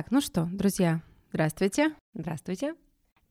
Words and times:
Так, 0.00 0.10
ну 0.10 0.22
что, 0.22 0.48
друзья, 0.50 1.02
здравствуйте. 1.28 1.94
Здравствуйте. 2.14 2.74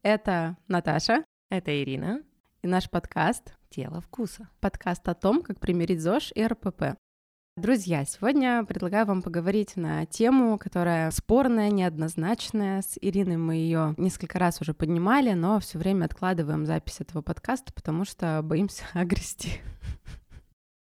Это 0.04 0.55
Наташа. 0.68 1.26
Это 1.50 1.82
Ирина. 1.82 2.21
И 2.62 2.68
наш 2.68 2.92
подкаст 2.92 3.55
«Тело 3.71 4.02
вкуса». 4.02 4.48
Подкаст 4.59 5.09
о 5.09 5.16
том, 5.16 5.41
как 5.41 5.59
примирить 5.59 6.00
ЗОЖ 6.00 6.32
и 6.36 6.45
РПП. 6.45 6.95
Друзья, 7.58 8.05
сегодня 8.05 8.63
предлагаю 8.66 9.08
вам 9.08 9.23
поговорить 9.23 9.77
на 9.77 10.05
тему, 10.05 10.59
которая 10.59 11.09
спорная, 11.09 11.71
неоднозначная. 11.71 12.84
С 12.84 12.99
Ириной 13.02 13.38
мы 13.38 13.55
ее 13.55 13.95
несколько 13.98 14.38
раз 14.38 14.62
уже 14.62 14.76
поднимали, 14.76 15.34
но 15.34 15.59
все 15.59 15.80
время 15.80 16.05
откладываем 16.05 16.67
запись 16.67 17.02
этого 17.02 17.23
подкаста, 17.23 17.73
потому 17.73 18.05
что 18.05 18.41
боимся 18.44 18.84
огрести. 18.94 19.54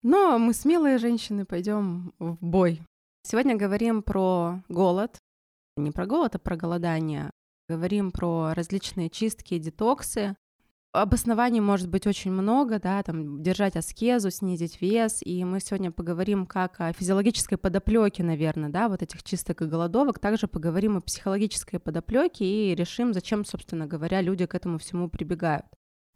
Но 0.03 0.39
мы 0.39 0.53
смелые 0.53 0.99
женщины, 0.99 1.47
пойдем 1.47 2.13
в 2.19 2.37
бой. 2.43 2.83
Сегодня 3.23 3.57
говорим 3.57 4.03
про 4.03 4.63
голод, 4.69 5.19
не 5.81 5.91
про 5.91 6.07
голод, 6.07 6.35
а 6.35 6.39
про 6.39 6.57
голодание. 6.57 7.31
Говорим 7.69 8.11
про 8.11 8.53
различные 8.55 9.11
чистки 9.11 9.59
детоксы, 9.59 10.37
Обоснований 10.93 11.61
может 11.61 11.89
быть 11.89 12.09
очень 12.09 12.33
много, 12.33 12.81
да, 12.81 13.01
там 13.05 13.45
держать 13.45 13.77
аскезу, 13.77 14.33
снизить 14.33 14.81
вес, 14.81 15.21
и 15.25 15.45
мы 15.45 15.61
сегодня 15.61 15.93
поговорим 15.93 16.47
как 16.47 16.81
о 16.81 16.93
физиологической 16.93 17.57
подоплеке, 17.59 18.25
наверное, 18.25 18.71
да, 18.71 18.89
вот 18.89 19.01
этих 19.01 19.23
чисток 19.23 19.63
и 19.63 19.67
голодовок, 19.67 20.19
также 20.19 20.49
поговорим 20.49 20.97
о 20.97 21.01
психологической 21.01 21.79
подоплеке 21.79 22.45
и 22.45 22.75
решим, 22.75 23.15
зачем, 23.15 23.45
собственно 23.45 23.87
говоря, 23.87 24.21
люди 24.21 24.47
к 24.47 24.55
этому 24.57 24.79
всему 24.79 25.09
прибегают. 25.09 25.67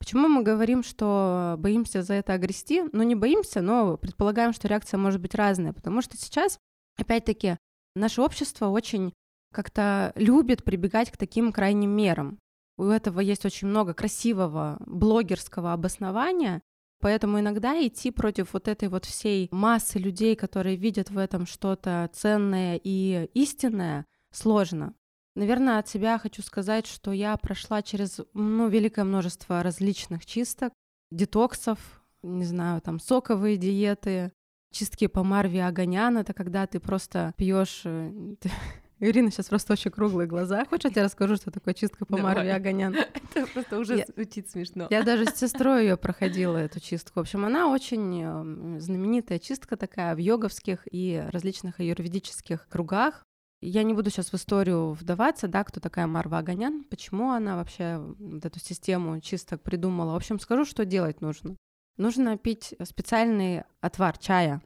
Почему 0.01 0.27
мы 0.27 0.43
говорим, 0.43 0.83
что 0.83 1.55
боимся 1.57 2.03
за 2.03 2.15
это 2.15 2.33
огрести? 2.33 2.83
Ну, 2.93 3.05
не 3.05 3.15
боимся, 3.15 3.61
но 3.61 3.97
предполагаем, 3.97 4.53
что 4.53 4.67
реакция 4.67 4.99
может 4.99 5.21
быть 5.21 5.37
разная, 5.37 5.73
потому 5.73 6.03
что 6.03 6.17
сейчас, 6.17 6.59
опять-таки, 6.99 7.59
наше 7.95 8.23
общество 8.23 8.67
очень 8.71 9.13
как-то 9.55 10.13
любит 10.17 10.65
прибегать 10.65 11.11
к 11.11 11.17
таким 11.17 11.53
крайним 11.53 11.91
мерам. 11.91 12.39
У 12.77 12.85
этого 12.85 13.21
есть 13.21 13.45
очень 13.47 13.69
много 13.69 13.95
красивого 13.95 14.77
блогерского 14.85 15.73
обоснования, 15.73 16.61
поэтому 17.01 17.41
иногда 17.41 17.75
идти 17.87 18.11
против 18.11 18.53
вот 18.53 18.69
этой 18.69 18.89
вот 18.89 19.05
всей 19.05 19.49
массы 19.53 19.99
людей, 19.99 20.37
которые 20.37 20.77
видят 20.77 21.11
в 21.11 21.19
этом 21.19 21.47
что-то 21.47 22.11
ценное 22.13 22.81
и 22.83 23.31
истинное, 23.35 24.07
сложно. 24.33 24.95
Наверное, 25.37 25.79
от 25.79 25.89
себя 25.89 26.19
хочу 26.19 26.43
сказать, 26.43 26.87
что 26.87 27.13
я 27.13 27.37
прошла 27.37 27.83
через 27.83 28.21
ну, 28.35 28.69
великое 28.69 29.05
множество 29.05 29.63
различных 29.63 30.27
чисток, 30.27 30.73
детоксов, 31.11 31.79
не 32.23 32.45
знаю, 32.45 32.81
там 32.81 33.01
соковые 33.01 33.57
диеты, 33.57 34.33
чистки 34.73 35.07
по 35.07 35.23
Марви 35.23 35.59
Аганян, 35.59 36.19
это 36.19 36.35
когда 36.35 36.67
ты 36.67 36.81
просто 36.81 37.33
пьешь 37.37 37.83
э, 37.85 38.35
Ирина 39.01 39.31
сейчас 39.31 39.49
просто 39.49 39.73
очень 39.73 39.91
круглые 39.91 40.29
глаза. 40.29 40.65
Хочешь, 40.67 40.85
я 40.85 40.91
тебе 40.91 41.03
расскажу, 41.03 41.37
что 41.37 41.51
такое 41.51 41.75
чистка 41.75 42.07
по 42.07 42.17
Марве 42.17 42.55
Аганян? 42.55 42.95
Это 43.35 43.47
просто 43.53 43.79
уже 43.79 44.05
звучит 44.15 44.51
смешно. 44.51 44.87
Я 44.91 45.03
даже 45.03 45.27
с 45.27 45.35
сестрой 45.37 45.83
ее 45.83 45.97
проходила, 45.97 46.57
эту 46.57 46.81
чистку. 46.81 47.19
В 47.19 47.23
общем, 47.23 47.45
она 47.45 47.69
очень 47.69 48.23
эм, 48.23 48.81
знаменитая 48.81 49.39
чистка 49.39 49.77
такая 49.77 50.15
в 50.15 50.19
йоговских 50.19 50.87
и 50.91 51.23
различных 51.31 51.81
аюрведических 51.81 52.69
кругах. 52.69 53.25
Я 53.61 53.83
не 53.83 53.95
буду 53.95 54.11
сейчас 54.11 54.31
в 54.31 54.35
историю 54.35 54.93
вдаваться, 54.93 55.49
да, 55.49 55.65
кто 55.65 55.81
такая 55.81 56.07
Марва 56.07 56.39
Аганян, 56.39 56.85
почему 56.85 57.31
она 57.31 57.57
вообще 57.57 57.99
вот 58.19 58.45
эту 58.45 58.61
систему 58.61 59.21
чисток 59.21 59.63
придумала. 59.63 60.13
В 60.13 60.17
общем, 60.17 60.39
скажу, 60.39 60.65
что 60.65 60.85
делать 60.85 61.21
нужно. 61.21 61.57
Нужно 61.97 62.37
пить 62.37 62.75
специальный 62.85 63.65
отвар 63.81 64.19
чая. 64.19 64.63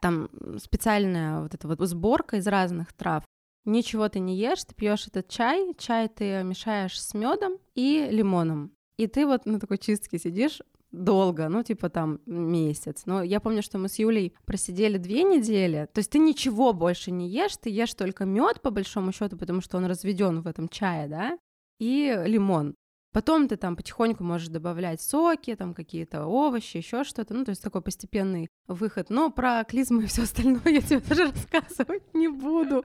Там 0.00 0.28
специальная 0.58 1.40
вот 1.40 1.54
эта 1.54 1.66
вот 1.66 1.80
сборка 1.80 2.36
из 2.36 2.46
разных 2.46 2.92
трав 2.92 3.24
ничего 3.66 4.08
ты 4.08 4.20
не 4.20 4.36
ешь, 4.36 4.64
ты 4.64 4.74
пьешь 4.74 5.06
этот 5.06 5.28
чай, 5.28 5.74
чай 5.76 6.08
ты 6.08 6.42
мешаешь 6.42 7.00
с 7.00 7.12
медом 7.12 7.58
и 7.74 8.08
лимоном. 8.10 8.72
И 8.96 9.06
ты 9.06 9.26
вот 9.26 9.44
на 9.44 9.60
такой 9.60 9.76
чистке 9.78 10.18
сидишь 10.18 10.62
долго, 10.90 11.48
ну, 11.48 11.62
типа 11.62 11.90
там 11.90 12.20
месяц. 12.26 13.02
Но 13.06 13.22
я 13.22 13.40
помню, 13.40 13.62
что 13.62 13.78
мы 13.78 13.88
с 13.88 13.98
Юлей 13.98 14.34
просидели 14.46 14.96
две 14.96 15.22
недели. 15.22 15.88
То 15.92 15.98
есть 15.98 16.10
ты 16.10 16.18
ничего 16.18 16.72
больше 16.72 17.10
не 17.10 17.28
ешь, 17.28 17.56
ты 17.56 17.68
ешь 17.68 17.94
только 17.94 18.24
мед 18.24 18.62
по 18.62 18.70
большому 18.70 19.12
счету, 19.12 19.36
потому 19.36 19.60
что 19.60 19.76
он 19.76 19.84
разведен 19.84 20.40
в 20.40 20.46
этом 20.46 20.68
чае, 20.68 21.08
да, 21.08 21.38
и 21.78 22.22
лимон. 22.24 22.74
Потом 23.12 23.48
ты 23.48 23.56
там 23.56 23.76
потихоньку 23.76 24.22
можешь 24.22 24.48
добавлять 24.48 25.00
соки, 25.00 25.54
там 25.54 25.72
какие-то 25.72 26.26
овощи, 26.26 26.76
еще 26.76 27.02
что-то. 27.02 27.32
Ну, 27.32 27.46
то 27.46 27.50
есть 27.50 27.62
такой 27.62 27.80
постепенный 27.80 28.48
выход. 28.66 29.08
Но 29.08 29.30
про 29.30 29.64
клизму 29.64 30.02
и 30.02 30.06
все 30.06 30.24
остальное 30.24 30.60
я 30.66 30.82
тебе 30.82 31.00
даже 31.08 31.32
рассказывать 31.32 32.02
не 32.12 32.28
буду. 32.28 32.84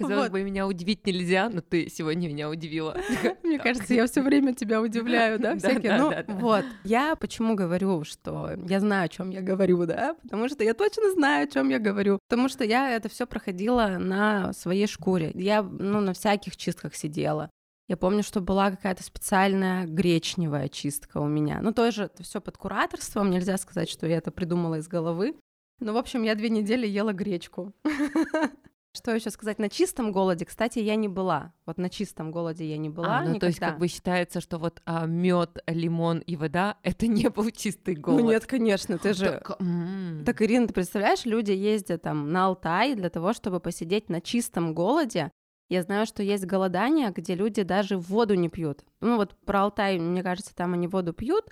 Казалось 0.00 0.30
вот. 0.30 0.32
бы, 0.32 0.42
меня 0.42 0.66
удивить 0.66 1.06
нельзя, 1.06 1.50
но 1.50 1.60
ты 1.60 1.90
сегодня 1.90 2.28
меня 2.28 2.48
удивила. 2.48 2.96
Мне 3.42 3.58
кажется, 3.58 3.92
я 3.92 4.06
все 4.06 4.22
время 4.22 4.54
тебя 4.54 4.80
удивляю, 4.80 5.38
да, 5.38 5.56
всякие. 5.58 5.98
Ну, 5.98 6.12
вот. 6.26 6.64
Я 6.84 7.16
почему 7.16 7.54
говорю, 7.54 8.04
что 8.04 8.52
я 8.66 8.80
знаю, 8.80 9.04
о 9.04 9.08
чем 9.08 9.30
я 9.30 9.42
говорю, 9.42 9.84
да, 9.84 10.16
потому 10.22 10.48
что 10.48 10.64
я 10.64 10.72
точно 10.72 11.10
знаю, 11.12 11.44
о 11.44 11.50
чем 11.50 11.68
я 11.68 11.78
говорю, 11.78 12.18
потому 12.28 12.48
что 12.48 12.64
я 12.64 12.90
это 12.96 13.10
все 13.10 13.26
проходила 13.26 13.98
на 13.98 14.54
своей 14.54 14.86
шкуре. 14.86 15.32
Я, 15.34 15.62
ну, 15.62 16.00
на 16.00 16.14
всяких 16.14 16.56
чистках 16.56 16.94
сидела. 16.94 17.50
Я 17.88 17.96
помню, 17.96 18.22
что 18.22 18.40
была 18.40 18.70
какая-то 18.70 19.02
специальная 19.02 19.84
гречневая 19.84 20.68
чистка 20.68 21.18
у 21.18 21.26
меня. 21.26 21.60
Ну, 21.60 21.72
тоже 21.72 22.04
это 22.04 22.22
все 22.22 22.40
под 22.40 22.56
кураторством, 22.56 23.30
нельзя 23.30 23.58
сказать, 23.58 23.90
что 23.90 24.06
я 24.06 24.16
это 24.18 24.30
придумала 24.30 24.76
из 24.76 24.88
головы. 24.88 25.34
Ну, 25.80 25.92
в 25.92 25.96
общем, 25.96 26.22
я 26.22 26.34
две 26.34 26.50
недели 26.50 26.86
ела 26.86 27.12
гречку. 27.12 27.72
Что 28.92 29.14
еще 29.14 29.30
сказать? 29.30 29.58
На 29.60 29.68
чистом 29.68 30.10
голоде, 30.10 30.44
кстати, 30.44 30.80
я 30.80 30.96
не 30.96 31.06
была. 31.06 31.52
Вот 31.64 31.78
на 31.78 31.88
чистом 31.88 32.32
голоде 32.32 32.68
я 32.68 32.76
не 32.76 32.88
была. 32.88 33.18
А, 33.18 33.20
ну, 33.20 33.34
никогда. 33.34 33.40
то 33.40 33.46
есть 33.46 33.58
как 33.60 33.78
бы 33.78 33.86
считается, 33.86 34.40
что 34.40 34.58
вот 34.58 34.82
а, 34.84 35.06
мед, 35.06 35.58
лимон 35.66 36.18
и 36.18 36.34
вода 36.34 36.76
это 36.82 37.06
не 37.06 37.28
был 37.28 37.50
чистый 37.50 37.94
голод. 37.94 38.22
Ну 38.22 38.30
нет, 38.30 38.46
конечно, 38.46 38.98
ты 38.98 39.14
же. 39.14 39.26
Так, 39.26 39.60
м-м. 39.60 40.24
так 40.24 40.42
Ирина, 40.42 40.66
ты 40.66 40.74
представляешь, 40.74 41.24
люди 41.24 41.52
ездят 41.52 42.02
там 42.02 42.32
на 42.32 42.46
Алтай 42.46 42.96
для 42.96 43.10
того, 43.10 43.32
чтобы 43.32 43.60
посидеть 43.60 44.08
на 44.08 44.20
чистом 44.20 44.74
голоде. 44.74 45.30
Я 45.68 45.82
знаю, 45.82 46.04
что 46.04 46.24
есть 46.24 46.46
голодание, 46.46 47.12
где 47.14 47.36
люди 47.36 47.62
даже 47.62 47.96
воду 47.96 48.34
не 48.34 48.48
пьют. 48.48 48.84
Ну 49.00 49.16
вот 49.16 49.36
про 49.46 49.62
Алтай, 49.62 50.00
мне 50.00 50.24
кажется, 50.24 50.52
там 50.52 50.74
они 50.74 50.88
воду 50.88 51.12
пьют, 51.12 51.44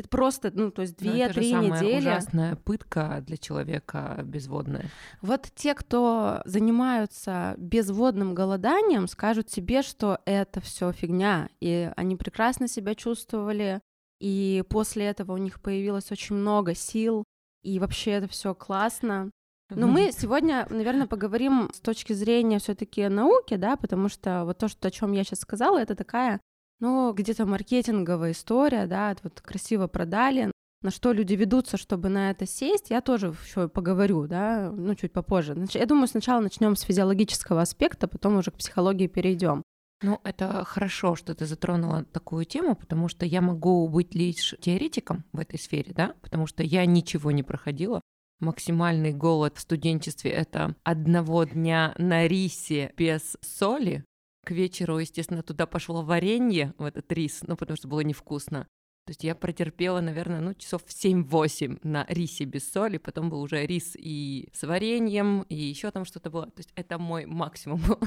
это 0.00 0.08
просто, 0.08 0.50
ну, 0.54 0.70
то 0.70 0.82
есть 0.82 0.96
две-три 0.96 1.52
недели. 1.52 1.98
ужасная 1.98 2.56
пытка 2.56 3.22
для 3.26 3.36
человека 3.36 4.20
безводная. 4.24 4.86
Вот 5.22 5.48
те, 5.54 5.74
кто 5.74 6.42
занимаются 6.44 7.54
безводным 7.56 8.34
голоданием, 8.34 9.06
скажут 9.06 9.50
себе, 9.50 9.82
что 9.82 10.18
это 10.24 10.60
все 10.60 10.92
фигня, 10.92 11.48
и 11.60 11.90
они 11.96 12.16
прекрасно 12.16 12.68
себя 12.68 12.94
чувствовали, 12.94 13.80
и 14.20 14.64
после 14.68 15.06
этого 15.06 15.32
у 15.32 15.38
них 15.38 15.60
появилось 15.60 16.10
очень 16.10 16.36
много 16.36 16.74
сил, 16.74 17.24
и 17.62 17.78
вообще 17.78 18.12
это 18.12 18.28
все 18.28 18.54
классно. 18.54 19.30
Но 19.70 19.86
мы 19.86 20.10
сегодня, 20.12 20.66
наверное, 20.68 21.06
поговорим 21.06 21.70
с 21.72 21.80
точки 21.80 22.12
зрения 22.12 22.58
все-таки 22.58 23.06
науки, 23.08 23.54
да, 23.54 23.76
потому 23.76 24.08
что 24.08 24.44
вот 24.44 24.58
то, 24.58 24.66
что, 24.66 24.88
о 24.88 24.90
чем 24.90 25.12
я 25.12 25.22
сейчас 25.22 25.40
сказала, 25.40 25.78
это 25.78 25.94
такая 25.94 26.40
ну, 26.80 27.12
где-то 27.12 27.46
маркетинговая 27.46 28.32
история, 28.32 28.86
да, 28.86 29.14
вот 29.22 29.40
красиво 29.40 29.86
продали, 29.86 30.50
на 30.82 30.90
что 30.90 31.12
люди 31.12 31.34
ведутся, 31.34 31.76
чтобы 31.76 32.08
на 32.08 32.30
это 32.30 32.46
сесть, 32.46 32.88
я 32.88 33.02
тоже 33.02 33.34
еще 33.44 33.68
поговорю, 33.68 34.26
да, 34.26 34.72
ну, 34.74 34.94
чуть 34.94 35.12
попозже. 35.12 35.54
Я 35.72 35.86
думаю, 35.86 36.08
сначала 36.08 36.40
начнем 36.40 36.74
с 36.74 36.82
физиологического 36.82 37.60
аспекта, 37.60 38.08
потом 38.08 38.38
уже 38.38 38.50
к 38.50 38.56
психологии 38.56 39.06
перейдем. 39.06 39.62
Ну, 40.02 40.18
это 40.24 40.64
хорошо, 40.64 41.14
что 41.14 41.34
ты 41.34 41.44
затронула 41.44 42.04
такую 42.04 42.46
тему, 42.46 42.74
потому 42.74 43.08
что 43.08 43.26
я 43.26 43.42
могу 43.42 43.86
быть 43.88 44.14
лишь 44.14 44.54
теоретиком 44.58 45.24
в 45.32 45.38
этой 45.40 45.58
сфере, 45.58 45.92
да, 45.94 46.14
потому 46.22 46.46
что 46.46 46.62
я 46.62 46.86
ничего 46.86 47.30
не 47.30 47.42
проходила. 47.42 48.00
Максимальный 48.40 49.12
голод 49.12 49.58
в 49.58 49.60
студенчестве— 49.60 50.30
это 50.32 50.74
одного 50.82 51.44
дня 51.44 51.94
на 51.98 52.26
рисе 52.26 52.94
без 52.96 53.36
соли, 53.42 54.02
к 54.50 54.52
вечеру, 54.52 54.98
естественно, 54.98 55.44
туда 55.44 55.66
пошло 55.66 56.02
варенье, 56.02 56.74
в 56.76 56.84
этот 56.84 57.12
рис, 57.12 57.42
ну, 57.46 57.56
потому 57.56 57.76
что 57.76 57.86
было 57.86 58.00
невкусно. 58.00 58.66
То 59.06 59.10
есть 59.10 59.22
я 59.22 59.36
протерпела, 59.36 60.00
наверное, 60.00 60.40
ну, 60.40 60.54
часов 60.54 60.82
7-8 60.88 61.78
на 61.84 62.04
рисе 62.08 62.44
без 62.46 62.68
соли, 62.68 62.98
потом 62.98 63.30
был 63.30 63.42
уже 63.42 63.64
рис 63.64 63.92
и 63.94 64.48
с 64.52 64.66
вареньем, 64.66 65.42
и 65.42 65.54
еще 65.54 65.92
там 65.92 66.04
что-то 66.04 66.30
было. 66.30 66.46
То 66.46 66.58
есть 66.58 66.72
это 66.74 66.98
мой 66.98 67.26
максимум 67.26 67.80
был. 67.86 68.00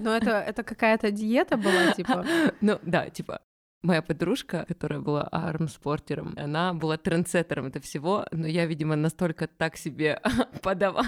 Но 0.00 0.16
это, 0.16 0.30
это 0.40 0.62
какая-то 0.62 1.10
диета 1.10 1.58
была, 1.58 1.92
типа? 1.92 2.24
Ну, 2.62 2.78
да, 2.82 3.10
типа 3.10 3.42
Моя 3.82 4.02
подружка, 4.02 4.66
которая 4.68 5.00
была 5.00 5.22
армспортером, 5.22 6.34
она 6.36 6.74
была 6.74 6.98
трендсеттером 6.98 7.66
этого 7.66 7.82
всего, 7.82 8.26
но 8.30 8.46
я, 8.46 8.66
видимо, 8.66 8.94
настолько 8.94 9.46
так 9.46 9.76
себе 9.76 10.20
подаван, 10.62 11.06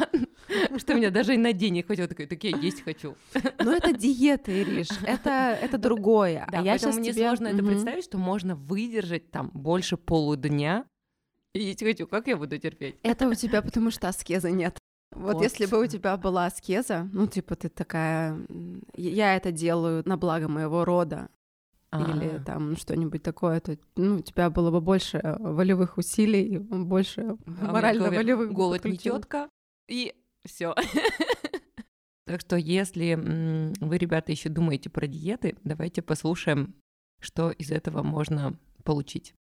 что 0.79 0.95
меня 0.95 1.11
даже 1.11 1.35
и 1.35 1.37
на 1.37 1.53
день 1.53 1.75
не 1.75 1.83
хватило, 1.83 2.09
такая, 2.09 2.27
такие 2.27 2.57
есть 2.61 2.83
хочу. 2.83 3.15
Но 3.59 3.73
это 3.73 3.93
диета, 3.93 4.51
Ириш, 4.51 4.89
это, 5.07 5.59
это 5.61 5.77
другое. 5.77 6.47
Да, 6.51 6.61
а 6.61 6.63
я 6.63 6.79
сейчас 6.79 6.97
мне 6.97 7.13
тебе... 7.13 7.27
сложно 7.27 7.49
это 7.49 7.63
представить, 7.63 8.05
что 8.05 8.17
можно 8.17 8.55
выдержать 8.55 9.31
там 9.31 9.51
больше 9.53 9.97
полудня 9.97 10.87
и 11.55 11.63
есть 11.63 11.83
хочу, 11.83 12.07
как 12.07 12.29
я 12.29 12.37
буду 12.39 12.59
терпеть? 12.59 12.97
Это 13.03 13.29
у 13.29 13.35
тебя 13.35 13.61
потому 13.61 13.91
что 13.91 14.09
аскезы 14.09 14.51
нет. 14.51 14.79
Вот, 15.11 15.35
вот 15.35 15.43
если 15.43 15.67
бы 15.67 15.79
у 15.83 15.87
тебя 15.87 16.17
была 16.17 16.47
аскеза, 16.47 17.11
ну, 17.13 17.27
типа, 17.27 17.57
ты 17.57 17.69
такая, 17.69 18.39
я 18.97 19.37
это 19.37 19.53
делаю 19.53 20.03
на 20.07 20.17
благо 20.17 20.49
моего 20.49 20.87
рода, 20.87 21.29
А-а-а. 21.93 22.17
или 22.17 22.37
а. 22.37 22.43
там 22.43 22.77
что-нибудь 22.77 23.23
такое, 23.23 23.61
то 23.61 23.77
ну, 23.97 24.17
у 24.17 24.21
тебя 24.21 24.49
было 24.49 24.71
бы 24.71 24.81
больше 24.81 25.21
волевых 25.39 25.99
усилий, 25.99 26.59
больше 26.59 27.37
а 27.61 27.73
морально-волевых. 27.73 28.53
Голод 28.53 28.85
не 28.85 28.97
тетка, 28.97 29.49
и 29.89 30.15
все. 30.45 30.75
Так 32.25 32.41
что, 32.41 32.57
если 32.57 33.19
вы, 33.81 33.99
ребята, 33.99 34.31
еще 34.31 34.49
думаете 34.49 34.89
про 34.89 35.09
диеты, 35.09 35.57
давайте 35.65 36.03
послушаем, 36.03 36.75
что 37.21 37.51
из 37.51 37.73
этого 37.73 38.03
можно 38.05 38.57
получить. 38.85 39.35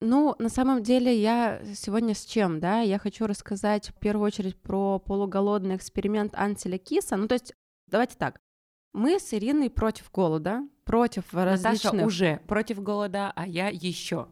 Ну, 0.00 0.34
на 0.38 0.48
самом 0.48 0.82
деле, 0.82 1.16
я 1.16 1.62
сегодня 1.74 2.14
с 2.14 2.24
чем, 2.24 2.58
да? 2.58 2.80
Я 2.80 2.98
хочу 2.98 3.26
рассказать 3.26 3.88
в 3.90 3.94
первую 3.94 4.26
очередь 4.26 4.60
про 4.60 4.98
полуголодный 4.98 5.76
эксперимент 5.76 6.34
Анселя 6.34 6.78
Киса. 6.78 7.16
Ну, 7.16 7.28
то 7.28 7.34
есть, 7.34 7.54
давайте 7.88 8.16
так. 8.16 8.40
Мы 8.92 9.18
с 9.18 9.34
Ириной 9.34 9.70
против 9.70 10.10
голода, 10.12 10.62
против 10.84 11.34
различных... 11.34 11.92
Наташа 11.92 12.06
уже 12.06 12.40
против 12.46 12.82
голода, 12.82 13.32
а 13.34 13.46
я 13.46 13.68
еще. 13.68 14.28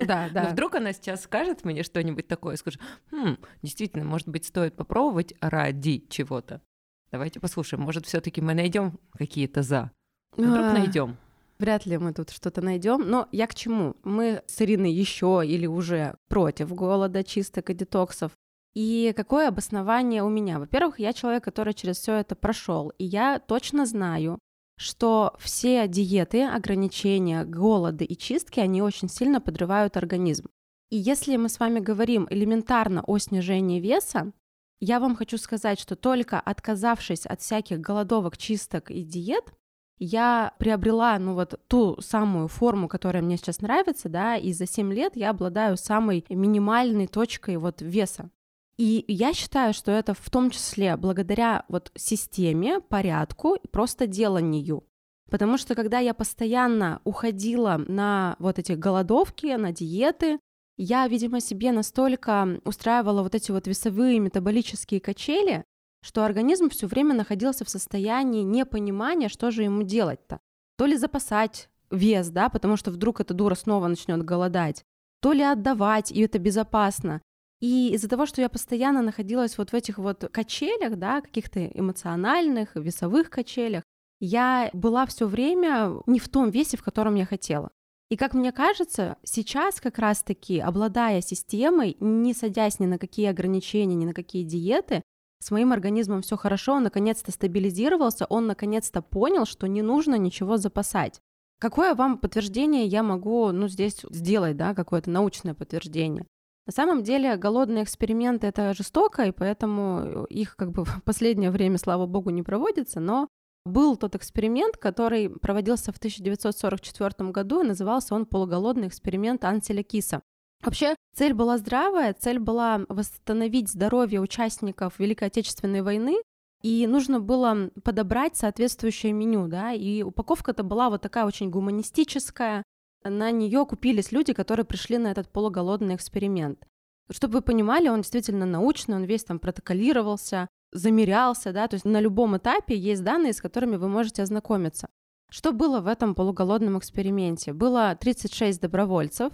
Да, 0.00 0.28
да. 0.32 0.44
Но 0.44 0.48
вдруг 0.50 0.74
она 0.76 0.92
сейчас 0.92 1.22
скажет 1.22 1.64
мне 1.64 1.82
что-нибудь 1.82 2.26
такое, 2.26 2.56
скажет, 2.56 2.80
хм, 3.10 3.36
действительно, 3.62 4.04
может 4.04 4.28
быть, 4.28 4.46
стоит 4.46 4.74
попробовать 4.74 5.34
ради 5.40 6.06
чего-то. 6.08 6.62
Давайте 7.10 7.40
послушаем, 7.40 7.82
может, 7.82 8.06
все-таки 8.06 8.40
мы 8.40 8.54
найдем 8.54 8.98
какие-то 9.12 9.62
за. 9.62 9.90
Вдруг 10.36 10.56
а, 10.56 10.72
найдем. 10.72 11.16
Вряд 11.58 11.86
ли 11.86 11.96
мы 11.98 12.12
тут 12.12 12.30
что-то 12.30 12.60
найдем. 12.60 13.08
Но 13.08 13.28
я 13.32 13.46
к 13.46 13.54
чему? 13.54 13.96
Мы 14.04 14.42
с 14.46 14.60
Ириной 14.60 14.92
еще 14.92 15.42
или 15.44 15.66
уже 15.66 16.16
против 16.28 16.72
голода, 16.74 17.24
чисток 17.24 17.70
и 17.70 17.74
детоксов. 17.74 18.32
И 18.76 19.14
какое 19.16 19.48
обоснование 19.48 20.22
у 20.22 20.28
меня? 20.28 20.58
Во-первых, 20.58 20.98
я 20.98 21.14
человек, 21.14 21.42
который 21.42 21.72
через 21.72 21.96
все 21.96 22.16
это 22.16 22.36
прошел, 22.36 22.92
и 22.98 23.06
я 23.06 23.38
точно 23.38 23.86
знаю, 23.86 24.38
что 24.76 25.34
все 25.38 25.88
диеты, 25.88 26.44
ограничения, 26.44 27.46
голоды 27.46 28.04
и 28.04 28.14
чистки, 28.18 28.60
они 28.60 28.82
очень 28.82 29.08
сильно 29.08 29.40
подрывают 29.40 29.96
организм. 29.96 30.50
И 30.90 30.98
если 30.98 31.38
мы 31.38 31.48
с 31.48 31.58
вами 31.58 31.80
говорим 31.80 32.26
элементарно 32.28 33.02
о 33.06 33.16
снижении 33.16 33.80
веса, 33.80 34.30
я 34.78 35.00
вам 35.00 35.16
хочу 35.16 35.38
сказать, 35.38 35.80
что 35.80 35.96
только 35.96 36.38
отказавшись 36.38 37.24
от 37.24 37.40
всяких 37.40 37.80
голодовок, 37.80 38.36
чисток 38.36 38.90
и 38.90 39.04
диет, 39.04 39.54
я 39.98 40.52
приобрела, 40.58 41.18
ну 41.18 41.32
вот, 41.32 41.58
ту 41.68 41.98
самую 42.02 42.48
форму, 42.48 42.88
которая 42.88 43.22
мне 43.22 43.38
сейчас 43.38 43.62
нравится, 43.62 44.10
да, 44.10 44.36
и 44.36 44.52
за 44.52 44.66
7 44.66 44.92
лет 44.92 45.16
я 45.16 45.30
обладаю 45.30 45.78
самой 45.78 46.26
минимальной 46.28 47.06
точкой 47.06 47.56
вот 47.56 47.80
веса. 47.80 48.30
И 48.78 49.04
я 49.08 49.32
считаю, 49.32 49.72
что 49.72 49.90
это 49.90 50.12
в 50.12 50.28
том 50.30 50.50
числе 50.50 50.96
благодаря 50.96 51.64
вот 51.68 51.90
системе, 51.96 52.80
порядку 52.80 53.54
и 53.54 53.66
просто 53.66 54.06
деланию. 54.06 54.84
Потому 55.30 55.56
что 55.56 55.74
когда 55.74 55.98
я 55.98 56.14
постоянно 56.14 57.00
уходила 57.04 57.82
на 57.88 58.36
вот 58.38 58.58
эти 58.58 58.72
голодовки, 58.72 59.46
на 59.56 59.72
диеты, 59.72 60.38
я, 60.76 61.08
видимо, 61.08 61.40
себе 61.40 61.72
настолько 61.72 62.60
устраивала 62.64 63.22
вот 63.22 63.34
эти 63.34 63.50
вот 63.50 63.66
весовые 63.66 64.20
метаболические 64.20 65.00
качели, 65.00 65.64
что 66.02 66.24
организм 66.24 66.68
все 66.68 66.86
время 66.86 67.14
находился 67.14 67.64
в 67.64 67.70
состоянии 67.70 68.42
непонимания, 68.42 69.28
что 69.28 69.50
же 69.50 69.62
ему 69.62 69.82
делать-то. 69.82 70.38
То 70.76 70.84
ли 70.84 70.96
запасать 70.96 71.70
вес, 71.90 72.28
да, 72.28 72.50
потому 72.50 72.76
что 72.76 72.90
вдруг 72.90 73.20
эта 73.20 73.32
дура 73.32 73.54
снова 73.54 73.88
начнет 73.88 74.22
голодать, 74.22 74.84
то 75.20 75.32
ли 75.32 75.42
отдавать, 75.42 76.12
и 76.12 76.20
это 76.20 76.38
безопасно. 76.38 77.22
И 77.60 77.92
из-за 77.94 78.08
того, 78.08 78.26
что 78.26 78.40
я 78.40 78.48
постоянно 78.48 79.02
находилась 79.02 79.56
вот 79.56 79.70
в 79.70 79.74
этих 79.74 79.98
вот 79.98 80.28
качелях, 80.30 80.96
да, 80.96 81.20
каких-то 81.20 81.66
эмоциональных, 81.66 82.76
весовых 82.76 83.30
качелях, 83.30 83.82
я 84.20 84.70
была 84.72 85.06
все 85.06 85.26
время 85.26 85.92
не 86.06 86.18
в 86.18 86.28
том 86.28 86.50
весе, 86.50 86.76
в 86.76 86.82
котором 86.82 87.14
я 87.14 87.26
хотела. 87.26 87.70
И 88.08 88.16
как 88.16 88.34
мне 88.34 88.52
кажется, 88.52 89.16
сейчас 89.24 89.80
как 89.80 89.98
раз-таки, 89.98 90.60
обладая 90.60 91.20
системой, 91.20 91.96
не 91.98 92.34
садясь 92.34 92.78
ни 92.78 92.86
на 92.86 92.98
какие 92.98 93.26
ограничения, 93.26 93.96
ни 93.96 94.06
на 94.06 94.14
какие 94.14 94.44
диеты, 94.44 95.02
с 95.42 95.50
моим 95.50 95.72
организмом 95.72 96.22
все 96.22 96.36
хорошо, 96.36 96.74
он 96.74 96.84
наконец-то 96.84 97.32
стабилизировался, 97.32 98.26
он 98.26 98.46
наконец-то 98.46 99.02
понял, 99.02 99.44
что 99.44 99.66
не 99.66 99.82
нужно 99.82 100.16
ничего 100.16 100.56
запасать. 100.56 101.20
Какое 101.58 101.94
вам 101.94 102.18
подтверждение 102.18 102.86
я 102.86 103.02
могу, 103.02 103.50
ну, 103.50 103.68
здесь 103.68 104.00
сделать, 104.10 104.56
да, 104.56 104.74
какое-то 104.74 105.10
научное 105.10 105.54
подтверждение? 105.54 106.26
На 106.66 106.72
самом 106.72 107.04
деле 107.04 107.36
голодные 107.36 107.84
эксперименты 107.84 108.48
это 108.48 108.74
жестоко, 108.74 109.22
и 109.22 109.30
поэтому 109.30 110.24
их 110.24 110.56
как 110.56 110.72
бы 110.72 110.84
в 110.84 111.02
последнее 111.04 111.52
время, 111.52 111.78
слава 111.78 112.06
богу, 112.06 112.30
не 112.30 112.42
проводится, 112.42 112.98
но 112.98 113.28
был 113.64 113.96
тот 113.96 114.14
эксперимент, 114.14 114.76
который 114.76 115.28
проводился 115.28 115.92
в 115.92 115.98
1944 115.98 117.30
году, 117.30 117.62
и 117.62 117.66
назывался 117.66 118.14
он 118.14 118.26
«Полуголодный 118.26 118.88
эксперимент 118.88 119.44
Анселя 119.44 119.82
Киса». 119.82 120.22
Вообще, 120.64 120.94
цель 121.14 121.34
была 121.34 121.58
здравая, 121.58 122.14
цель 122.14 122.38
была 122.38 122.80
восстановить 122.88 123.68
здоровье 123.68 124.20
участников 124.20 124.98
Великой 124.98 125.28
Отечественной 125.28 125.82
войны, 125.82 126.16
и 126.62 126.86
нужно 126.86 127.20
было 127.20 127.70
подобрать 127.84 128.36
соответствующее 128.36 129.12
меню, 129.12 129.46
да, 129.46 129.72
и 129.72 130.02
упаковка-то 130.02 130.62
была 130.62 130.90
вот 130.90 131.02
такая 131.02 131.26
очень 131.26 131.50
гуманистическая, 131.50 132.64
на 133.08 133.30
нее 133.30 133.64
купились 133.66 134.12
люди, 134.12 134.32
которые 134.32 134.64
пришли 134.66 134.98
на 134.98 135.08
этот 135.08 135.28
полуголодный 135.28 135.94
эксперимент. 135.94 136.66
Чтобы 137.10 137.34
вы 137.34 137.42
понимали, 137.42 137.88
он 137.88 138.00
действительно 138.00 138.46
научный, 138.46 138.96
он 138.96 139.04
весь 139.04 139.24
там 139.24 139.38
протоколировался, 139.38 140.48
замерялся, 140.72 141.52
да, 141.52 141.68
то 141.68 141.74
есть 141.74 141.84
на 141.84 142.00
любом 142.00 142.36
этапе 142.36 142.76
есть 142.76 143.04
данные, 143.04 143.32
с 143.32 143.40
которыми 143.40 143.76
вы 143.76 143.88
можете 143.88 144.22
ознакомиться. 144.22 144.88
Что 145.30 145.52
было 145.52 145.80
в 145.80 145.86
этом 145.86 146.14
полуголодном 146.14 146.78
эксперименте? 146.78 147.52
Было 147.52 147.96
36 147.98 148.60
добровольцев, 148.60 149.32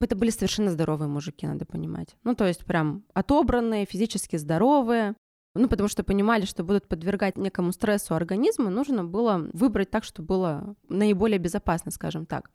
это 0.00 0.16
были 0.16 0.30
совершенно 0.30 0.70
здоровые 0.70 1.08
мужики, 1.08 1.46
надо 1.46 1.64
понимать. 1.64 2.16
Ну, 2.24 2.34
то 2.34 2.46
есть 2.46 2.64
прям 2.64 3.04
отобранные, 3.14 3.86
физически 3.86 4.36
здоровые. 4.36 5.14
Ну, 5.54 5.68
потому 5.68 5.88
что 5.88 6.02
понимали, 6.02 6.46
что 6.46 6.64
будут 6.64 6.88
подвергать 6.88 7.38
некому 7.38 7.72
стрессу 7.72 8.14
организма, 8.14 8.70
нужно 8.70 9.04
было 9.04 9.48
выбрать 9.52 9.90
так, 9.90 10.02
чтобы 10.02 10.26
было 10.26 10.76
наиболее 10.88 11.38
безопасно, 11.38 11.92
скажем 11.92 12.26
так. 12.26 12.50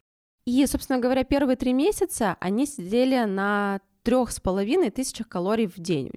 И, 0.50 0.66
собственно 0.66 0.98
говоря, 0.98 1.24
первые 1.24 1.56
три 1.56 1.74
месяца 1.74 2.36
они 2.40 2.66
сидели 2.66 3.24
на 3.26 3.82
трех 4.02 4.32
с 4.32 4.40
половиной 4.40 4.90
тысячах 4.90 5.28
калорий 5.28 5.68
в 5.68 5.76
день. 5.78 6.12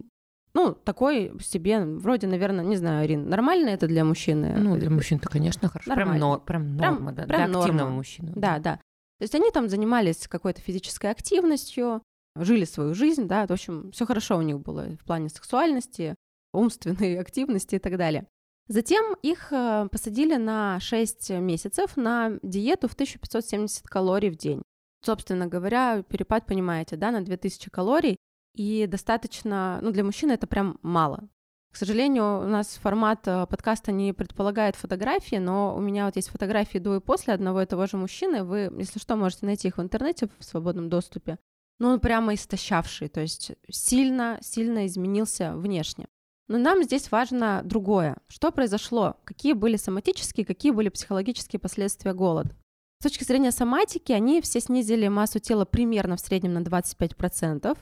Ну, 0.54 0.72
такой 0.72 1.32
себе, 1.42 1.84
вроде, 1.84 2.26
наверное, 2.26 2.64
не 2.64 2.76
знаю, 2.76 3.04
Ирин, 3.04 3.28
нормально 3.28 3.68
это 3.68 3.86
для 3.86 4.06
мужчины? 4.06 4.54
Ну, 4.56 4.78
для 4.78 4.88
мужчин-то, 4.88 5.28
конечно, 5.28 5.68
хорошо. 5.68 5.90
Нормально. 5.90 6.14
Прям, 6.14 6.20
нор, 6.20 6.40
прям 6.40 6.76
норма, 6.76 7.12
прям, 7.12 7.14
да, 7.14 7.22
прям 7.24 7.50
для 7.50 7.60
активного 7.60 7.84
норма. 7.84 7.96
мужчины. 7.96 8.32
Да, 8.34 8.58
да. 8.58 8.76
То 8.76 9.24
есть 9.24 9.34
они 9.34 9.50
там 9.50 9.68
занимались 9.68 10.26
какой-то 10.26 10.62
физической 10.62 11.10
активностью, 11.10 12.00
жили 12.34 12.64
свою 12.64 12.94
жизнь, 12.94 13.28
да, 13.28 13.46
в 13.46 13.50
общем, 13.50 13.90
все 13.92 14.06
хорошо 14.06 14.38
у 14.38 14.42
них 14.42 14.60
было 14.60 14.96
в 14.98 15.04
плане 15.04 15.28
сексуальности, 15.28 16.14
умственной 16.54 17.18
активности 17.20 17.74
и 17.74 17.78
так 17.78 17.98
далее. 17.98 18.26
Затем 18.68 19.14
их 19.22 19.52
э, 19.52 19.88
посадили 19.90 20.36
на 20.36 20.78
6 20.80 21.30
месяцев 21.30 21.96
на 21.96 22.38
диету 22.42 22.88
в 22.88 22.94
1570 22.94 23.86
калорий 23.86 24.30
в 24.30 24.36
день. 24.36 24.62
Собственно 25.04 25.46
говоря, 25.48 26.02
перепад, 26.02 26.46
понимаете, 26.46 26.96
да, 26.96 27.10
на 27.10 27.22
2000 27.22 27.70
калорий, 27.70 28.16
и 28.54 28.86
достаточно, 28.86 29.80
ну, 29.82 29.90
для 29.90 30.04
мужчины 30.04 30.32
это 30.32 30.46
прям 30.46 30.78
мало. 30.82 31.28
К 31.72 31.76
сожалению, 31.76 32.40
у 32.40 32.48
нас 32.48 32.76
формат 32.76 33.26
э, 33.26 33.46
подкаста 33.46 33.92
не 33.92 34.12
предполагает 34.12 34.76
фотографии, 34.76 35.36
но 35.36 35.74
у 35.74 35.80
меня 35.80 36.04
вот 36.04 36.16
есть 36.16 36.28
фотографии 36.28 36.76
до 36.76 36.96
и 36.96 37.00
после 37.00 37.32
одного 37.32 37.62
и 37.62 37.66
того 37.66 37.86
же 37.86 37.96
мужчины. 37.96 38.44
Вы, 38.44 38.70
если 38.78 38.98
что, 38.98 39.16
можете 39.16 39.46
найти 39.46 39.68
их 39.68 39.78
в 39.78 39.82
интернете 39.82 40.28
в 40.38 40.44
свободном 40.44 40.90
доступе. 40.90 41.38
Но 41.78 41.88
он 41.88 42.00
прямо 42.00 42.34
истощавший, 42.34 43.08
то 43.08 43.22
есть 43.22 43.52
сильно-сильно 43.70 44.86
изменился 44.86 45.56
внешне. 45.56 46.06
Но 46.48 46.58
нам 46.58 46.82
здесь 46.82 47.10
важно 47.10 47.62
другое. 47.64 48.16
Что 48.28 48.50
произошло? 48.50 49.16
Какие 49.24 49.52
были 49.52 49.76
соматические, 49.76 50.44
какие 50.44 50.72
были 50.72 50.88
психологические 50.88 51.60
последствия 51.60 52.12
голода? 52.14 52.54
С 53.00 53.04
точки 53.04 53.24
зрения 53.24 53.50
соматики, 53.50 54.12
они 54.12 54.40
все 54.40 54.60
снизили 54.60 55.08
массу 55.08 55.40
тела 55.40 55.64
примерно 55.64 56.16
в 56.16 56.20
среднем 56.20 56.54
на 56.54 56.60
25%, 56.60 57.76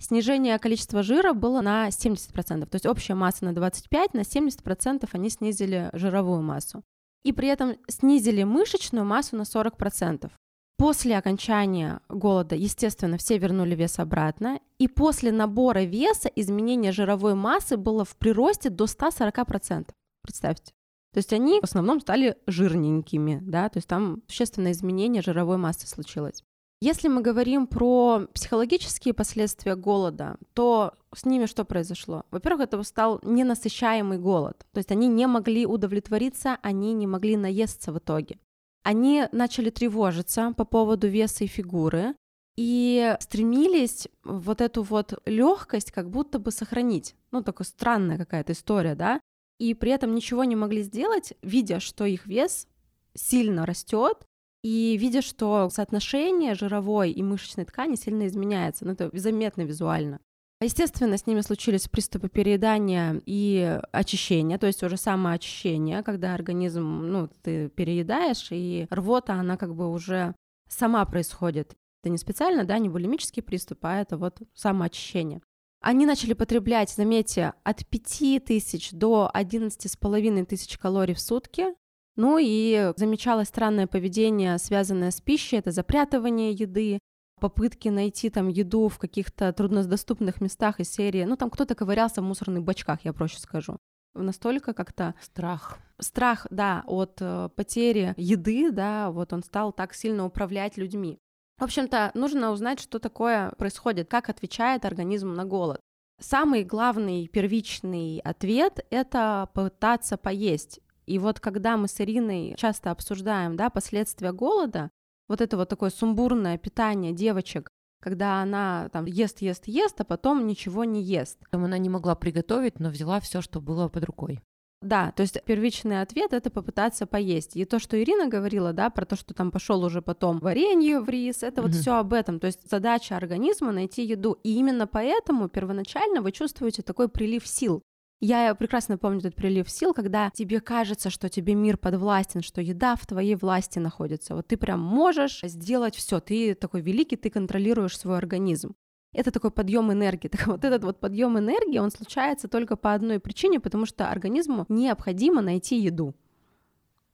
снижение 0.00 0.58
количества 0.58 1.02
жира 1.02 1.32
было 1.32 1.60
на 1.60 1.88
70%, 1.88 2.66
то 2.66 2.74
есть 2.74 2.86
общая 2.86 3.14
масса 3.14 3.44
на 3.44 3.50
25%, 3.50 4.10
на 4.14 4.20
70% 4.20 5.08
они 5.12 5.28
снизили 5.28 5.90
жировую 5.92 6.42
массу. 6.42 6.82
И 7.22 7.32
при 7.32 7.48
этом 7.48 7.76
снизили 7.88 8.44
мышечную 8.44 9.04
массу 9.04 9.36
на 9.36 9.42
40%. 9.42 10.30
После 10.76 11.16
окончания 11.16 12.00
голода, 12.08 12.56
естественно, 12.56 13.16
все 13.18 13.38
вернули 13.38 13.74
вес 13.74 13.98
обратно, 13.98 14.58
и 14.78 14.88
после 14.88 15.30
набора 15.30 15.84
веса 15.84 16.28
изменение 16.34 16.92
жировой 16.92 17.34
массы 17.34 17.76
было 17.76 18.04
в 18.04 18.16
приросте 18.16 18.68
до 18.68 18.84
140%. 18.84 19.90
Представьте. 20.22 20.72
То 21.12 21.18
есть 21.18 21.32
они 21.32 21.60
в 21.60 21.64
основном 21.64 22.00
стали 22.00 22.36
жирненькими, 22.46 23.38
да, 23.42 23.68
то 23.68 23.76
есть 23.78 23.88
там 23.88 24.22
существенное 24.26 24.72
изменение 24.72 25.22
жировой 25.22 25.58
массы 25.58 25.86
случилось. 25.86 26.42
Если 26.80 27.06
мы 27.06 27.20
говорим 27.20 27.68
про 27.68 28.26
психологические 28.34 29.14
последствия 29.14 29.76
голода, 29.76 30.36
то 30.52 30.94
с 31.14 31.24
ними 31.24 31.46
что 31.46 31.64
произошло? 31.64 32.24
Во-первых, 32.32 32.62
это 32.62 32.82
стал 32.82 33.20
ненасыщаемый 33.22 34.18
голод. 34.18 34.66
То 34.72 34.78
есть 34.78 34.90
они 34.90 35.06
не 35.06 35.28
могли 35.28 35.64
удовлетвориться, 35.64 36.58
они 36.60 36.92
не 36.94 37.06
могли 37.06 37.36
наесться 37.36 37.92
в 37.92 37.98
итоге. 37.98 38.40
Они 38.82 39.24
начали 39.32 39.70
тревожиться 39.70 40.52
по 40.56 40.64
поводу 40.64 41.08
веса 41.08 41.44
и 41.44 41.46
фигуры 41.46 42.14
и 42.56 43.16
стремились 43.20 44.08
вот 44.24 44.60
эту 44.60 44.82
вот 44.82 45.20
легкость 45.24 45.92
как 45.92 46.10
будто 46.10 46.38
бы 46.38 46.50
сохранить. 46.50 47.14
Ну, 47.30 47.42
такая 47.42 47.66
странная 47.66 48.18
какая-то 48.18 48.52
история, 48.52 48.94
да? 48.94 49.20
И 49.58 49.74
при 49.74 49.92
этом 49.92 50.14
ничего 50.14 50.44
не 50.44 50.56
могли 50.56 50.82
сделать, 50.82 51.34
видя, 51.42 51.80
что 51.80 52.04
их 52.04 52.26
вес 52.26 52.66
сильно 53.14 53.64
растет, 53.64 54.26
и 54.62 54.96
видя, 54.96 55.22
что 55.22 55.68
соотношение 55.70 56.54
жировой 56.54 57.10
и 57.10 57.22
мышечной 57.22 57.64
ткани 57.64 57.96
сильно 57.96 58.26
изменяется, 58.26 58.84
ну 58.84 58.92
это 58.92 59.10
заметно 59.12 59.62
визуально. 59.62 60.20
Естественно, 60.62 61.18
с 61.18 61.26
ними 61.26 61.40
случились 61.40 61.88
приступы 61.88 62.28
переедания 62.28 63.20
и 63.26 63.80
очищения, 63.92 64.58
то 64.58 64.66
есть 64.66 64.82
уже 64.82 64.96
самоочищение, 64.96 66.02
когда 66.02 66.34
организм, 66.34 67.06
ну, 67.06 67.28
ты 67.42 67.68
переедаешь, 67.68 68.48
и 68.50 68.86
рвота, 68.90 69.34
она 69.34 69.56
как 69.56 69.74
бы 69.74 69.90
уже 69.90 70.34
сама 70.68 71.04
происходит. 71.04 71.74
Это 72.02 72.10
не 72.10 72.18
специально, 72.18 72.64
да, 72.64 72.78
не 72.78 72.88
булимический 72.88 73.42
приступ, 73.42 73.78
а 73.82 74.00
это 74.00 74.16
вот 74.16 74.42
самоочищение. 74.54 75.40
Они 75.80 76.06
начали 76.06 76.32
потреблять, 76.32 76.90
заметьте, 76.90 77.54
от 77.64 77.84
5 77.86 78.44
тысяч 78.44 78.92
до 78.92 79.30
11 79.32 79.90
с 79.90 79.96
половиной 79.96 80.44
тысяч 80.44 80.78
калорий 80.78 81.14
в 81.14 81.20
сутки, 81.20 81.74
ну 82.14 82.38
и 82.40 82.92
замечалось 82.96 83.48
странное 83.48 83.86
поведение, 83.86 84.58
связанное 84.58 85.10
с 85.10 85.20
пищей, 85.20 85.56
это 85.56 85.72
запрятывание 85.72 86.52
еды, 86.52 86.98
попытки 87.42 87.88
найти 87.88 88.30
там 88.30 88.46
еду 88.46 88.88
в 88.88 88.98
каких-то 88.98 89.52
труднодоступных 89.52 90.40
местах 90.40 90.78
из 90.78 90.92
серии, 90.92 91.24
ну 91.24 91.36
там 91.36 91.50
кто-то 91.50 91.74
ковырялся 91.74 92.22
в 92.22 92.24
мусорных 92.24 92.62
бачках, 92.62 93.00
я 93.04 93.12
проще 93.12 93.40
скажу. 93.40 93.78
Настолько 94.14 94.72
как-то... 94.74 95.16
Страх. 95.20 95.78
Страх, 95.98 96.46
да, 96.50 96.84
от 96.86 97.18
э, 97.20 97.48
потери 97.56 98.14
еды, 98.16 98.70
да, 98.70 99.10
вот 99.10 99.32
он 99.32 99.42
стал 99.42 99.72
так 99.72 99.92
сильно 99.92 100.24
управлять 100.24 100.76
людьми. 100.76 101.18
В 101.58 101.64
общем-то, 101.64 102.12
нужно 102.14 102.52
узнать, 102.52 102.78
что 102.78 103.00
такое 103.00 103.50
происходит, 103.58 104.08
как 104.08 104.28
отвечает 104.28 104.84
организм 104.84 105.34
на 105.34 105.44
голод. 105.44 105.80
Самый 106.20 106.62
главный 106.62 107.26
первичный 107.26 108.20
ответ— 108.20 108.86
это 108.90 109.48
пытаться 109.52 110.16
поесть. 110.16 110.78
И 111.06 111.18
вот 111.18 111.40
когда 111.40 111.76
мы 111.76 111.88
с 111.88 112.00
Ириной 112.00 112.54
часто 112.56 112.92
обсуждаем 112.92 113.56
да, 113.56 113.68
последствия 113.68 114.32
голода, 114.32 114.90
вот 115.32 115.40
это 115.40 115.56
вот 115.56 115.70
такое 115.70 115.88
сумбурное 115.88 116.58
питание 116.58 117.12
девочек, 117.12 117.70
когда 118.02 118.42
она 118.42 118.90
там 118.92 119.06
ест, 119.06 119.40
ест, 119.40 119.66
ест, 119.66 119.98
а 119.98 120.04
потом 120.04 120.46
ничего 120.46 120.84
не 120.84 121.02
ест. 121.02 121.38
Там 121.50 121.64
она 121.64 121.78
не 121.78 121.88
могла 121.88 122.14
приготовить, 122.14 122.78
но 122.78 122.90
взяла 122.90 123.18
все, 123.18 123.40
что 123.40 123.62
было 123.62 123.88
под 123.88 124.04
рукой. 124.04 124.40
Да, 124.82 125.12
то 125.12 125.22
есть 125.22 125.42
первичный 125.44 126.02
ответ 126.02 126.34
это 126.34 126.50
попытаться 126.50 127.06
поесть. 127.06 127.56
И 127.56 127.64
то, 127.64 127.78
что 127.78 127.98
Ирина 128.02 128.28
говорила, 128.28 128.74
да, 128.74 128.90
про 128.90 129.06
то, 129.06 129.16
что 129.16 129.32
там 129.32 129.50
пошел 129.50 129.82
уже 129.84 130.02
потом 130.02 130.38
варенье 130.38 131.00
в 131.00 131.08
рис, 131.08 131.42
это 131.42 131.62
mm-hmm. 131.62 131.64
вот 131.64 131.74
все 131.74 131.94
об 131.94 132.12
этом. 132.12 132.38
То 132.38 132.48
есть 132.48 132.68
задача 132.68 133.16
организма 133.16 133.72
найти 133.72 134.04
еду. 134.04 134.36
И 134.42 134.54
именно 134.58 134.86
поэтому 134.86 135.48
первоначально 135.48 136.20
вы 136.20 136.32
чувствуете 136.32 136.82
такой 136.82 137.08
прилив 137.08 137.46
сил. 137.46 137.82
Я 138.24 138.54
прекрасно 138.54 138.98
помню 138.98 139.18
этот 139.18 139.34
прилив 139.34 139.68
сил, 139.68 139.92
когда 139.92 140.30
тебе 140.30 140.60
кажется, 140.60 141.10
что 141.10 141.28
тебе 141.28 141.56
мир 141.56 141.76
подвластен, 141.76 142.40
что 142.40 142.60
еда 142.60 142.94
в 142.94 143.04
твоей 143.04 143.34
власти 143.34 143.80
находится. 143.80 144.36
Вот 144.36 144.46
ты 144.46 144.56
прям 144.56 144.78
можешь 144.78 145.40
сделать 145.42 145.96
все, 145.96 146.20
ты 146.20 146.54
такой 146.54 146.82
великий, 146.82 147.16
ты 147.16 147.30
контролируешь 147.30 147.98
свой 147.98 148.16
организм. 148.16 148.76
Это 149.12 149.32
такой 149.32 149.50
подъем 149.50 149.92
энергии. 149.92 150.28
Так 150.32 150.46
вот 150.46 150.64
этот 150.64 150.84
вот 150.84 151.00
подъем 151.00 151.36
энергии, 151.36 151.78
он 151.78 151.90
случается 151.90 152.46
только 152.46 152.76
по 152.76 152.94
одной 152.94 153.18
причине, 153.18 153.58
потому 153.58 153.86
что 153.86 154.08
организму 154.08 154.66
необходимо 154.68 155.42
найти 155.42 155.80
еду 155.80 156.14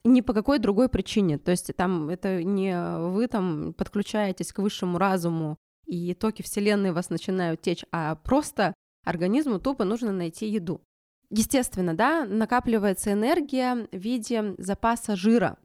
ни 0.05 0.21
по 0.21 0.35
какой 0.35 0.59
другой 0.59 0.91
причине. 0.91 1.39
То 1.39 1.53
есть 1.53 1.75
там 1.75 2.11
это 2.11 2.45
не 2.45 2.79
вы 3.11 3.29
там 3.29 3.73
подключаетесь 3.73 4.53
к 4.53 4.59
высшему 4.59 4.99
разуму, 4.99 5.57
и 5.87 6.13
токи 6.13 6.43
Вселенной 6.43 6.93
вас 6.93 7.09
начинают 7.09 7.63
течь, 7.63 7.85
а 7.93 8.17
просто 8.17 8.75
организму 9.05 9.59
тупо 9.59 9.85
нужно 9.85 10.13
найти 10.13 10.47
еду. 10.49 10.83
Естественно, 11.31 11.95
да, 11.95 12.25
накапливается 12.25 13.13
энергия 13.13 13.87
в 13.93 13.97
виде 13.97 14.55
запаса 14.59 15.15
жира. 15.15 15.59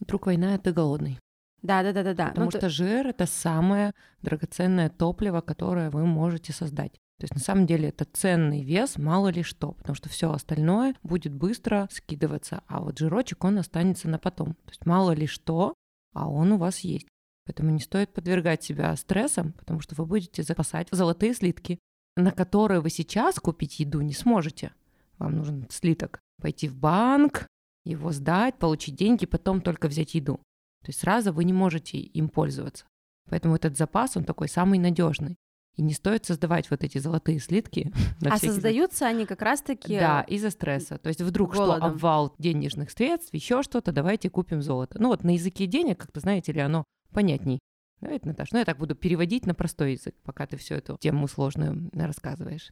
Вдруг 0.00 0.26
война, 0.26 0.58
ты 0.58 0.72
голодный. 0.72 1.18
Да, 1.62 1.82
да, 1.82 1.92
да, 1.92 2.04
да, 2.04 2.14
да. 2.14 2.28
Потому 2.28 2.46
ну, 2.46 2.50
что 2.50 2.60
то... 2.60 2.68
жир 2.68 3.08
это 3.08 3.26
самое 3.26 3.92
драгоценное 4.22 4.90
топливо, 4.90 5.40
которое 5.40 5.90
вы 5.90 6.06
можете 6.06 6.52
создать. 6.52 6.92
То 7.18 7.24
есть 7.24 7.34
на 7.34 7.40
самом 7.40 7.66
деле 7.66 7.88
это 7.88 8.04
ценный 8.04 8.62
вес, 8.62 8.96
мало 8.96 9.28
ли 9.28 9.42
что, 9.42 9.72
потому 9.72 9.96
что 9.96 10.08
все 10.08 10.30
остальное 10.30 10.94
будет 11.02 11.34
быстро 11.34 11.88
скидываться, 11.90 12.62
а 12.68 12.80
вот 12.80 12.96
жирочек 12.98 13.42
он 13.42 13.58
останется 13.58 14.08
на 14.08 14.20
потом. 14.20 14.54
То 14.54 14.70
есть 14.70 14.86
мало 14.86 15.10
ли 15.10 15.26
что, 15.26 15.74
а 16.14 16.28
он 16.28 16.52
у 16.52 16.58
вас 16.58 16.80
есть. 16.80 17.08
Поэтому 17.44 17.70
не 17.70 17.80
стоит 17.80 18.12
подвергать 18.12 18.62
себя 18.62 18.94
стрессам, 18.94 19.52
потому 19.54 19.80
что 19.80 19.96
вы 19.96 20.06
будете 20.06 20.44
запасать 20.44 20.86
золотые 20.92 21.34
слитки, 21.34 21.80
на 22.16 22.30
которые 22.30 22.80
вы 22.80 22.90
сейчас 22.90 23.40
купить 23.40 23.80
еду 23.80 24.00
не 24.00 24.12
сможете. 24.12 24.72
Вам 25.18 25.36
нужен 25.36 25.66
слиток. 25.70 26.20
Пойти 26.40 26.68
в 26.68 26.76
банк, 26.76 27.46
его 27.84 28.12
сдать, 28.12 28.58
получить 28.58 28.94
деньги, 28.94 29.26
потом 29.26 29.60
только 29.60 29.88
взять 29.88 30.14
еду. 30.14 30.36
То 30.82 30.88
есть 30.88 31.00
сразу 31.00 31.32
вы 31.32 31.44
не 31.44 31.52
можете 31.52 31.98
им 31.98 32.28
пользоваться. 32.28 32.86
Поэтому 33.28 33.56
этот 33.56 33.76
запас, 33.76 34.16
он 34.16 34.24
такой 34.24 34.48
самый 34.48 34.78
надежный. 34.78 35.36
И 35.76 35.82
не 35.82 35.92
стоит 35.92 36.24
создавать 36.24 36.70
вот 36.70 36.82
эти 36.82 36.98
золотые 36.98 37.38
слитки. 37.38 37.92
А 38.28 38.36
создаются 38.38 39.06
они 39.06 39.26
как 39.26 39.42
раз-таки... 39.42 39.98
Да, 39.98 40.22
из-за 40.22 40.50
стресса. 40.50 40.98
То 40.98 41.08
есть 41.08 41.20
вдруг 41.22 41.54
голодом. 41.54 41.76
что 41.76 41.86
обвал 41.86 42.34
денежных 42.38 42.90
средств, 42.90 43.32
еще 43.32 43.62
что-то, 43.62 43.92
давайте 43.92 44.28
купим 44.28 44.60
золото. 44.60 45.00
Ну 45.00 45.08
вот 45.08 45.22
на 45.22 45.34
языке 45.34 45.66
денег, 45.66 45.98
как-то, 45.98 46.20
знаете 46.20 46.52
ли, 46.52 46.60
оно 46.60 46.84
понятней. 47.12 47.60
Давайте, 48.00 48.26
Наташа, 48.26 48.50
ну 48.54 48.58
я 48.58 48.64
так 48.64 48.78
буду 48.78 48.94
переводить 48.94 49.46
на 49.46 49.54
простой 49.54 49.92
язык, 49.92 50.14
пока 50.24 50.46
ты 50.46 50.56
всю 50.56 50.74
эту 50.74 50.96
тему 51.00 51.28
сложную 51.28 51.90
рассказываешь. 51.92 52.70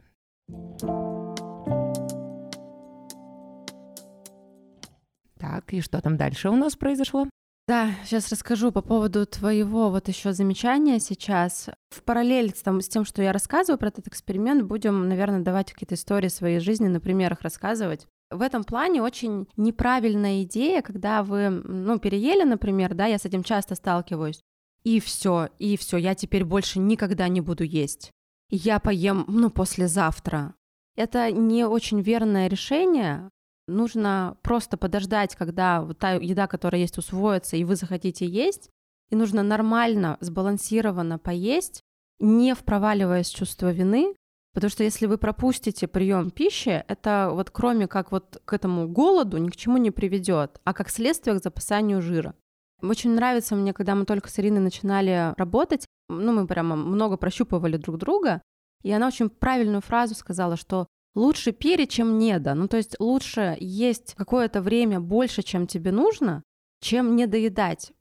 Так, 5.46 5.72
и 5.72 5.80
что 5.80 6.00
там 6.00 6.16
дальше 6.16 6.50
у 6.50 6.56
нас 6.56 6.74
произошло? 6.74 7.28
Да, 7.68 7.90
сейчас 8.04 8.32
расскажу 8.32 8.72
по 8.72 8.82
поводу 8.82 9.26
твоего 9.26 9.90
вот 9.90 10.08
еще 10.08 10.32
замечания 10.32 10.98
сейчас. 10.98 11.68
В 11.90 12.02
параллель 12.02 12.52
с, 12.52 12.62
там, 12.62 12.80
с 12.80 12.88
тем, 12.88 13.04
что 13.04 13.22
я 13.22 13.32
рассказываю 13.32 13.78
про 13.78 13.88
этот 13.88 14.08
эксперимент, 14.08 14.64
будем, 14.64 15.08
наверное, 15.08 15.42
давать 15.42 15.72
какие-то 15.72 15.94
истории 15.94 16.26
своей 16.26 16.58
жизни, 16.58 16.88
на 16.88 16.98
примерах 16.98 17.42
рассказывать. 17.42 18.08
В 18.28 18.42
этом 18.42 18.64
плане 18.64 19.02
очень 19.02 19.46
неправильная 19.56 20.42
идея, 20.42 20.82
когда 20.82 21.22
вы, 21.22 21.50
ну, 21.50 22.00
переели, 22.00 22.42
например, 22.42 22.94
да, 22.94 23.06
я 23.06 23.18
с 23.18 23.24
этим 23.24 23.44
часто 23.44 23.76
сталкиваюсь, 23.76 24.40
и 24.82 24.98
все, 24.98 25.48
и 25.60 25.76
все, 25.76 25.96
я 25.96 26.16
теперь 26.16 26.44
больше 26.44 26.80
никогда 26.80 27.28
не 27.28 27.40
буду 27.40 27.62
есть. 27.62 28.10
Я 28.50 28.80
поем, 28.80 29.24
ну, 29.28 29.50
послезавтра. 29.50 30.54
Это 30.96 31.30
не 31.30 31.64
очень 31.64 32.00
верное 32.00 32.48
решение, 32.48 33.30
Нужно 33.68 34.36
просто 34.42 34.76
подождать, 34.76 35.34
когда 35.34 35.86
та 35.98 36.12
еда, 36.12 36.46
которая 36.46 36.80
есть, 36.80 36.98
усвоится, 36.98 37.56
и 37.56 37.64
вы 37.64 37.76
захотите 37.76 38.26
есть. 38.26 38.70
И 39.10 39.16
нужно 39.16 39.42
нормально, 39.42 40.16
сбалансированно 40.20 41.18
поесть, 41.18 41.82
не 42.18 42.54
впроваливаясь 42.54 43.28
чувство 43.28 43.72
вины, 43.72 44.14
потому 44.54 44.70
что 44.70 44.84
если 44.84 45.06
вы 45.06 45.18
пропустите 45.18 45.86
прием 45.86 46.30
пищи, 46.30 46.84
это 46.88 47.30
вот 47.32 47.50
кроме 47.50 47.86
как 47.86 48.10
вот 48.10 48.40
к 48.44 48.52
этому 48.52 48.88
голоду 48.88 49.38
ни 49.38 49.48
к 49.48 49.56
чему 49.56 49.76
не 49.76 49.90
приведет, 49.90 50.60
а 50.64 50.72
как 50.72 50.88
следствие 50.88 51.38
к 51.38 51.42
запасанию 51.42 52.02
жира. 52.02 52.34
Очень 52.82 53.14
нравится 53.14 53.54
мне, 53.54 53.72
когда 53.72 53.94
мы 53.94 54.04
только 54.04 54.28
с 54.28 54.38
Ириной 54.38 54.60
начинали 54.60 55.34
работать, 55.36 55.86
ну, 56.08 56.32
мы 56.32 56.46
прямо 56.46 56.76
много 56.76 57.16
прощупывали 57.16 57.76
друг 57.76 57.98
друга, 57.98 58.42
и 58.82 58.92
она 58.92 59.08
очень 59.08 59.30
правильную 59.30 59.80
фразу 59.80 60.14
сказала, 60.14 60.56
что 60.56 60.86
лучше 61.16 61.50
пере, 61.50 61.88
чем 61.88 62.18
неда. 62.18 62.54
Ну, 62.54 62.68
то 62.68 62.76
есть 62.76 62.94
лучше 63.00 63.56
есть 63.58 64.14
какое-то 64.14 64.62
время 64.62 65.00
больше, 65.00 65.42
чем 65.42 65.66
тебе 65.66 65.90
нужно, 65.90 66.44
чем 66.80 67.16
не 67.16 67.26
доедать. 67.26 67.92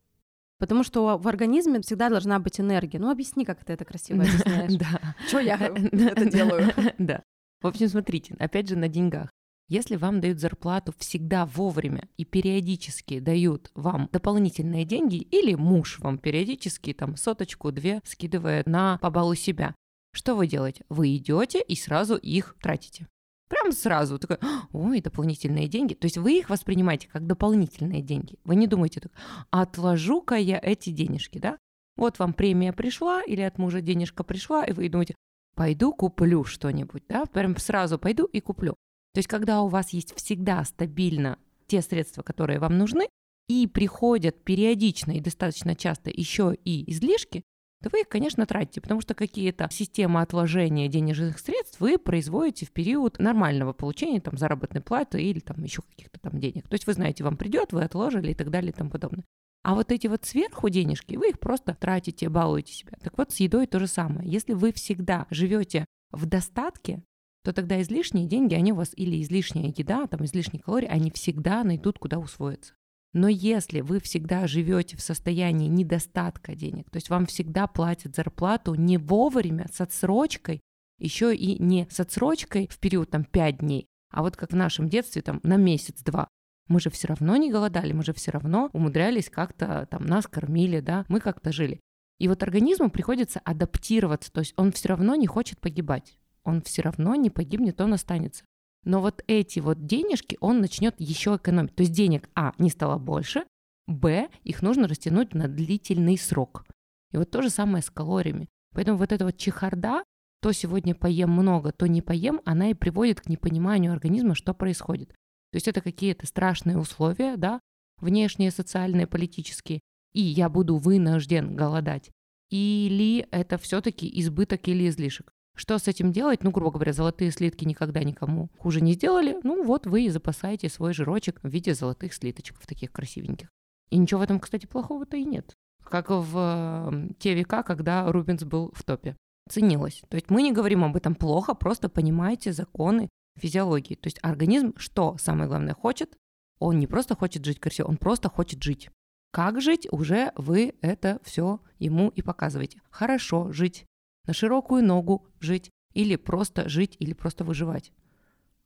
Потому 0.58 0.84
что 0.84 1.18
в 1.18 1.28
организме 1.28 1.80
всегда 1.80 2.08
должна 2.08 2.38
быть 2.38 2.60
энергия. 2.60 2.98
Ну, 2.98 3.10
объясни, 3.10 3.44
как 3.44 3.64
ты 3.64 3.72
это 3.72 3.84
красиво 3.84 4.22
объясняешь. 4.22 4.72
Да. 4.78 5.14
Что 5.26 5.40
я 5.40 5.56
это 5.56 6.30
делаю? 6.30 6.72
Да. 6.98 7.22
В 7.60 7.66
общем, 7.66 7.88
смотрите, 7.88 8.36
опять 8.38 8.68
же, 8.68 8.76
на 8.76 8.88
деньгах. 8.88 9.30
Если 9.68 9.96
вам 9.96 10.20
дают 10.20 10.38
зарплату 10.38 10.94
всегда 10.98 11.44
вовремя 11.44 12.08
и 12.16 12.24
периодически 12.24 13.18
дают 13.18 13.72
вам 13.74 14.08
дополнительные 14.12 14.84
деньги, 14.84 15.16
или 15.16 15.54
муж 15.54 15.98
вам 15.98 16.18
периодически 16.18 16.92
там 16.92 17.16
соточку-две 17.16 18.00
скидывает 18.04 18.66
на 18.66 18.98
побалу 18.98 19.34
себя, 19.34 19.74
что 20.16 20.34
вы 20.34 20.46
делаете? 20.46 20.84
Вы 20.88 21.16
идете 21.16 21.62
и 21.62 21.76
сразу 21.76 22.16
их 22.16 22.56
тратите. 22.60 23.06
Прям 23.48 23.70
сразу. 23.72 24.18
Такой, 24.18 24.38
ой, 24.72 25.00
дополнительные 25.00 25.68
деньги. 25.68 25.94
То 25.94 26.06
есть 26.06 26.18
вы 26.18 26.38
их 26.38 26.50
воспринимаете 26.50 27.08
как 27.08 27.26
дополнительные 27.26 28.02
деньги. 28.02 28.38
Вы 28.44 28.56
не 28.56 28.66
думаете 28.66 29.00
так, 29.00 29.12
отложу-ка 29.50 30.34
я 30.34 30.58
эти 30.60 30.90
денежки, 30.90 31.38
да? 31.38 31.58
Вот 31.96 32.18
вам 32.18 32.32
премия 32.32 32.72
пришла 32.72 33.22
или 33.22 33.40
от 33.40 33.58
мужа 33.58 33.80
денежка 33.80 34.24
пришла, 34.24 34.64
и 34.64 34.72
вы 34.72 34.88
думаете, 34.88 35.14
пойду 35.54 35.92
куплю 35.92 36.44
что-нибудь, 36.44 37.04
да, 37.08 37.24
прям 37.24 37.56
сразу 37.56 37.98
пойду 37.98 38.26
и 38.26 38.40
куплю. 38.40 38.74
То 39.14 39.18
есть, 39.18 39.28
когда 39.28 39.62
у 39.62 39.68
вас 39.68 39.90
есть 39.90 40.14
всегда 40.16 40.62
стабильно 40.64 41.38
те 41.66 41.80
средства, 41.80 42.22
которые 42.22 42.58
вам 42.58 42.76
нужны, 42.76 43.08
и 43.48 43.66
приходят 43.66 44.42
периодично 44.44 45.12
и 45.12 45.20
достаточно 45.20 45.74
часто 45.74 46.10
еще 46.10 46.54
и 46.64 46.90
излишки, 46.90 47.42
то 47.82 47.90
вы 47.92 48.00
их, 48.00 48.08
конечно, 48.08 48.46
тратите, 48.46 48.80
потому 48.80 49.00
что 49.00 49.14
какие-то 49.14 49.68
системы 49.70 50.20
отложения 50.22 50.88
денежных 50.88 51.38
средств 51.38 51.80
вы 51.80 51.98
производите 51.98 52.66
в 52.66 52.72
период 52.72 53.18
нормального 53.18 53.72
получения 53.72 54.20
там, 54.20 54.38
заработной 54.38 54.80
платы 54.80 55.22
или 55.22 55.40
там 55.40 55.62
еще 55.62 55.82
каких-то 55.82 56.18
там 56.18 56.40
денег. 56.40 56.68
То 56.68 56.74
есть 56.74 56.86
вы 56.86 56.94
знаете, 56.94 57.22
вам 57.22 57.36
придет, 57.36 57.72
вы 57.72 57.82
отложили 57.82 58.32
и 58.32 58.34
так 58.34 58.50
далее 58.50 58.70
и 58.70 58.74
тому 58.74 58.90
подобное. 58.90 59.24
А 59.66 59.74
вот 59.74 59.90
эти 59.90 60.06
вот 60.06 60.24
сверху 60.24 60.68
денежки, 60.68 61.16
вы 61.16 61.30
их 61.30 61.40
просто 61.40 61.74
тратите, 61.74 62.28
балуете 62.28 62.72
себя. 62.72 62.92
Так 63.02 63.18
вот, 63.18 63.32
с 63.32 63.40
едой 63.40 63.66
то 63.66 63.80
же 63.80 63.88
самое. 63.88 64.30
Если 64.30 64.52
вы 64.52 64.72
всегда 64.72 65.26
живете 65.30 65.86
в 66.12 66.24
достатке, 66.24 67.02
то 67.42 67.52
тогда 67.52 67.82
излишние 67.82 68.28
деньги, 68.28 68.54
они 68.54 68.72
у 68.72 68.76
вас 68.76 68.92
или 68.94 69.20
излишняя 69.20 69.74
еда, 69.76 70.06
там 70.06 70.24
излишние 70.24 70.62
калории, 70.62 70.86
они 70.86 71.10
всегда 71.10 71.64
найдут, 71.64 71.98
куда 71.98 72.20
усвоиться. 72.20 72.74
Но 73.16 73.28
если 73.28 73.80
вы 73.80 73.98
всегда 73.98 74.46
живете 74.46 74.98
в 74.98 75.00
состоянии 75.00 75.68
недостатка 75.68 76.54
денег, 76.54 76.90
то 76.90 76.98
есть 76.98 77.08
вам 77.08 77.24
всегда 77.24 77.66
платят 77.66 78.14
зарплату 78.14 78.74
не 78.74 78.98
вовремя, 78.98 79.68
с 79.72 79.80
отсрочкой, 79.80 80.60
еще 80.98 81.34
и 81.34 81.58
не 81.58 81.88
с 81.90 81.98
отсрочкой 81.98 82.68
в 82.70 82.78
период 82.78 83.08
там 83.08 83.24
5 83.24 83.56
дней, 83.60 83.86
а 84.12 84.20
вот 84.20 84.36
как 84.36 84.52
в 84.52 84.56
нашем 84.56 84.90
детстве 84.90 85.22
там 85.22 85.40
на 85.44 85.56
месяц-два, 85.56 86.28
мы 86.68 86.78
же 86.78 86.90
все 86.90 87.08
равно 87.08 87.36
не 87.36 87.50
голодали, 87.50 87.94
мы 87.94 88.04
же 88.04 88.12
все 88.12 88.32
равно 88.32 88.68
умудрялись 88.74 89.30
как-то 89.30 89.88
там 89.90 90.04
нас 90.04 90.26
кормили, 90.26 90.80
да, 90.80 91.06
мы 91.08 91.20
как-то 91.20 91.52
жили. 91.52 91.80
И 92.18 92.28
вот 92.28 92.42
организму 92.42 92.90
приходится 92.90 93.40
адаптироваться, 93.44 94.30
то 94.30 94.40
есть 94.40 94.52
он 94.58 94.72
все 94.72 94.90
равно 94.90 95.14
не 95.14 95.26
хочет 95.26 95.58
погибать, 95.58 96.18
он 96.44 96.60
все 96.60 96.82
равно 96.82 97.14
не 97.14 97.30
погибнет, 97.30 97.80
он 97.80 97.94
останется. 97.94 98.44
Но 98.86 99.00
вот 99.00 99.24
эти 99.26 99.58
вот 99.58 99.84
денежки 99.84 100.38
он 100.40 100.60
начнет 100.60 100.94
еще 100.98 101.36
экономить. 101.36 101.74
То 101.74 101.82
есть 101.82 101.92
денег, 101.92 102.30
а, 102.36 102.52
не 102.58 102.70
стало 102.70 102.98
больше, 102.98 103.44
б, 103.88 104.28
их 104.44 104.62
нужно 104.62 104.86
растянуть 104.86 105.34
на 105.34 105.48
длительный 105.48 106.16
срок. 106.16 106.64
И 107.12 107.16
вот 107.16 107.28
то 107.30 107.42
же 107.42 107.50
самое 107.50 107.82
с 107.82 107.90
калориями. 107.90 108.48
Поэтому 108.72 108.96
вот 108.96 109.10
эта 109.10 109.24
вот 109.24 109.36
чехарда, 109.36 110.04
то 110.40 110.52
сегодня 110.52 110.94
поем 110.94 111.30
много, 111.30 111.72
то 111.72 111.86
не 111.88 112.00
поем, 112.00 112.40
она 112.44 112.70
и 112.70 112.74
приводит 112.74 113.20
к 113.20 113.28
непониманию 113.28 113.92
организма, 113.92 114.36
что 114.36 114.54
происходит. 114.54 115.08
То 115.08 115.56
есть 115.56 115.66
это 115.66 115.80
какие-то 115.80 116.26
страшные 116.28 116.78
условия, 116.78 117.36
да, 117.36 117.60
внешние, 118.00 118.52
социальные, 118.52 119.08
политические, 119.08 119.80
и 120.12 120.20
я 120.20 120.48
буду 120.48 120.76
вынужден 120.76 121.56
голодать. 121.56 122.12
Или 122.50 123.26
это 123.32 123.58
все-таки 123.58 124.08
избыток 124.20 124.68
или 124.68 124.88
излишек. 124.88 125.32
Что 125.56 125.78
с 125.78 125.88
этим 125.88 126.12
делать? 126.12 126.44
Ну, 126.44 126.50
грубо 126.50 126.70
говоря, 126.70 126.92
золотые 126.92 127.30
слитки 127.30 127.64
никогда 127.64 128.04
никому 128.04 128.50
хуже 128.58 128.82
не 128.82 128.92
сделали. 128.92 129.40
Ну, 129.42 129.64
вот 129.64 129.86
вы 129.86 130.04
и 130.04 130.10
запасаете 130.10 130.68
свой 130.68 130.92
жирочек 130.92 131.40
в 131.42 131.48
виде 131.48 131.74
золотых 131.74 132.12
слиточков 132.12 132.66
таких 132.66 132.92
красивеньких. 132.92 133.48
И 133.90 133.96
ничего 133.96 134.20
в 134.20 134.22
этом, 134.22 134.38
кстати, 134.38 134.66
плохого-то 134.66 135.16
и 135.16 135.24
нет. 135.24 135.54
Как 135.82 136.10
в 136.10 137.14
те 137.18 137.34
века, 137.34 137.62
когда 137.62 138.10
Рубинс 138.12 138.44
был 138.44 138.70
в 138.74 138.84
топе. 138.84 139.16
Ценилось. 139.48 140.02
То 140.08 140.16
есть 140.16 140.28
мы 140.28 140.42
не 140.42 140.52
говорим 140.52 140.84
об 140.84 140.96
этом 140.96 141.14
плохо, 141.14 141.54
просто 141.54 141.88
понимаете 141.88 142.52
законы 142.52 143.08
физиологии. 143.38 143.94
То 143.94 144.08
есть 144.08 144.18
организм 144.22 144.74
что 144.76 145.16
самое 145.18 145.48
главное 145.48 145.74
хочет? 145.74 146.16
Он 146.58 146.78
не 146.78 146.86
просто 146.86 147.14
хочет 147.14 147.44
жить 147.44 147.60
красиво, 147.60 147.86
он 147.86 147.96
просто 147.96 148.28
хочет 148.28 148.62
жить. 148.62 148.90
Как 149.30 149.60
жить, 149.60 149.86
уже 149.90 150.32
вы 150.36 150.74
это 150.80 151.20
все 151.22 151.60
ему 151.78 152.08
и 152.08 152.22
показываете. 152.22 152.80
Хорошо 152.90 153.52
жить, 153.52 153.86
на 154.26 154.34
широкую 154.34 154.84
ногу 154.84 155.26
жить, 155.40 155.70
или 155.92 156.16
просто 156.16 156.68
жить, 156.68 156.96
или 156.98 157.12
просто 157.12 157.44
выживать. 157.44 157.92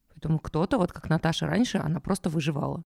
Поэтому 0.08 0.38
кто-то, 0.38 0.78
вот 0.78 0.92
как 0.92 1.08
Наташа 1.08 1.46
раньше, 1.46 1.78
она 1.78 2.00
просто 2.00 2.28
выживала. 2.28 2.82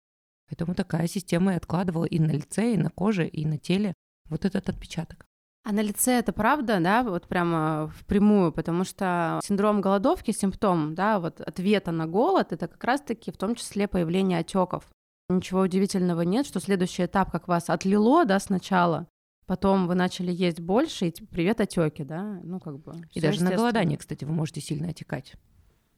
Поэтому 0.49 0.75
такая 0.75 1.07
система 1.07 1.53
и 1.55 1.57
откладывала 1.57 2.05
и 2.05 2.19
на 2.19 2.31
лице, 2.31 2.75
и 2.75 2.77
на 2.77 2.91
коже, 2.91 3.27
и 3.27 3.47
на 3.47 3.59
теле 3.59 3.95
вот 4.29 4.45
этот 4.45 4.69
отпечаток. 4.69 5.25
А 5.65 5.73
на 5.73 5.81
лице 5.81 6.19
это 6.19 6.33
правда, 6.33 6.81
да, 6.81 7.05
вот 7.05 7.29
прямо 7.29 7.93
впрямую, 8.01 8.53
потому 8.53 8.83
что 8.85 9.41
синдром 9.45 9.81
голодовки, 9.81 10.33
симптом, 10.33 10.95
да, 10.97 11.21
вот 11.21 11.41
ответа 11.41 11.93
на 11.93 12.07
голод, 12.07 12.53
это 12.53 12.67
как 12.67 12.83
раз-таки 12.83 13.31
в 13.31 13.37
том 13.37 13.55
числе 13.55 13.87
появление 13.87 14.41
отеков. 14.41 14.91
Ничего 15.29 15.61
удивительного 15.61 16.23
нет, 16.23 16.47
что 16.47 16.59
следующий 16.59 17.05
этап, 17.05 17.31
как 17.31 17.47
вас 17.47 17.71
отлило, 17.71 18.25
да, 18.25 18.41
сначала, 18.41 19.07
потом 19.47 19.87
вы 19.87 19.95
начали 19.95 20.33
есть 20.33 20.61
больше, 20.61 21.09
и 21.09 21.25
привет 21.27 21.61
отеки, 21.61 22.05
да, 22.05 22.41
ну 22.43 22.61
как 22.61 22.79
бы. 22.79 22.95
И 23.13 23.21
даже 23.21 23.43
на 23.43 23.55
голодании, 23.55 23.97
кстати, 23.97 24.25
вы 24.25 24.33
можете 24.33 24.61
сильно 24.61 24.89
отекать. 24.89 25.35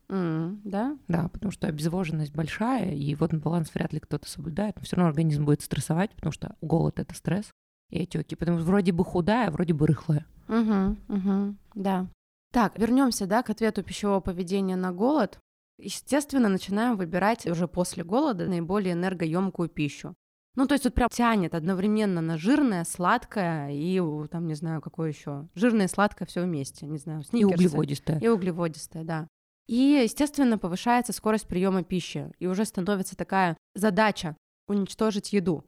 Mm, 0.09 0.61
да? 0.65 0.99
Да, 1.09 1.29
потому 1.29 1.51
что 1.51 1.67
обезвоженность 1.67 2.35
большая, 2.35 2.93
и 2.93 3.15
вот 3.15 3.33
баланс 3.35 3.71
вряд 3.75 3.93
ли 3.93 4.01
кто-то 4.01 4.29
соблюдает, 4.29 4.77
но 4.77 4.83
все 4.83 4.97
равно 4.97 5.09
организм 5.09 5.45
будет 5.45 5.63
стрессовать, 5.63 6.11
потому 6.11 6.33
что 6.33 6.57
голод 6.61 6.99
это 6.99 7.15
стресс 7.15 7.51
и 7.91 8.03
отеки, 8.03 8.35
потому 8.35 8.59
что 8.59 8.67
вроде 8.67 8.93
бы 8.93 9.05
худая, 9.05 9.51
вроде 9.51 9.73
бы 9.73 9.87
рыхлая. 9.87 10.27
Угу, 10.49 10.97
угу, 11.09 11.55
да. 11.75 12.07
Так, 12.53 12.79
вернемся, 12.79 13.27
да, 13.27 13.43
к 13.43 13.51
ответу 13.51 13.83
пищевого 13.83 14.21
поведения 14.21 14.77
на 14.77 14.93
голод. 14.93 15.39
Естественно, 15.79 16.49
начинаем 16.49 16.97
выбирать 16.97 17.47
уже 17.47 17.67
после 17.67 18.05
голода 18.05 18.47
наиболее 18.47 18.93
энергоемкую 18.93 19.69
пищу. 19.69 20.15
Ну, 20.57 20.67
то 20.67 20.75
есть 20.75 20.85
вот 20.85 20.95
прям 20.95 21.09
тянет 21.09 21.55
одновременно 21.55 22.21
на 22.21 22.39
жирное, 22.39 22.85
сладкое 22.85 23.71
и 23.73 24.01
там, 24.29 24.47
не 24.47 24.55
знаю, 24.55 24.81
какое 24.81 25.09
еще. 25.09 25.49
Жирное 25.55 25.89
сладкое 25.89 26.27
все 26.27 26.43
вместе, 26.43 26.87
не 26.87 26.99
знаю, 26.99 27.25
сникерсы. 27.25 27.41
И 27.41 27.67
углеводистое. 27.67 28.21
И 28.21 28.29
углеводистое, 28.29 29.03
да. 29.03 29.27
И, 29.67 30.01
естественно, 30.05 30.57
повышается 30.57 31.13
скорость 31.13 31.49
приема 31.49 31.83
пищи. 31.83 32.31
И 32.39 32.47
уже 32.47 32.65
становится 32.65 33.17
такая 33.17 33.57
задача 33.75 34.37
уничтожить 34.69 35.33
еду. 35.33 35.65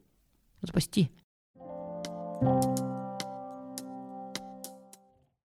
Спасти. 0.65 1.11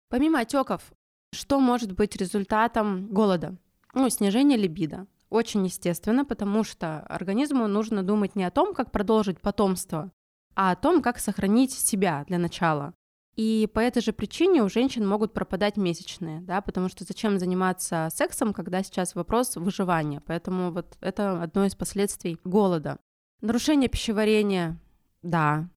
Помимо 0.09 0.41
отеков, 0.41 0.93
что 1.33 1.61
может 1.61 1.93
быть 1.93 2.17
результатом 2.17 3.09
голода? 3.09 3.57
Ну, 3.93 4.09
снижение 4.09 4.57
либидо. 4.57 5.07
Очень 5.31 5.65
естественно, 5.65 6.25
потому 6.25 6.65
что 6.65 7.01
организму 7.01 7.67
нужно 7.67 8.03
думать 8.03 8.37
не 8.37 8.45
о 8.45 8.51
том, 8.51 8.75
как 8.75 8.93
продолжить 8.93 9.41
потомство, 9.41 10.13
а 10.55 10.71
о 10.71 10.77
том, 10.77 11.03
как 11.03 11.19
сохранить 11.19 11.73
себя 11.73 12.25
для 12.29 12.39
начала. 12.39 12.95
И 13.35 13.69
по 13.75 13.81
этой 13.81 14.01
же 14.01 14.13
причине 14.13 14.63
у 14.63 14.69
женщин 14.69 15.07
могут 15.07 15.35
пропадать 15.35 15.77
месячные, 15.77 16.41
да, 16.41 16.63
потому 16.63 16.89
что 16.89 17.05
зачем 17.05 17.39
заниматься 17.39 18.09
сексом, 18.11 18.55
когда 18.55 18.83
сейчас 18.83 19.15
вопрос 19.15 19.57
выживания. 19.57 20.23
Поэтому 20.25 20.71
вот 20.71 20.97
это 21.01 21.43
одно 21.43 21.67
из 21.67 21.75
последствий 21.75 22.39
голода. 22.45 22.99
Нарушение 23.43 23.91
пищеварения, 23.91 24.81
да, 25.23 25.69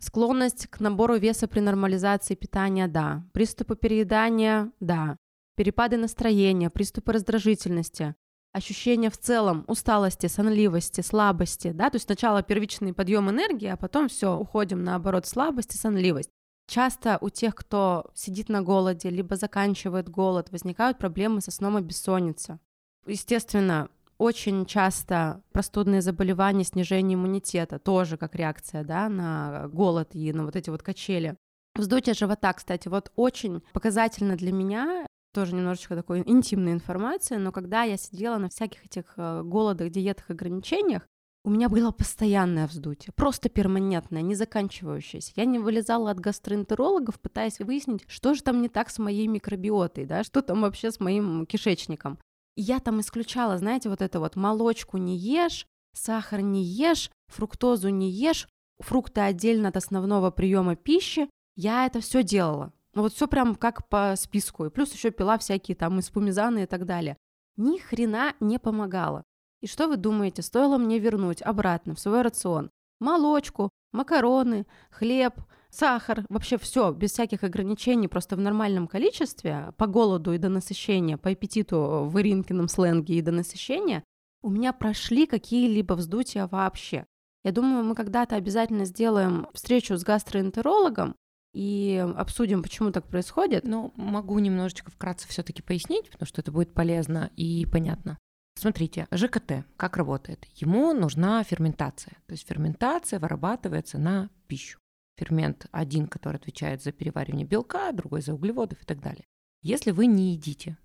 Склонность 0.00 0.68
к 0.68 0.78
набору 0.78 1.16
веса 1.16 1.48
при 1.48 1.58
нормализации 1.58 2.36
питания– 2.36 2.86
да. 2.88 3.24
Приступы 3.32 3.74
переедания– 3.74 4.70
да. 4.80 5.16
Перепады 5.56 5.96
настроения, 5.96 6.70
приступы 6.70 7.12
раздражительности, 7.12 8.14
ощущение 8.52 9.10
в 9.10 9.18
целом 9.18 9.64
усталости, 9.66 10.26
сонливости, 10.26 11.00
слабости, 11.00 11.70
да, 11.70 11.90
то 11.90 11.96
есть 11.96 12.06
сначала 12.06 12.42
первичный 12.42 12.92
подъем 12.92 13.30
энергии, 13.30 13.68
а 13.68 13.76
потом 13.76 14.08
все, 14.08 14.36
уходим 14.36 14.82
наоборот 14.84 15.26
слабость 15.26 15.74
и 15.74 15.78
сонливость. 15.78 16.30
Часто 16.68 17.18
у 17.20 17.30
тех, 17.30 17.54
кто 17.54 18.10
сидит 18.14 18.48
на 18.50 18.62
голоде, 18.62 19.08
либо 19.08 19.36
заканчивает 19.36 20.10
голод, 20.10 20.50
возникают 20.50 20.98
проблемы 20.98 21.40
со 21.40 21.50
сном 21.50 21.78
и 21.78 21.82
бессонницей. 21.82 22.58
Естественно, 23.06 23.88
очень 24.18 24.66
часто 24.66 25.42
простудные 25.52 26.02
заболевания, 26.02 26.64
снижение 26.64 27.14
иммунитета, 27.14 27.78
тоже 27.78 28.16
как 28.16 28.34
реакция 28.34 28.84
да, 28.84 29.08
на 29.08 29.68
голод 29.68 30.14
и 30.14 30.32
на 30.32 30.44
вот 30.44 30.56
эти 30.56 30.68
вот 30.68 30.82
качели. 30.82 31.36
Вздутие 31.74 32.14
живота, 32.14 32.52
кстати, 32.52 32.88
вот 32.88 33.12
очень 33.14 33.62
показательно 33.72 34.36
для 34.36 34.52
меня, 34.52 35.06
тоже 35.38 35.54
немножечко 35.54 35.94
такой 35.94 36.22
интимной 36.26 36.72
информации, 36.72 37.36
но 37.36 37.52
когда 37.52 37.84
я 37.84 37.96
сидела 37.96 38.38
на 38.38 38.48
всяких 38.48 38.84
этих 38.84 39.14
э, 39.16 39.42
голодах, 39.44 39.90
диетах, 39.90 40.30
ограничениях, 40.30 41.06
у 41.44 41.50
меня 41.50 41.68
было 41.68 41.92
постоянное 41.92 42.66
вздутие, 42.66 43.12
просто 43.14 43.48
перманентное, 43.48 44.22
не 44.22 44.34
заканчивающееся. 44.34 45.32
Я 45.36 45.44
не 45.44 45.60
вылезала 45.60 46.10
от 46.10 46.18
гастроэнтерологов, 46.18 47.20
пытаясь 47.20 47.60
выяснить, 47.60 48.04
что 48.08 48.34
же 48.34 48.42
там 48.42 48.60
не 48.60 48.68
так 48.68 48.90
с 48.90 48.98
моей 48.98 49.28
микробиотой, 49.28 50.06
да, 50.06 50.24
что 50.24 50.42
там 50.42 50.62
вообще 50.62 50.90
с 50.90 50.98
моим 50.98 51.46
кишечником 51.46 52.18
я 52.56 52.80
там 52.80 53.00
исключала, 53.00 53.56
знаете, 53.56 53.88
вот 53.88 54.02
это 54.02 54.18
вот 54.18 54.34
молочку 54.34 54.98
не 54.98 55.16
ешь, 55.16 55.64
сахар 55.94 56.40
не 56.40 56.64
ешь, 56.64 57.12
фруктозу 57.28 57.88
не 57.88 58.10
ешь, 58.10 58.48
фрукты 58.80 59.20
отдельно 59.20 59.68
от 59.68 59.76
основного 59.76 60.32
приема 60.32 60.74
пищи. 60.74 61.30
Я 61.54 61.86
это 61.86 62.00
все 62.00 62.24
делала. 62.24 62.72
Ну 62.98 63.02
вот 63.02 63.12
все 63.12 63.28
прям 63.28 63.54
как 63.54 63.86
по 63.88 64.14
списку. 64.16 64.66
И 64.66 64.70
плюс 64.70 64.92
еще 64.92 65.12
пила 65.12 65.38
всякие 65.38 65.76
там 65.76 66.00
испумизаны 66.00 66.64
и 66.64 66.66
так 66.66 66.84
далее. 66.84 67.16
Ни 67.56 67.78
хрена 67.78 68.34
не 68.40 68.58
помогало. 68.58 69.22
И 69.60 69.68
что 69.68 69.86
вы 69.86 69.96
думаете, 69.96 70.42
стоило 70.42 70.78
мне 70.78 70.98
вернуть 70.98 71.40
обратно 71.40 71.94
в 71.94 72.00
свой 72.00 72.22
рацион 72.22 72.70
молочку, 72.98 73.70
макароны, 73.92 74.66
хлеб, 74.90 75.34
сахар, 75.70 76.24
вообще 76.28 76.58
все 76.58 76.90
без 76.90 77.12
всяких 77.12 77.44
ограничений, 77.44 78.08
просто 78.08 78.34
в 78.34 78.40
нормальном 78.40 78.88
количестве, 78.88 79.72
по 79.76 79.86
голоду 79.86 80.32
и 80.32 80.38
до 80.38 80.48
насыщения, 80.48 81.16
по 81.16 81.30
аппетиту 81.30 82.02
в 82.10 82.20
иринкином 82.20 82.66
сленге 82.66 83.14
и 83.14 83.22
до 83.22 83.30
насыщения, 83.30 84.02
у 84.42 84.50
меня 84.50 84.72
прошли 84.72 85.26
какие-либо 85.26 85.92
вздутия 85.92 86.48
вообще. 86.48 87.06
Я 87.44 87.52
думаю, 87.52 87.84
мы 87.84 87.94
когда-то 87.94 88.34
обязательно 88.34 88.86
сделаем 88.86 89.46
встречу 89.54 89.96
с 89.96 90.02
гастроэнтерологом 90.02 91.14
и 91.52 92.04
обсудим, 92.16 92.62
почему 92.62 92.90
так 92.90 93.06
происходит. 93.06 93.64
Ну, 93.64 93.92
могу 93.96 94.38
немножечко 94.38 94.90
вкратце 94.90 95.28
все-таки 95.28 95.62
пояснить, 95.62 96.10
потому 96.10 96.26
что 96.26 96.40
это 96.40 96.52
будет 96.52 96.74
полезно 96.74 97.30
и 97.36 97.66
понятно. 97.66 98.18
Смотрите, 98.58 99.06
ЖКТ 99.12 99.64
как 99.76 99.96
работает? 99.96 100.46
Ему 100.56 100.92
нужна 100.92 101.44
ферментация. 101.44 102.14
То 102.26 102.32
есть 102.32 102.46
ферментация 102.46 103.20
вырабатывается 103.20 103.98
на 103.98 104.30
пищу. 104.48 104.78
Фермент 105.16 105.66
один, 105.70 106.06
который 106.06 106.36
отвечает 106.36 106.82
за 106.82 106.92
переваривание 106.92 107.46
белка, 107.46 107.92
другой 107.92 108.20
за 108.20 108.34
углеводов 108.34 108.82
и 108.82 108.84
так 108.84 109.00
далее. 109.00 109.24
Если 109.62 109.90
вы 109.90 110.06
не 110.06 110.32
едите, 110.32 110.76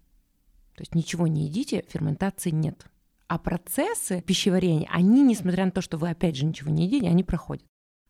то 0.75 0.81
есть 0.81 0.95
ничего 0.95 1.27
не 1.27 1.45
едите, 1.45 1.85
ферментации 1.87 2.49
нет. 2.49 2.85
А 3.27 3.37
процессы 3.37 4.21
пищеварения, 4.21 4.87
они, 4.91 5.21
несмотря 5.21 5.65
на 5.65 5.71
то, 5.71 5.81
что 5.81 5.97
вы 5.97 6.09
опять 6.09 6.35
же 6.35 6.45
ничего 6.45 6.71
не 6.71 6.85
едите, 6.85 7.07
они 7.07 7.23
проходят. 7.23 7.65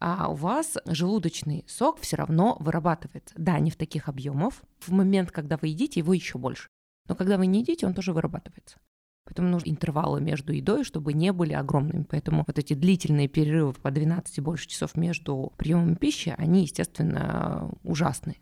А 0.05 0.27
у 0.27 0.33
вас 0.33 0.75
желудочный 0.85 1.63
сок 1.65 2.01
все 2.01 2.17
равно 2.17 2.57
вырабатывается. 2.59 3.33
Да, 3.37 3.57
не 3.59 3.71
в 3.71 3.77
таких 3.77 4.09
объемах. 4.09 4.55
В 4.81 4.91
момент, 4.91 5.31
когда 5.31 5.55
вы 5.55 5.69
едите, 5.69 6.01
его 6.01 6.13
еще 6.13 6.37
больше. 6.37 6.67
Но 7.07 7.15
когда 7.15 7.37
вы 7.37 7.45
не 7.45 7.61
едите, 7.61 7.87
он 7.87 7.93
тоже 7.93 8.11
вырабатывается. 8.11 8.79
Поэтому 9.23 9.47
нужны 9.47 9.69
интервалы 9.69 10.19
между 10.19 10.51
едой, 10.51 10.83
чтобы 10.83 11.13
не 11.13 11.31
были 11.31 11.53
огромными. 11.53 12.03
Поэтому 12.03 12.43
вот 12.45 12.59
эти 12.59 12.73
длительные 12.73 13.29
перерывы 13.29 13.71
по 13.71 13.91
12 13.91 14.39
и 14.39 14.41
больше 14.41 14.67
часов 14.67 14.97
между 14.97 15.53
приемом 15.55 15.95
пищи, 15.95 16.35
они, 16.37 16.63
естественно, 16.63 17.71
ужасны. 17.83 18.35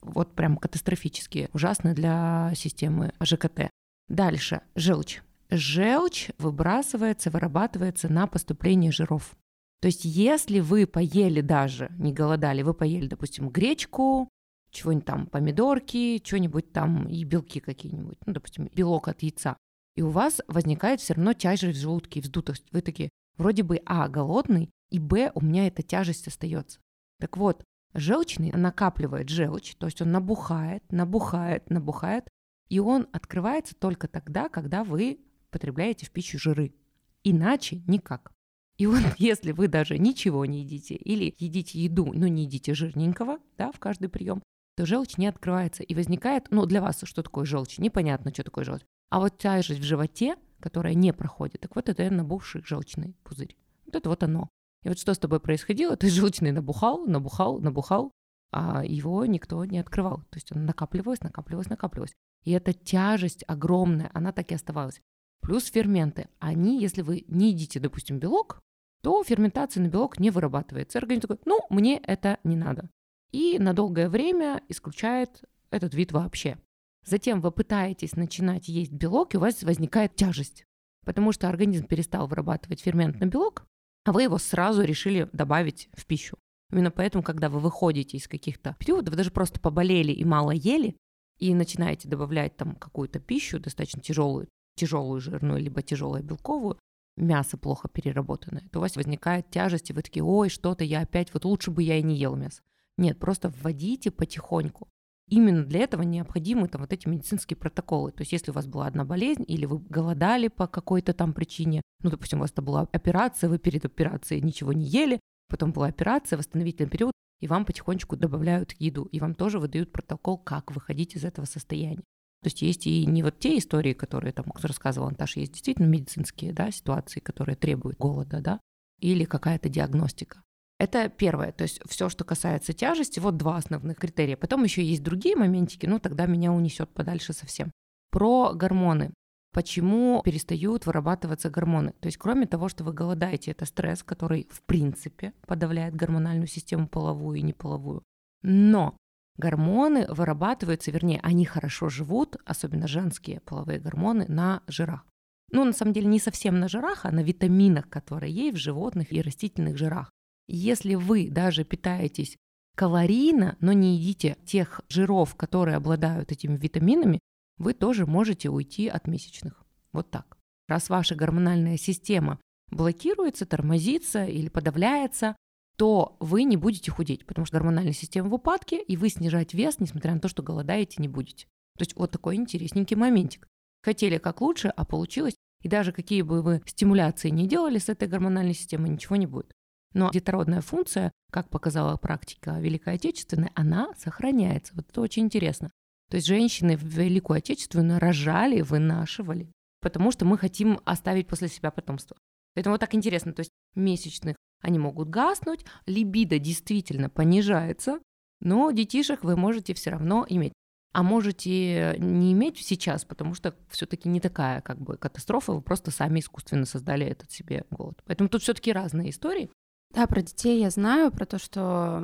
Вот 0.00 0.34
прям 0.34 0.56
катастрофически 0.56 1.48
ужасны 1.52 1.94
для 1.94 2.50
системы 2.56 3.12
ЖКТ. 3.22 3.70
Дальше. 4.08 4.62
Желчь 4.74 5.22
желчь 5.50 6.30
выбрасывается, 6.38 7.30
вырабатывается 7.30 8.08
на 8.08 8.26
поступление 8.26 8.90
жиров. 8.90 9.36
То 9.84 9.88
есть 9.88 10.06
если 10.06 10.60
вы 10.60 10.86
поели 10.86 11.42
даже, 11.42 11.92
не 11.98 12.14
голодали, 12.14 12.62
вы 12.62 12.72
поели, 12.72 13.06
допустим, 13.06 13.50
гречку, 13.50 14.30
чего-нибудь 14.70 15.04
там, 15.04 15.26
помидорки, 15.26 16.22
что-нибудь 16.24 16.72
там, 16.72 17.06
и 17.06 17.22
белки 17.24 17.60
какие-нибудь, 17.60 18.16
ну, 18.24 18.32
допустим, 18.32 18.70
белок 18.74 19.08
от 19.08 19.22
яйца, 19.22 19.58
и 19.94 20.00
у 20.00 20.08
вас 20.08 20.40
возникает 20.48 21.02
все 21.02 21.12
равно 21.12 21.34
тяжесть 21.34 21.78
в 21.78 21.82
желудке, 21.82 22.22
вздутость. 22.22 22.64
Вы 22.72 22.80
такие, 22.80 23.10
вроде 23.36 23.62
бы, 23.62 23.82
а, 23.84 24.08
голодный, 24.08 24.70
и, 24.88 24.98
б, 24.98 25.30
у 25.34 25.44
меня 25.44 25.66
эта 25.66 25.82
тяжесть 25.82 26.28
остается. 26.28 26.80
Так 27.20 27.36
вот, 27.36 27.62
желчный 27.92 28.52
накапливает 28.52 29.28
желчь, 29.28 29.76
то 29.76 29.84
есть 29.84 30.00
он 30.00 30.12
набухает, 30.12 30.82
набухает, 30.92 31.68
набухает, 31.68 32.26
и 32.70 32.78
он 32.78 33.06
открывается 33.12 33.74
только 33.74 34.08
тогда, 34.08 34.48
когда 34.48 34.82
вы 34.82 35.20
потребляете 35.50 36.06
в 36.06 36.10
пищу 36.10 36.38
жиры. 36.38 36.74
Иначе 37.22 37.82
никак. 37.86 38.33
И 38.76 38.86
вот 38.86 39.00
если 39.18 39.52
вы 39.52 39.68
даже 39.68 39.98
ничего 39.98 40.44
не 40.44 40.60
едите 40.60 40.94
или 40.94 41.34
едите 41.38 41.80
еду, 41.80 42.12
но 42.12 42.26
не 42.26 42.44
едите 42.44 42.74
жирненького, 42.74 43.38
да, 43.56 43.72
в 43.72 43.78
каждый 43.78 44.08
прием, 44.08 44.42
то 44.76 44.86
желчь 44.86 45.16
не 45.16 45.26
открывается 45.26 45.82
и 45.82 45.94
возникает, 45.94 46.46
ну 46.50 46.66
для 46.66 46.80
вас 46.80 47.00
что 47.04 47.22
такое 47.22 47.44
желчь, 47.44 47.78
непонятно, 47.78 48.32
что 48.32 48.42
такое 48.42 48.64
желчь. 48.64 48.82
А 49.10 49.20
вот 49.20 49.38
тяжесть 49.38 49.80
в 49.80 49.84
животе, 49.84 50.36
которая 50.60 50.94
не 50.94 51.12
проходит, 51.12 51.60
так 51.60 51.76
вот 51.76 51.88
это 51.88 52.10
набухший 52.10 52.62
желчный 52.64 53.14
пузырь. 53.22 53.56
Вот 53.86 53.94
это 53.94 54.08
вот 54.08 54.22
оно. 54.22 54.48
И 54.82 54.88
вот 54.88 54.98
что 54.98 55.14
с 55.14 55.18
тобой 55.18 55.40
происходило? 55.40 55.96
Ты 55.96 56.10
желчный 56.10 56.52
набухал, 56.52 57.06
набухал, 57.06 57.60
набухал, 57.60 58.10
а 58.52 58.84
его 58.84 59.24
никто 59.26 59.64
не 59.64 59.78
открывал. 59.78 60.18
То 60.30 60.36
есть 60.36 60.52
он 60.52 60.66
накапливалось, 60.66 61.22
накапливалось, 61.22 61.68
накапливалось. 61.68 62.14
И 62.44 62.50
эта 62.50 62.72
тяжесть 62.72 63.44
огромная, 63.46 64.10
она 64.12 64.32
так 64.32 64.50
и 64.50 64.54
оставалась. 64.54 65.00
Плюс 65.44 65.66
ферменты. 65.66 66.28
Они, 66.38 66.80
если 66.80 67.02
вы 67.02 67.24
не 67.28 67.50
едите, 67.50 67.78
допустим, 67.78 68.18
белок, 68.18 68.60
то 69.02 69.22
ферментация 69.22 69.82
на 69.82 69.88
белок 69.88 70.18
не 70.18 70.30
вырабатывается. 70.30 70.98
Организм 70.98 71.28
такой, 71.28 71.38
ну, 71.44 71.60
мне 71.68 71.98
это 71.98 72.38
не 72.44 72.56
надо. 72.56 72.88
И 73.30 73.58
на 73.58 73.74
долгое 73.74 74.08
время 74.08 74.62
исключает 74.68 75.44
этот 75.70 75.92
вид 75.92 76.12
вообще. 76.12 76.56
Затем 77.04 77.42
вы 77.42 77.52
пытаетесь 77.52 78.16
начинать 78.16 78.68
есть 78.68 78.92
белок, 78.92 79.34
и 79.34 79.36
у 79.36 79.40
вас 79.40 79.62
возникает 79.62 80.16
тяжесть, 80.16 80.64
потому 81.04 81.32
что 81.32 81.50
организм 81.50 81.86
перестал 81.86 82.26
вырабатывать 82.26 82.80
фермент 82.80 83.20
на 83.20 83.26
белок, 83.26 83.66
а 84.04 84.12
вы 84.12 84.22
его 84.22 84.38
сразу 84.38 84.82
решили 84.82 85.28
добавить 85.32 85.90
в 85.92 86.06
пищу. 86.06 86.38
Именно 86.72 86.90
поэтому, 86.90 87.22
когда 87.22 87.50
вы 87.50 87.60
выходите 87.60 88.16
из 88.16 88.26
каких-то 88.26 88.74
периодов, 88.78 89.14
даже 89.14 89.30
просто 89.30 89.60
поболели 89.60 90.12
и 90.12 90.24
мало 90.24 90.52
ели, 90.52 90.96
и 91.38 91.52
начинаете 91.54 92.08
добавлять 92.08 92.56
там 92.56 92.76
какую-то 92.76 93.18
пищу 93.18 93.60
достаточно 93.60 94.00
тяжелую, 94.00 94.48
тяжелую 94.76 95.20
жирную, 95.20 95.60
либо 95.60 95.82
тяжелую 95.82 96.22
белковую, 96.22 96.78
мясо 97.16 97.56
плохо 97.56 97.88
переработанное, 97.88 98.68
то 98.70 98.78
у 98.78 98.82
вас 98.82 98.96
возникает 98.96 99.50
тяжесть, 99.50 99.90
и 99.90 99.92
вы 99.92 100.02
такие, 100.02 100.24
ой, 100.24 100.48
что-то 100.48 100.84
я 100.84 101.00
опять, 101.00 101.32
вот 101.32 101.44
лучше 101.44 101.70
бы 101.70 101.82
я 101.82 101.98
и 101.98 102.02
не 102.02 102.16
ел 102.16 102.36
мясо. 102.36 102.62
Нет, 102.96 103.18
просто 103.18 103.50
вводите 103.50 104.10
потихоньку. 104.10 104.88
Именно 105.28 105.64
для 105.64 105.80
этого 105.80 106.02
необходимы 106.02 106.68
там 106.68 106.82
вот 106.82 106.92
эти 106.92 107.08
медицинские 107.08 107.56
протоколы. 107.56 108.12
То 108.12 108.22
есть 108.22 108.32
если 108.32 108.50
у 108.50 108.54
вас 108.54 108.66
была 108.66 108.86
одна 108.86 109.04
болезнь, 109.04 109.44
или 109.48 109.64
вы 109.64 109.78
голодали 109.78 110.48
по 110.48 110.66
какой-то 110.66 111.14
там 111.14 111.32
причине, 111.32 111.80
ну, 112.02 112.10
допустим, 112.10 112.38
у 112.38 112.42
вас 112.42 112.52
это 112.52 112.62
была 112.62 112.82
операция, 112.92 113.48
вы 113.48 113.58
перед 113.58 113.84
операцией 113.84 114.42
ничего 114.42 114.72
не 114.72 114.84
ели, 114.84 115.20
потом 115.48 115.72
была 115.72 115.86
операция, 115.86 116.36
восстановительный 116.36 116.90
период, 116.90 117.12
и 117.40 117.48
вам 117.48 117.64
потихонечку 117.64 118.16
добавляют 118.16 118.74
еду, 118.78 119.04
и 119.04 119.18
вам 119.18 119.34
тоже 119.34 119.58
выдают 119.58 119.92
протокол, 119.92 120.38
как 120.38 120.70
выходить 120.72 121.16
из 121.16 121.24
этого 121.24 121.46
состояния. 121.46 122.02
То 122.44 122.48
есть 122.48 122.60
есть 122.60 122.86
и 122.86 123.06
не 123.06 123.22
вот 123.22 123.38
те 123.38 123.56
истории, 123.56 123.94
которые 123.94 124.34
там 124.34 124.52
рассказывала 124.60 125.08
Наташа, 125.08 125.40
есть 125.40 125.52
действительно 125.52 125.86
медицинские 125.86 126.52
да, 126.52 126.70
ситуации, 126.70 127.20
которые 127.20 127.56
требуют 127.56 127.96
голода, 127.96 128.42
да, 128.42 128.60
или 129.00 129.24
какая-то 129.24 129.70
диагностика. 129.70 130.42
Это 130.78 131.08
первое, 131.08 131.52
то 131.52 131.62
есть 131.62 131.80
все, 131.88 132.10
что 132.10 132.24
касается 132.24 132.74
тяжести, 132.74 133.18
вот 133.18 133.38
два 133.38 133.56
основных 133.56 133.96
критерия. 133.96 134.36
Потом 134.36 134.62
еще 134.62 134.84
есть 134.84 135.02
другие 135.02 135.36
моментики, 135.36 135.86
ну 135.86 135.98
тогда 135.98 136.26
меня 136.26 136.52
унесет 136.52 136.90
подальше 136.90 137.32
совсем. 137.32 137.70
Про 138.10 138.52
гормоны. 138.52 139.14
Почему 139.54 140.20
перестают 140.22 140.84
вырабатываться 140.84 141.48
гормоны? 141.48 141.94
То 142.00 142.08
есть 142.08 142.18
кроме 142.18 142.46
того, 142.46 142.68
что 142.68 142.84
вы 142.84 142.92
голодаете, 142.92 143.52
это 143.52 143.64
стресс, 143.64 144.02
который 144.02 144.48
в 144.50 144.60
принципе 144.64 145.32
подавляет 145.46 145.96
гормональную 145.96 146.48
систему 146.48 146.88
половую 146.88 147.38
и 147.38 147.42
неполовую. 147.42 148.02
Но 148.42 148.98
Гормоны 149.36 150.06
вырабатываются, 150.08 150.90
вернее, 150.90 151.20
они 151.22 151.44
хорошо 151.44 151.88
живут, 151.88 152.36
особенно 152.44 152.86
женские 152.86 153.40
половые 153.40 153.80
гормоны, 153.80 154.26
на 154.28 154.62
жирах. 154.68 155.04
Ну, 155.50 155.64
на 155.64 155.72
самом 155.72 155.92
деле, 155.92 156.06
не 156.06 156.20
совсем 156.20 156.60
на 156.60 156.68
жирах, 156.68 157.04
а 157.04 157.10
на 157.10 157.20
витаминах, 157.20 157.88
которые 157.88 158.32
есть 158.32 158.56
в 158.56 158.60
животных 158.60 159.12
и 159.12 159.20
растительных 159.20 159.76
жирах. 159.76 160.10
Если 160.46 160.94
вы 160.94 161.28
даже 161.30 161.64
питаетесь 161.64 162.36
калорийно, 162.76 163.56
но 163.60 163.72
не 163.72 163.96
едите 163.96 164.36
тех 164.44 164.80
жиров, 164.88 165.34
которые 165.36 165.76
обладают 165.76 166.32
этими 166.32 166.56
витаминами, 166.56 167.20
вы 167.56 167.72
тоже 167.72 168.06
можете 168.06 168.50
уйти 168.50 168.88
от 168.88 169.06
месячных. 169.06 169.64
Вот 169.92 170.10
так. 170.10 170.36
Раз 170.68 170.88
ваша 170.88 171.14
гормональная 171.14 171.76
система 171.76 172.40
блокируется, 172.70 173.46
тормозится 173.46 174.24
или 174.24 174.48
подавляется, 174.48 175.36
то 175.76 176.16
вы 176.20 176.44
не 176.44 176.56
будете 176.56 176.90
худеть, 176.90 177.26
потому 177.26 177.46
что 177.46 177.56
гормональная 177.56 177.92
система 177.92 178.28
в 178.28 178.34
упадке, 178.34 178.82
и 178.82 178.96
вы 178.96 179.08
снижать 179.08 179.54
вес, 179.54 179.80
несмотря 179.80 180.12
на 180.12 180.20
то, 180.20 180.28
что 180.28 180.42
голодаете, 180.42 180.96
не 180.98 181.08
будете. 181.08 181.46
То 181.76 181.82
есть 181.82 181.96
вот 181.96 182.10
такой 182.10 182.36
интересненький 182.36 182.96
моментик. 182.96 183.48
Хотели 183.82 184.18
как 184.18 184.40
лучше, 184.40 184.68
а 184.68 184.84
получилось. 184.84 185.34
И 185.62 185.68
даже 185.68 185.92
какие 185.92 186.22
бы 186.22 186.42
вы 186.42 186.62
стимуляции 186.66 187.30
не 187.30 187.48
делали 187.48 187.78
с 187.78 187.88
этой 187.88 188.06
гормональной 188.06 188.54
системой, 188.54 188.90
ничего 188.90 189.16
не 189.16 189.26
будет. 189.26 189.52
Но 189.92 190.10
детородная 190.10 190.60
функция, 190.60 191.10
как 191.30 191.48
показала 191.48 191.96
практика 191.96 192.58
Великой 192.60 192.94
Отечественной, 192.94 193.50
она 193.54 193.92
сохраняется. 193.96 194.74
Вот 194.74 194.88
это 194.90 195.00
очень 195.00 195.24
интересно. 195.24 195.70
То 196.10 196.16
есть 196.16 196.26
женщины 196.26 196.76
в 196.76 196.82
Великую 196.82 197.38
Отечественную 197.38 197.98
рожали, 197.98 198.60
вынашивали, 198.60 199.50
потому 199.80 200.12
что 200.12 200.24
мы 200.24 200.36
хотим 200.36 200.80
оставить 200.84 201.28
после 201.28 201.48
себя 201.48 201.70
потомство. 201.70 202.16
Поэтому 202.54 202.74
вот 202.74 202.80
так 202.80 202.94
интересно. 202.94 203.32
То 203.32 203.40
есть 203.40 203.50
месячных 203.74 204.36
они 204.64 204.78
могут 204.78 205.08
гаснуть, 205.10 205.64
либидо 205.86 206.38
действительно 206.38 207.08
понижается, 207.08 208.00
но 208.40 208.70
детишек 208.70 209.22
вы 209.22 209.36
можете 209.36 209.74
все 209.74 209.90
равно 209.90 210.26
иметь. 210.28 210.52
А 210.92 211.02
можете 211.02 211.96
не 211.98 212.32
иметь 212.32 212.58
сейчас, 212.58 213.04
потому 213.04 213.34
что 213.34 213.54
все-таки 213.68 214.08
не 214.08 214.20
такая 214.20 214.60
как 214.60 214.80
бы 214.80 214.96
катастрофа, 214.96 215.52
вы 215.52 215.60
просто 215.60 215.90
сами 215.90 216.20
искусственно 216.20 216.66
создали 216.66 217.04
этот 217.04 217.32
себе 217.32 217.64
голод. 217.70 218.00
Поэтому 218.06 218.28
тут 218.28 218.42
все-таки 218.42 218.72
разные 218.72 219.10
истории. 219.10 219.50
Да, 219.94 220.06
про 220.06 220.22
детей 220.22 220.60
я 220.60 220.70
знаю, 220.70 221.10
про 221.12 221.24
то, 221.24 221.38
что 221.38 222.02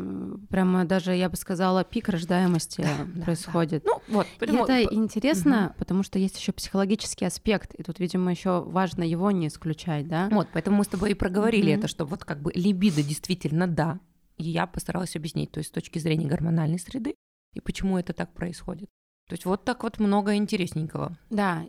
прямо 0.48 0.84
даже, 0.84 1.14
я 1.14 1.28
бы 1.28 1.36
сказала, 1.36 1.82
пик 1.82 2.08
рождаемости 2.08 2.86
да, 3.14 3.24
происходит. 3.24 3.82
Да, 3.84 3.90
да. 3.90 4.02
Ну, 4.06 4.14
вот, 4.14 4.26
потому... 4.38 4.64
Это 4.64 4.82
интересно, 4.94 5.66
угу. 5.66 5.74
потому 5.78 6.02
что 6.02 6.18
есть 6.18 6.38
еще 6.38 6.52
психологический 6.52 7.24
аспект, 7.24 7.74
и 7.74 7.82
тут, 7.82 7.98
видимо, 7.98 8.30
еще 8.30 8.62
важно 8.62 9.02
его 9.02 9.30
не 9.30 9.48
исключать, 9.48 10.06
да? 10.06 10.28
Вот, 10.30 10.48
поэтому 10.52 10.78
мы 10.78 10.84
с 10.84 10.88
тобой 10.88 11.12
и 11.12 11.14
проговорили 11.14 11.72
угу. 11.72 11.80
это, 11.80 11.88
что 11.88 12.04
вот 12.04 12.24
как 12.24 12.40
бы 12.40 12.52
либидо 12.54 13.02
действительно 13.02 13.66
да, 13.66 13.98
И 14.36 14.44
я 14.44 14.66
постаралась 14.66 15.16
объяснить, 15.16 15.50
то 15.50 15.58
есть 15.58 15.70
с 15.70 15.72
точки 15.72 15.98
зрения 15.98 16.26
гормональной 16.26 16.78
среды 16.78 17.14
и 17.54 17.60
почему 17.60 17.98
это 17.98 18.12
так 18.12 18.32
происходит. 18.32 18.88
То 19.28 19.34
есть 19.34 19.44
вот 19.44 19.64
так 19.64 19.82
вот 19.82 19.98
много 19.98 20.34
интересненького. 20.34 21.16
Да. 21.30 21.64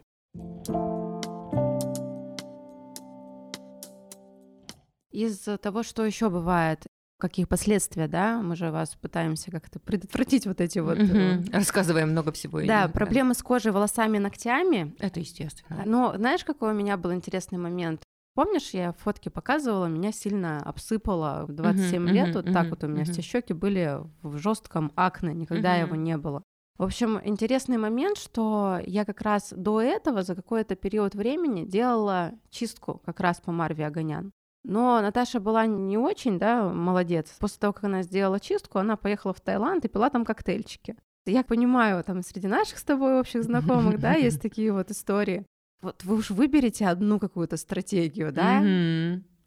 Из 5.12 5.40
того, 5.62 5.84
что 5.84 6.06
еще 6.06 6.30
бывает, 6.30 6.86
каких 7.22 7.48
последствия, 7.48 8.08
да, 8.08 8.42
мы 8.42 8.56
же 8.56 8.72
вас 8.72 8.96
пытаемся 8.96 9.52
как-то 9.52 9.80
предотвратить 9.80 10.48
вот 10.48 10.60
эти 10.60 10.80
вот... 10.80 10.98
Угу. 10.98 11.54
Рассказываем 11.54 12.10
много 12.10 12.32
всего. 12.32 12.62
Да, 12.62 12.90
проблемы 12.90 13.34
с 13.34 13.44
кожей, 13.44 13.72
волосами, 13.72 14.18
ногтями. 14.18 14.96
Это 15.00 15.20
естественно. 15.20 15.84
Но 15.86 16.14
знаешь, 16.18 16.44
какой 16.44 16.72
у 16.72 16.76
меня 16.76 16.98
был 16.98 17.14
интересный 17.14 17.60
момент? 17.60 18.02
Помнишь, 18.34 18.70
я 18.72 18.94
фотки 18.94 19.30
показывала, 19.30 19.88
меня 19.88 20.12
сильно 20.14 20.62
обсыпало 20.64 21.46
в 21.48 21.52
27 21.52 22.02
uh-huh, 22.02 22.12
лет, 22.12 22.30
uh-huh, 22.30 22.34
вот 22.34 22.46
uh-huh, 22.46 22.54
так 22.54 22.70
вот 22.70 22.84
у 22.84 22.88
меня 22.88 23.04
uh-huh. 23.04 23.12
все 23.12 23.22
щеки 23.22 23.54
были 23.54 24.00
в 24.22 24.38
жестком 24.38 24.94
акне, 24.96 25.34
никогда 25.34 25.78
uh-huh. 25.78 25.82
его 25.82 25.96
не 25.96 26.18
было. 26.18 26.42
В 26.78 26.84
общем, 26.84 27.20
интересный 27.26 27.78
момент, 27.78 28.18
что 28.18 28.80
я 28.86 29.04
как 29.04 29.22
раз 29.22 29.54
до 29.56 29.82
этого 29.82 30.24
за 30.24 30.34
какой-то 30.34 30.76
период 30.76 31.14
времени 31.14 31.66
делала 31.66 32.32
чистку 32.50 33.02
как 33.06 33.20
раз 33.20 33.42
по 33.42 33.52
Марве 33.52 33.86
Огонян. 33.86 34.32
Но 34.64 35.02
Наташа 35.02 35.40
была 35.40 35.66
не 35.66 35.98
очень, 35.98 36.38
да, 36.38 36.64
молодец. 36.66 37.36
После 37.40 37.60
того, 37.60 37.74
как 37.74 37.86
она 37.86 38.04
сделала 38.04 38.40
чистку, 38.40 38.80
она 38.80 38.96
поехала 38.96 39.34
в 39.34 39.42
Таиланд 39.42 39.86
и 39.86 39.88
пила 39.88 40.10
там 40.10 40.24
коктейльчики. 40.24 40.96
Я 41.26 41.44
понимаю, 41.44 42.04
там 42.04 42.24
среди 42.24 42.48
наших 42.48 42.78
с 42.80 42.84
тобой 42.84 43.20
общих 43.20 43.44
знакомых, 43.44 44.00
да, 44.00 44.14
есть 44.16 44.42
такие 44.42 44.72
вот 44.72 44.92
истории. 44.92 45.46
Вот 45.82 46.04
вы 46.04 46.18
уж 46.18 46.30
выберете 46.30 46.88
одну 46.88 47.20
какую-то 47.20 47.58
стратегию, 47.58 48.32
да, 48.32 48.62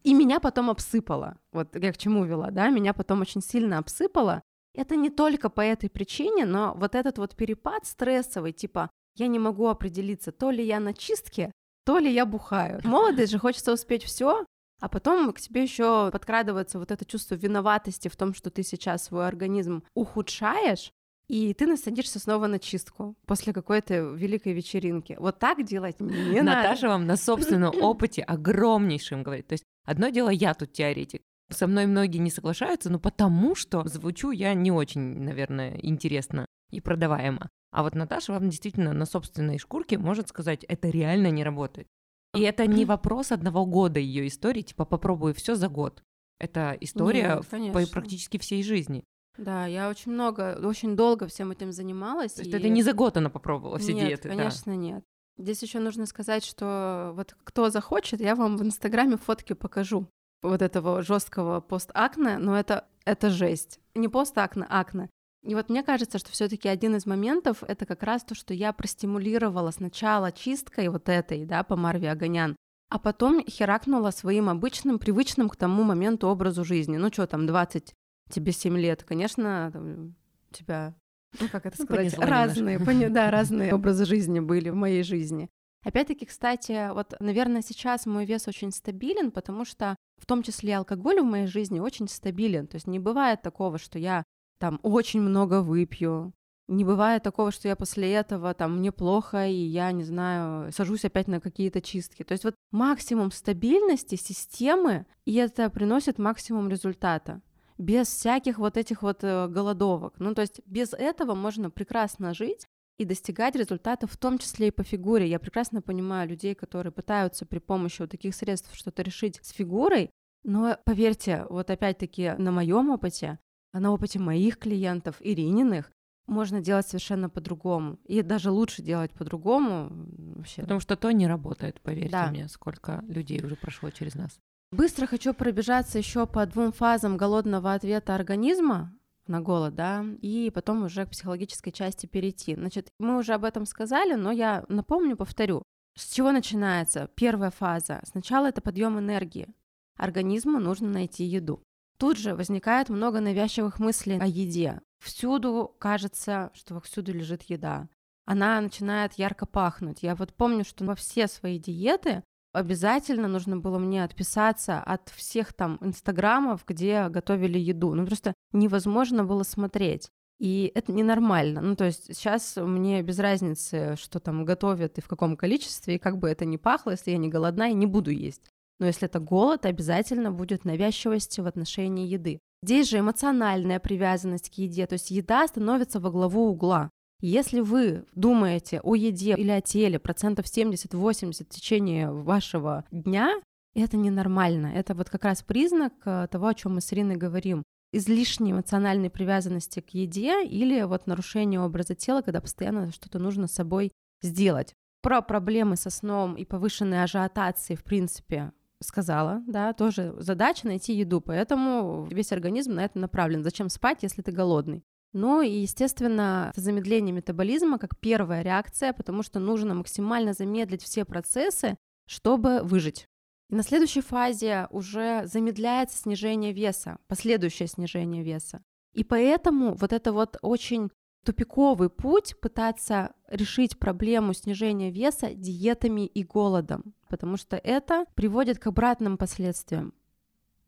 и 0.02 0.12
меня 0.12 0.38
потом 0.38 0.68
обсыпало. 0.68 1.38
Вот 1.52 1.74
я 1.76 1.92
к 1.92 1.96
чему 1.96 2.24
вела, 2.24 2.50
да, 2.50 2.68
меня 2.68 2.92
потом 2.92 3.22
очень 3.22 3.40
сильно 3.40 3.78
обсыпало. 3.78 4.42
Это 4.74 4.96
не 4.96 5.08
только 5.08 5.48
по 5.48 5.60
этой 5.60 5.88
причине, 5.88 6.44
но 6.44 6.74
вот 6.76 6.94
этот 6.96 7.18
вот 7.18 7.36
перепад 7.36 7.86
стрессовый, 7.86 8.52
типа, 8.52 8.90
я 9.16 9.28
не 9.28 9.38
могу 9.38 9.68
определиться, 9.68 10.32
то 10.32 10.50
ли 10.50 10.64
я 10.64 10.80
на 10.80 10.92
чистке, 10.92 11.52
то 11.84 11.98
ли 11.98 12.12
я 12.12 12.26
бухаю. 12.26 12.80
Молодость 12.84 13.30
же 13.30 13.38
хочется 13.38 13.72
успеть 13.72 14.02
все, 14.02 14.44
а 14.80 14.88
потом 14.88 15.32
к 15.32 15.40
тебе 15.40 15.62
еще 15.62 16.10
подкрадывается 16.10 16.78
вот 16.78 16.90
это 16.90 17.04
чувство 17.04 17.34
виноватости 17.34 18.08
в 18.08 18.16
том, 18.16 18.34
что 18.34 18.50
ты 18.50 18.62
сейчас 18.62 19.04
свой 19.04 19.26
организм 19.26 19.82
ухудшаешь, 19.94 20.92
и 21.26 21.54
ты 21.54 21.66
насадишься 21.66 22.18
снова 22.18 22.46
на 22.46 22.58
чистку 22.58 23.16
после 23.26 23.52
какой-то 23.52 23.94
великой 23.94 24.52
вечеринки. 24.52 25.16
Вот 25.18 25.38
так 25.38 25.64
делать 25.64 26.00
не 26.00 26.42
надо. 26.42 26.62
Наташа 26.62 26.88
вам 26.88 27.06
на 27.06 27.16
собственном 27.16 27.74
опыте 27.82 28.22
огромнейшем 28.22 29.22
говорит. 29.22 29.46
То 29.46 29.54
есть 29.54 29.64
одно 29.86 30.10
дело 30.10 30.28
я 30.28 30.52
тут 30.54 30.72
теоретик, 30.72 31.22
со 31.50 31.66
мной 31.66 31.86
многие 31.86 32.18
не 32.18 32.30
соглашаются, 32.30 32.90
но 32.90 32.98
потому 32.98 33.54
что 33.54 33.86
звучу 33.86 34.30
я 34.30 34.54
не 34.54 34.70
очень, 34.70 35.20
наверное, 35.20 35.78
интересно 35.82 36.46
и 36.70 36.80
продаваемо. 36.80 37.48
А 37.70 37.82
вот 37.82 37.94
Наташа 37.94 38.32
вам 38.32 38.50
действительно 38.50 38.92
на 38.92 39.06
собственной 39.06 39.58
шкурке 39.58 39.98
может 39.98 40.28
сказать, 40.28 40.64
это 40.64 40.88
реально 40.88 41.30
не 41.30 41.44
работает. 41.44 41.88
И 42.34 42.40
это 42.40 42.66
не 42.66 42.84
вопрос 42.84 43.32
одного 43.32 43.66
года 43.66 44.00
ее 44.00 44.26
истории, 44.26 44.62
типа 44.62 44.84
попробую 44.84 45.34
все 45.34 45.54
за 45.54 45.68
год. 45.68 46.02
Это 46.38 46.76
история 46.80 47.42
Нет, 47.52 47.72
по 47.72 47.86
практически 47.86 48.38
всей 48.38 48.62
жизни. 48.62 49.04
Да, 49.36 49.66
я 49.66 49.88
очень 49.88 50.12
много, 50.12 50.58
очень 50.62 50.96
долго 50.96 51.26
всем 51.26 51.50
этим 51.50 51.72
занималась. 51.72 52.34
То 52.34 52.42
есть 52.42 52.52
и... 52.52 52.56
это 52.56 52.68
не 52.68 52.82
за 52.82 52.92
год 52.92 53.16
она 53.16 53.30
попробовала 53.30 53.78
все 53.78 53.92
нет, 53.92 54.06
диеты? 54.06 54.28
конечно, 54.28 54.72
да. 54.72 54.78
нет. 54.78 55.04
Здесь 55.36 55.62
еще 55.62 55.80
нужно 55.80 56.06
сказать, 56.06 56.44
что 56.44 57.12
вот 57.14 57.34
кто 57.42 57.70
захочет, 57.70 58.20
я 58.20 58.36
вам 58.36 58.56
в 58.56 58.62
Инстаграме 58.62 59.16
фотки 59.16 59.52
покажу 59.52 60.06
вот 60.42 60.62
этого 60.62 61.02
жесткого 61.02 61.60
пост-акне, 61.60 62.38
но 62.38 62.56
это, 62.56 62.86
это 63.04 63.30
жесть. 63.30 63.80
Не 63.94 64.08
пост-акне, 64.08 64.64
акне. 64.68 65.10
И 65.44 65.54
вот 65.54 65.68
мне 65.68 65.82
кажется, 65.82 66.18
что 66.18 66.32
все-таки 66.32 66.68
один 66.68 66.96
из 66.96 67.04
моментов 67.04 67.62
это 67.68 67.84
как 67.84 68.02
раз 68.02 68.24
то, 68.24 68.34
что 68.34 68.54
я 68.54 68.72
простимулировала 68.72 69.70
сначала 69.70 70.32
чисткой 70.32 70.88
вот 70.88 71.10
этой, 71.10 71.44
да, 71.44 71.62
по 71.62 71.76
Марве 71.76 72.10
Огонян, 72.10 72.56
а 72.88 72.98
потом 72.98 73.44
херакнула 73.46 74.10
своим 74.10 74.48
обычным, 74.48 74.98
привычным 74.98 75.50
к 75.50 75.56
тому 75.56 75.82
моменту 75.82 76.28
образу 76.28 76.64
жизни. 76.64 76.96
Ну 76.96 77.08
что 77.12 77.26
там, 77.26 77.46
20, 77.46 77.92
тебе 78.30 78.52
7 78.52 78.78
лет, 78.78 79.04
конечно, 79.04 79.70
там, 79.70 80.16
у 80.50 80.54
тебя, 80.54 80.94
ну 81.38 81.48
как 81.50 81.66
это 81.66 81.76
ну, 81.78 81.84
сказать, 81.84 82.16
ну, 82.16 82.26
разные, 82.26 82.80
пони, 82.80 83.08
да, 83.08 83.30
разные 83.32 83.74
образы 83.74 84.06
жизни 84.06 84.40
были 84.40 84.70
в 84.70 84.74
моей 84.74 85.02
жизни. 85.02 85.50
Опять-таки, 85.84 86.24
кстати, 86.24 86.90
вот, 86.94 87.14
наверное, 87.20 87.60
сейчас 87.60 88.06
мой 88.06 88.24
вес 88.24 88.48
очень 88.48 88.72
стабилен, 88.72 89.30
потому 89.30 89.66
что 89.66 89.96
в 90.16 90.24
том 90.24 90.42
числе 90.42 90.78
алкоголь 90.78 91.20
в 91.20 91.24
моей 91.24 91.46
жизни 91.46 91.80
очень 91.80 92.08
стабилен. 92.08 92.66
То 92.66 92.76
есть 92.76 92.86
не 92.86 92.98
бывает 92.98 93.42
такого, 93.42 93.76
что 93.76 93.98
я 93.98 94.24
там 94.64 94.80
очень 94.82 95.20
много 95.20 95.60
выпью. 95.60 96.32
Не 96.68 96.84
бывает 96.86 97.22
такого, 97.22 97.50
что 97.50 97.68
я 97.68 97.76
после 97.76 98.10
этого 98.14 98.54
там 98.54 98.78
мне 98.78 98.92
плохо, 98.92 99.46
и 99.46 99.52
я, 99.52 99.92
не 99.92 100.04
знаю, 100.04 100.72
сажусь 100.72 101.04
опять 101.04 101.28
на 101.28 101.38
какие-то 101.38 101.82
чистки. 101.82 102.22
То 102.22 102.32
есть 102.32 102.44
вот 102.44 102.54
максимум 102.72 103.30
стабильности 103.30 104.14
системы, 104.14 105.04
и 105.26 105.34
это 105.34 105.68
приносит 105.68 106.18
максимум 106.18 106.70
результата 106.70 107.42
без 107.76 108.08
всяких 108.08 108.58
вот 108.58 108.78
этих 108.78 109.02
вот 109.02 109.22
э, 109.22 109.48
голодовок. 109.48 110.14
Ну, 110.18 110.34
то 110.34 110.40
есть 110.40 110.62
без 110.64 110.94
этого 110.94 111.34
можно 111.34 111.68
прекрасно 111.68 112.32
жить 112.32 112.66
и 112.96 113.04
достигать 113.04 113.56
результата, 113.56 114.06
в 114.06 114.16
том 114.16 114.38
числе 114.38 114.68
и 114.68 114.70
по 114.70 114.82
фигуре. 114.82 115.28
Я 115.28 115.38
прекрасно 115.38 115.82
понимаю 115.82 116.30
людей, 116.30 116.54
которые 116.54 116.92
пытаются 116.92 117.44
при 117.44 117.58
помощи 117.58 118.00
вот 118.00 118.12
таких 118.12 118.34
средств 118.34 118.74
что-то 118.74 119.02
решить 119.02 119.40
с 119.42 119.50
фигурой, 119.50 120.08
но 120.42 120.78
поверьте, 120.84 121.46
вот 121.50 121.68
опять-таки 121.68 122.32
на 122.38 122.52
моем 122.52 122.88
опыте, 122.88 123.38
а 123.74 123.80
на 123.80 123.90
опыте 123.90 124.20
моих 124.20 124.58
клиентов, 124.58 125.16
Ирининых, 125.18 125.90
можно 126.28 126.60
делать 126.60 126.86
совершенно 126.86 127.28
по-другому. 127.28 127.98
И 128.04 128.22
даже 128.22 128.52
лучше 128.52 128.82
делать 128.82 129.10
по-другому 129.10 129.88
вообще. 130.36 130.62
Потому 130.62 130.78
что 130.78 130.96
то 130.96 131.10
не 131.10 131.26
работает, 131.26 131.80
поверьте 131.80 132.12
да. 132.12 132.30
мне, 132.30 132.46
сколько 132.48 133.02
людей 133.08 133.42
уже 133.44 133.56
прошло 133.56 133.90
через 133.90 134.14
нас. 134.14 134.38
Быстро 134.70 135.06
хочу 135.06 135.34
пробежаться 135.34 135.98
еще 135.98 136.24
по 136.24 136.46
двум 136.46 136.70
фазам 136.70 137.16
голодного 137.16 137.74
ответа 137.74 138.14
организма 138.14 138.96
на 139.26 139.40
голод, 139.40 139.74
да, 139.74 140.04
и 140.22 140.52
потом 140.54 140.84
уже 140.84 141.04
к 141.04 141.10
психологической 141.10 141.72
части 141.72 142.06
перейти. 142.06 142.54
Значит, 142.54 142.92
мы 143.00 143.18
уже 143.18 143.34
об 143.34 143.44
этом 143.44 143.66
сказали, 143.66 144.14
но 144.14 144.30
я 144.30 144.64
напомню, 144.68 145.16
повторю. 145.16 145.64
С 145.96 146.12
чего 146.12 146.30
начинается 146.30 147.10
первая 147.16 147.50
фаза? 147.50 148.00
Сначала 148.04 148.46
это 148.46 148.60
подъем 148.60 149.00
энергии. 149.00 149.48
Организму 149.96 150.60
нужно 150.60 150.88
найти 150.88 151.24
еду. 151.24 151.60
Тут 151.98 152.18
же 152.18 152.34
возникает 152.34 152.88
много 152.88 153.20
навязчивых 153.20 153.78
мыслей 153.78 154.18
о 154.18 154.26
еде. 154.26 154.80
Всюду 154.98 155.74
кажется, 155.78 156.50
что 156.54 156.80
всюду 156.80 157.12
лежит 157.12 157.42
еда. 157.42 157.88
Она 158.26 158.60
начинает 158.60 159.14
ярко 159.14 159.46
пахнуть. 159.46 160.02
Я 160.02 160.14
вот 160.14 160.32
помню, 160.34 160.64
что 160.64 160.84
во 160.84 160.94
все 160.94 161.26
свои 161.26 161.58
диеты 161.58 162.22
обязательно 162.52 163.28
нужно 163.28 163.58
было 163.58 163.78
мне 163.78 164.02
отписаться 164.02 164.80
от 164.80 165.08
всех 165.10 165.52
там 165.52 165.78
инстаграмов, 165.80 166.64
где 166.66 167.08
готовили 167.08 167.58
еду. 167.58 167.94
Ну 167.94 168.06
просто 168.06 168.32
невозможно 168.52 169.24
было 169.24 169.42
смотреть. 169.42 170.08
И 170.40 170.72
это 170.74 170.92
ненормально. 170.92 171.60
Ну, 171.60 171.76
то 171.76 171.84
есть 171.84 172.06
сейчас 172.06 172.56
мне 172.56 173.02
без 173.02 173.18
разницы, 173.18 173.94
что 173.96 174.18
там 174.18 174.44
готовят 174.44 174.98
и 174.98 175.00
в 175.00 175.08
каком 175.08 175.36
количестве, 175.36 175.94
и 175.94 175.98
как 175.98 176.18
бы 176.18 176.28
это 176.28 176.44
ни 176.44 176.56
пахло, 176.56 176.90
если 176.90 177.12
я 177.12 177.18
не 177.18 177.28
голодна, 177.28 177.66
я 177.66 177.72
не 177.74 177.86
буду 177.86 178.10
есть. 178.10 178.50
Но 178.80 178.86
если 178.86 179.06
это 179.06 179.20
голод, 179.20 179.66
обязательно 179.66 180.32
будет 180.32 180.64
навязчивость 180.64 181.38
в 181.38 181.46
отношении 181.46 182.08
еды. 182.08 182.38
Здесь 182.62 182.88
же 182.88 182.98
эмоциональная 182.98 183.78
привязанность 183.78 184.50
к 184.50 184.54
еде, 184.54 184.86
то 184.86 184.94
есть 184.94 185.10
еда 185.10 185.46
становится 185.46 186.00
во 186.00 186.10
главу 186.10 186.48
угла. 186.48 186.90
Если 187.20 187.60
вы 187.60 188.04
думаете 188.14 188.80
о 188.82 188.94
еде 188.94 189.34
или 189.34 189.50
о 189.50 189.60
теле 189.60 189.98
процентов 189.98 190.46
70-80 190.46 191.44
в 191.44 191.48
течение 191.48 192.10
вашего 192.10 192.84
дня, 192.90 193.40
это 193.74 193.96
ненормально. 193.96 194.68
Это 194.74 194.94
вот 194.94 195.10
как 195.10 195.24
раз 195.24 195.42
признак 195.42 195.92
э, 196.04 196.28
того, 196.30 196.48
о 196.48 196.54
чем 196.54 196.74
мы 196.74 196.80
с 196.80 196.92
Ириной 196.92 197.16
говорим. 197.16 197.62
Излишней 197.92 198.52
эмоциональной 198.52 199.10
привязанности 199.10 199.80
к 199.80 199.90
еде 199.90 200.44
или 200.44 200.82
вот 200.82 201.06
нарушение 201.06 201.60
образа 201.60 201.94
тела, 201.94 202.22
когда 202.22 202.40
постоянно 202.40 202.92
что-то 202.92 203.18
нужно 203.18 203.46
с 203.46 203.52
собой 203.52 203.92
сделать. 204.22 204.74
Про 205.02 205.22
проблемы 205.22 205.76
со 205.76 205.90
сном 205.90 206.34
и 206.34 206.44
повышенной 206.44 207.02
ажиотации, 207.02 207.74
в 207.74 207.84
принципе, 207.84 208.52
сказала, 208.84 209.42
да, 209.46 209.72
тоже 209.72 210.14
задача 210.18 210.66
найти 210.66 210.94
еду, 210.94 211.20
поэтому 211.20 212.06
весь 212.10 212.32
организм 212.32 212.74
на 212.74 212.84
это 212.84 212.98
направлен. 212.98 213.42
Зачем 213.42 213.68
спать, 213.68 214.02
если 214.02 214.22
ты 214.22 214.32
голодный? 214.32 214.84
Ну 215.12 215.42
и, 215.42 215.60
естественно, 215.60 216.52
замедление 216.56 217.12
метаболизма 217.12 217.78
как 217.78 217.98
первая 217.98 218.42
реакция, 218.42 218.92
потому 218.92 219.22
что 219.22 219.38
нужно 219.38 219.74
максимально 219.74 220.32
замедлить 220.32 220.82
все 220.82 221.04
процессы, 221.04 221.76
чтобы 222.06 222.60
выжить. 222.62 223.06
И 223.50 223.54
на 223.54 223.62
следующей 223.62 224.00
фазе 224.00 224.66
уже 224.70 225.22
замедляется 225.26 225.98
снижение 225.98 226.52
веса, 226.52 226.98
последующее 227.06 227.68
снижение 227.68 228.22
веса. 228.24 228.62
И 228.92 229.04
поэтому 229.04 229.74
вот 229.74 229.92
это 229.92 230.12
вот 230.12 230.36
очень 230.42 230.90
тупиковый 231.24 231.90
путь 231.90 232.34
пытаться 232.40 233.14
решить 233.28 233.78
проблему 233.78 234.32
снижения 234.34 234.90
веса 234.90 235.34
диетами 235.34 236.06
и 236.06 236.22
голодом, 236.22 236.93
потому 237.14 237.36
что 237.36 237.56
это 237.56 238.06
приводит 238.16 238.58
к 238.58 238.66
обратным 238.66 239.16
последствиям. 239.16 239.94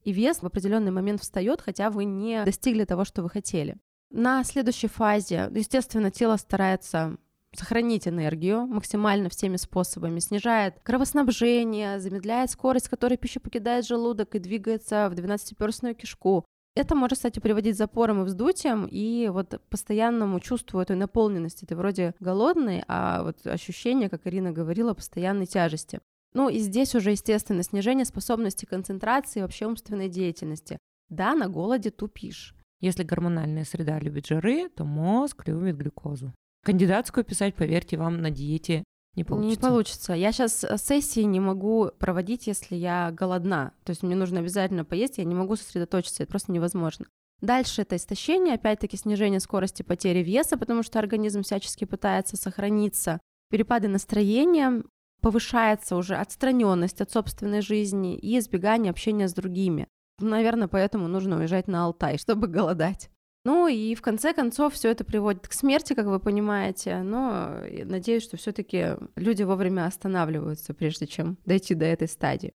и 0.06 0.12
вес 0.12 0.40
в 0.40 0.46
определенный 0.46 0.92
момент 0.92 1.20
встает, 1.20 1.61
хотя 1.61 1.90
вы 1.90 2.04
не 2.04 2.44
достигли 2.44 2.85
того, 2.85 3.04
что 3.04 3.22
вы 3.24 3.28
хотели. 3.28 3.76
На 4.11 4.44
следующей 4.44 4.87
фазе, 4.87 5.50
естественно, 5.52 6.12
тело 6.12 6.37
старается 6.37 7.16
сохранить 7.52 8.06
энергию 8.06 8.66
максимально 8.66 9.28
всеми 9.30 9.56
способами, 9.56 10.20
снижает 10.20 10.78
кровоснабжение, 10.85 11.98
замедляет 11.98 12.50
скорость, 12.50 12.87
с 12.87 12.88
которой 12.88 13.16
пища 13.16 13.40
покидает 13.40 13.85
желудок 13.85 14.37
и 14.37 14.38
двигается 14.38 15.09
в 15.11 15.14
двенадцатиперстную 15.14 15.96
кишку. 15.96 16.44
Это 16.76 16.94
может, 16.94 17.18
кстати, 17.18 17.40
приводить 17.40 17.74
к 17.74 17.78
запорам 17.78 18.20
и 18.22 18.24
вздутиям, 18.26 18.87
и 18.87 19.28
вот 19.28 19.61
постоянному 19.70 20.38
чувству 20.38 20.78
этой 20.78 20.94
наполненности. 20.94 21.64
Ты 21.64 21.74
вроде 21.74 22.14
голодный, 22.20 22.85
а 22.87 23.24
вот 23.24 23.44
ощущение, 23.46 24.09
как 24.09 24.26
Ирина 24.26 24.52
говорила, 24.52 24.94
постоянной 24.94 25.46
тяжести. 25.46 26.00
Ну 26.37 26.51
и 26.51 26.59
здесь 26.59 26.94
уже, 26.94 27.12
естественно, 27.12 27.62
снижение 27.62 28.05
способности 28.05 28.66
концентрации 28.66 29.38
и 29.38 29.42
вообще 29.42 29.64
умственной 29.64 30.11
деятельности. 30.11 30.79
Да, 31.09 31.35
на 31.35 31.49
голоде 31.49 31.90
тупишь. 31.90 32.55
Если 32.81 33.05
гормональная 33.05 33.64
среда 33.64 33.99
любит 33.99 34.27
жиры, 34.27 34.68
то 34.68 34.85
мозг 34.85 35.49
любит 35.49 35.79
глюкозу. 35.79 36.35
Кандидатскую 36.62 37.25
писать, 37.25 37.55
поверьте, 37.55 37.96
вам 37.96 38.20
на 38.20 38.31
диете 38.31 38.85
не 39.14 39.25
получится. 39.25 39.61
Не 39.62 39.66
получится. 39.66 40.12
Я 40.12 40.31
сейчас 40.31 40.62
э, 40.62 40.77
сессии 40.77 41.20
не 41.20 41.40
могу 41.40 41.90
проводить, 41.99 42.46
если 42.49 42.77
я 42.77 43.11
голодна. 43.12 43.72
То 43.85 43.92
есть 43.92 44.03
мне 44.03 44.14
нужно 44.14 44.40
обязательно 44.40 44.85
поесть, 44.85 45.16
я 45.16 45.25
не 45.25 45.35
могу 45.35 45.57
сосредоточиться, 45.57 46.22
это 46.22 46.31
просто 46.31 46.53
невозможно. 46.53 47.07
Дальше 47.40 47.81
это 47.81 47.96
истощение, 47.96 48.57
опять-таки 48.57 48.99
снижение 48.99 49.40
скорости 49.40 49.83
потери 49.83 50.22
веса, 50.22 50.59
потому 50.59 50.83
что 50.83 50.99
организм 50.99 51.44
всячески 51.44 51.87
пытается 51.87 52.37
сохраниться. 52.37 53.20
Перепады 53.49 53.88
настроения, 53.88 54.83
повышается 55.20 55.96
уже 55.96 56.16
отстраненность 56.16 57.00
от 57.00 57.11
собственной 57.11 57.61
жизни 57.61 58.16
и 58.16 58.38
избегание 58.38 58.90
общения 58.90 59.29
с 59.29 59.35
другими. 59.35 59.88
Наверное, 60.18 60.68
поэтому 60.68 61.09
нужно 61.09 61.38
уезжать 61.38 61.68
на 61.68 61.85
Алтай, 61.85 62.18
чтобы 62.18 62.48
голодать. 62.48 63.11
Ну 63.44 63.68
и 63.68 63.94
в 63.94 64.02
конце 64.02 64.33
концов 64.33 64.74
все 64.74 64.90
это 64.90 65.05
приводит 65.05 65.46
к 65.46 65.52
смерти, 65.52 65.92
как 65.92 66.07
вы 66.07 66.18
понимаете, 66.18 67.02
но 67.02 67.61
надеюсь, 67.85 68.24
что 68.24 68.37
все-таки 68.37 68.96
люди 69.14 69.44
вовремя 69.44 69.87
останавливаются, 69.87 70.74
прежде 70.74 71.07
чем 71.07 71.38
дойти 71.44 71.76
до 71.76 71.85
этой 71.85 72.09
стадии. 72.09 72.52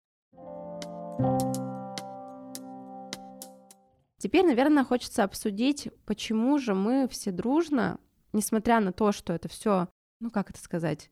Теперь, 4.16 4.47
наверное, 4.47 4.83
хочется 4.83 5.25
обсудить, 5.25 5.88
почему 6.07 6.59
же 6.59 6.75
мы 6.75 7.07
все 7.09 7.33
дружно, 7.33 8.01
несмотря 8.33 8.81
на 8.81 8.92
то, 8.92 9.12
что 9.12 9.33
это 9.33 9.49
все, 9.49 9.88
ну 10.21 10.31
как 10.31 10.51
это 10.51 10.59
сказать, 10.59 11.11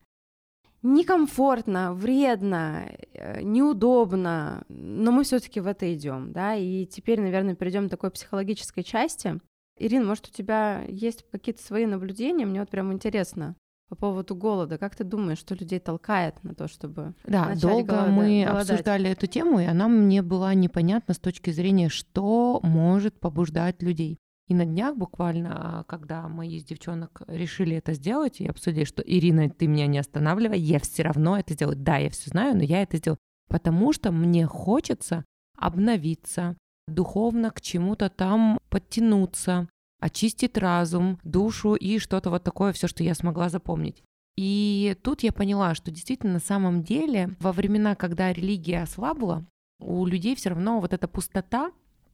некомфортно, 0.83 1.93
вредно, 1.95 2.91
э, 3.15 3.43
неудобно, 3.43 4.65
но 4.69 5.12
мы 5.12 5.25
все-таки 5.25 5.61
в 5.61 5.67
это 5.67 5.93
идем, 5.95 6.33
да, 6.33 6.55
и 6.55 6.87
теперь, 6.87 7.21
наверное, 7.21 7.55
перейдем 7.55 7.89
к 7.89 7.91
такой 7.91 8.11
психологической 8.11 8.85
части. 8.85 9.41
Ирина, 9.79 10.07
может, 10.07 10.29
у 10.29 10.33
тебя 10.33 10.83
есть 10.89 11.25
какие-то 11.31 11.62
свои 11.62 11.87
наблюдения? 11.87 12.47
Мне 12.47 12.61
вот 12.61 12.71
прям 12.71 12.93
интересно 12.93 13.57
по 13.89 13.95
поводу 13.95 14.35
голода. 14.35 14.79
Как 14.79 14.97
ты 14.97 15.05
думаешь, 15.05 15.39
что 15.39 15.55
людей 15.55 15.79
толкает 15.79 16.43
на 16.43 16.55
то, 16.55 16.67
чтобы 16.67 17.15
Да, 17.27 17.55
долго 17.55 17.93
голода, 17.95 18.11
мы 18.11 18.45
голодать? 18.45 18.71
обсуждали 18.71 19.11
эту 19.11 19.27
тему, 19.27 19.61
и 19.61 19.65
она 19.65 19.87
мне 19.89 20.23
была 20.23 20.55
непонятна 20.55 21.15
с 21.15 21.19
точки 21.19 21.51
зрения, 21.51 21.89
что 21.89 22.61
может 22.62 23.21
побуждать 23.21 23.83
людей. 23.83 24.19
И 24.49 24.55
на 24.55 24.65
днях 24.65 24.97
буквально, 24.97 25.85
когда 25.89 26.29
мы 26.29 26.47
из 26.47 26.65
девчонок 26.65 27.23
решили 27.27 27.77
это 27.77 27.95
сделать 27.95 28.41
и 28.41 28.47
обсудили, 28.47 28.85
что 28.85 29.03
Ирина, 29.03 29.51
ты 29.51 29.67
меня 29.67 29.89
не 29.89 29.99
останавливай, 29.99 30.59
я 30.61 30.79
все 30.79 31.03
равно 31.03 31.37
это 31.37 31.55
сделаю. 31.55 31.77
Да, 31.77 31.97
я 31.97 32.11
все 32.11 32.31
знаю, 32.31 32.57
но 32.57 32.63
я 32.63 32.83
это 32.83 32.97
сделаю, 32.97 33.19
потому 33.49 33.93
что 33.93 34.13
мне 34.13 34.47
хочется 34.47 35.25
обновиться, 35.57 36.57
духовно 36.87 37.51
к 37.51 37.61
чему-то 37.61 38.09
там 38.09 38.59
подтянуться, 38.69 39.69
очистить 40.01 40.57
разум, 40.57 41.19
душу 41.25 41.75
и 41.75 41.99
что-то 41.99 42.31
вот 42.31 42.45
такое, 42.45 42.73
все, 42.73 42.87
что 42.87 43.03
я 43.03 43.15
смогла 43.15 43.49
запомнить. 43.49 44.05
И 44.37 44.97
тут 45.03 45.23
я 45.23 45.33
поняла, 45.33 45.75
что 45.75 45.91
действительно 45.91 46.35
на 46.35 46.41
самом 46.41 46.85
деле 46.85 47.35
во 47.41 47.53
времена, 47.53 47.97
когда 47.97 48.33
религия 48.33 48.83
ослабла, 48.83 49.45
у 49.81 50.07
людей 50.07 50.37
все 50.37 50.51
равно 50.51 50.81
вот 50.81 50.93
эта 50.93 51.09
пустота 51.09 51.73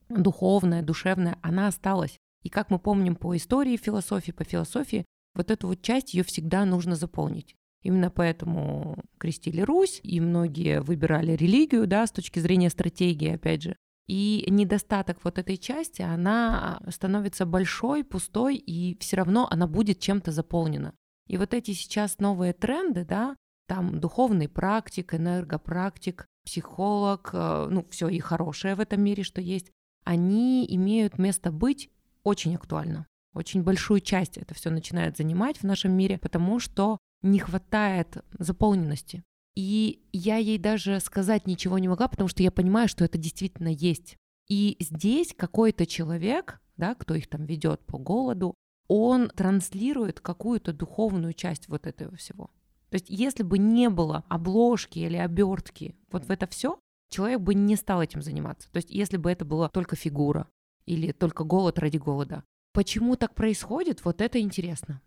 духовная, 0.09 0.81
душевная, 0.81 1.37
она 1.41 1.67
осталась. 1.67 2.17
И 2.43 2.49
как 2.49 2.69
мы 2.69 2.79
помним 2.79 3.15
по 3.15 3.35
истории 3.35 3.77
философии, 3.77 4.31
по 4.31 4.43
философии, 4.43 5.05
вот 5.35 5.49
эту 5.49 5.67
вот 5.67 5.81
часть 5.81 6.13
ее 6.13 6.23
всегда 6.23 6.65
нужно 6.65 6.95
заполнить. 6.95 7.55
Именно 7.81 8.11
поэтому 8.11 8.97
крестили 9.17 9.61
Русь, 9.61 9.99
и 10.03 10.21
многие 10.21 10.81
выбирали 10.81 11.33
религию, 11.33 11.87
да, 11.87 12.05
с 12.07 12.11
точки 12.11 12.39
зрения 12.39 12.69
стратегии, 12.69 13.33
опять 13.33 13.63
же. 13.63 13.75
И 14.07 14.45
недостаток 14.49 15.17
вот 15.23 15.37
этой 15.37 15.57
части, 15.57 16.01
она 16.01 16.81
становится 16.89 17.45
большой, 17.45 18.03
пустой, 18.03 18.55
и 18.55 18.97
все 18.99 19.17
равно 19.17 19.47
она 19.49 19.67
будет 19.67 19.99
чем-то 19.99 20.31
заполнена. 20.31 20.93
И 21.27 21.37
вот 21.37 21.53
эти 21.53 21.71
сейчас 21.71 22.19
новые 22.19 22.53
тренды, 22.53 23.05
да, 23.05 23.35
там 23.67 23.99
духовный 23.99 24.49
практик, 24.49 25.13
энергопрактик, 25.13 26.25
психолог, 26.45 27.29
э, 27.33 27.67
ну, 27.69 27.85
все 27.89 28.09
и 28.09 28.19
хорошее 28.19 28.75
в 28.75 28.81
этом 28.81 29.01
мире, 29.01 29.23
что 29.23 29.39
есть, 29.39 29.71
они 30.03 30.65
имеют 30.69 31.17
место 31.17 31.51
быть 31.51 31.89
очень 32.23 32.55
актуально. 32.55 33.07
Очень 33.33 33.63
большую 33.63 33.99
часть 33.99 34.37
это 34.37 34.53
все 34.53 34.69
начинает 34.69 35.17
занимать 35.17 35.57
в 35.57 35.63
нашем 35.63 35.91
мире, 35.93 36.17
потому 36.17 36.59
что 36.59 36.97
не 37.21 37.39
хватает 37.39 38.23
заполненности. 38.37 39.23
И 39.55 40.03
я 40.11 40.37
ей 40.37 40.57
даже 40.57 40.99
сказать 40.99 41.47
ничего 41.47 41.77
не 41.79 41.87
могла, 41.87 42.07
потому 42.07 42.27
что 42.27 42.43
я 42.43 42.51
понимаю, 42.51 42.87
что 42.87 43.05
это 43.05 43.17
действительно 43.17 43.69
есть. 43.69 44.17
И 44.47 44.77
здесь 44.79 45.33
какой-то 45.35 45.85
человек, 45.85 46.59
да, 46.77 46.95
кто 46.95 47.15
их 47.15 47.27
там 47.27 47.45
ведет 47.45 47.85
по 47.85 47.97
голоду, 47.97 48.55
он 48.87 49.29
транслирует 49.29 50.19
какую-то 50.19 50.73
духовную 50.73 51.33
часть 51.33 51.67
вот 51.67 51.87
этого 51.87 52.15
всего. 52.17 52.51
То 52.89 52.95
есть, 52.95 53.05
если 53.09 53.41
бы 53.41 53.57
не 53.57 53.89
было 53.89 54.23
обложки 54.27 54.99
или 54.99 55.17
обертки, 55.17 55.95
вот 56.11 56.25
в 56.25 56.29
это 56.29 56.45
все, 56.47 56.79
человек 57.09 57.39
бы 57.39 57.55
не 57.55 57.75
стал 57.75 58.03
этим 58.03 58.21
заниматься. 58.21 58.69
То 58.71 58.77
есть, 58.77 58.91
если 58.91 59.17
бы 59.17 59.31
это 59.31 59.45
была 59.45 59.69
только 59.69 59.95
фигура 59.95 60.47
или 60.85 61.11
только 61.11 61.43
голод 61.43 61.79
ради 61.79 61.97
голода. 61.97 62.43
Почему 62.73 63.15
так 63.15 63.35
происходит, 63.35 64.03
вот 64.03 64.21
это 64.21 64.39
интересно. 64.39 65.01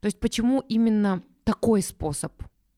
То 0.00 0.06
есть, 0.06 0.20
почему 0.20 0.60
именно 0.60 1.22
такой 1.44 1.82
способ 1.82 2.32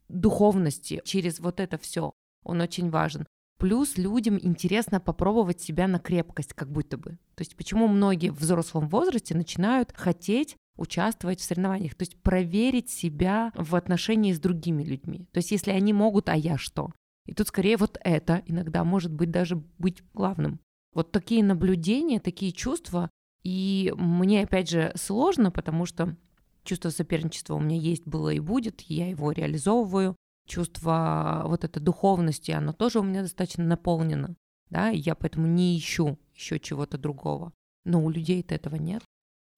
духовности 0.09 1.01
через 1.05 1.41
вот 1.41 1.61
это 1.61 1.79
все. 1.79 2.13
Он 2.43 2.61
очень 2.61 2.91
важен. 2.91 3.27
Плюс 3.59 3.97
людям 3.97 4.39
интересно 4.41 5.01
попробовать 5.01 5.61
себя 5.61 5.87
на 5.87 5.99
крепкость, 5.99 6.55
как 6.55 6.71
будто 6.71 6.99
бы. 6.99 7.19
То 7.35 7.41
есть 7.41 7.57
почему 7.57 7.89
многие 7.89 8.31
в 8.31 8.39
взрослом 8.39 8.89
возрасте 8.89 9.35
начинают 9.35 9.93
хотеть 9.95 10.57
участвовать 10.77 11.41
в 11.41 11.45
соревнованиях, 11.45 11.95
то 11.95 12.03
есть 12.03 12.21
проверить 12.21 12.91
себя 12.91 13.53
в 13.55 13.77
отношении 13.77 14.33
с 14.33 14.41
другими 14.41 14.83
людьми. 14.83 15.29
То 15.33 15.39
есть 15.39 15.53
если 15.53 15.71
они 15.71 15.93
могут, 15.93 16.29
а 16.29 16.37
я 16.37 16.59
что? 16.59 16.91
И 17.27 17.33
тут 17.33 17.49
скорее 17.49 17.77
вот 17.77 17.97
это 18.03 18.43
иногда 18.47 18.85
может 18.85 19.13
быть 19.13 19.31
даже 19.31 19.57
быть 19.79 20.03
главным. 20.13 20.61
Вот 20.95 21.13
такие 21.13 21.45
наблюдения, 21.45 22.21
такие 22.21 22.53
чувства, 22.53 23.11
и 23.43 23.93
мне 23.97 24.45
опять 24.45 24.71
же 24.71 24.93
сложно, 24.95 25.51
потому 25.51 25.85
что 25.85 26.17
Чувство 26.65 26.89
соперничества 26.89 27.55
у 27.55 27.61
меня 27.61 27.77
есть, 27.77 28.07
было 28.07 28.31
и 28.31 28.41
будет, 28.41 28.81
я 28.83 29.09
его 29.09 29.33
реализовываю. 29.33 30.17
Чувство 30.47 31.43
вот 31.47 31.65
этой 31.65 31.81
духовности, 31.81 32.51
оно 32.51 32.73
тоже 32.73 33.01
у 33.01 33.03
меня 33.03 33.23
достаточно 33.23 33.65
наполнено, 33.65 34.35
да, 34.71 34.91
и 34.91 34.99
я 34.99 35.15
поэтому 35.15 35.47
не 35.47 35.79
ищу 35.79 36.19
еще 36.35 36.59
чего-то 36.59 36.99
другого. 36.99 37.53
Но 37.85 38.03
у 38.03 38.11
людей-то 38.11 38.55
этого 38.55 38.77
нет. 38.77 39.03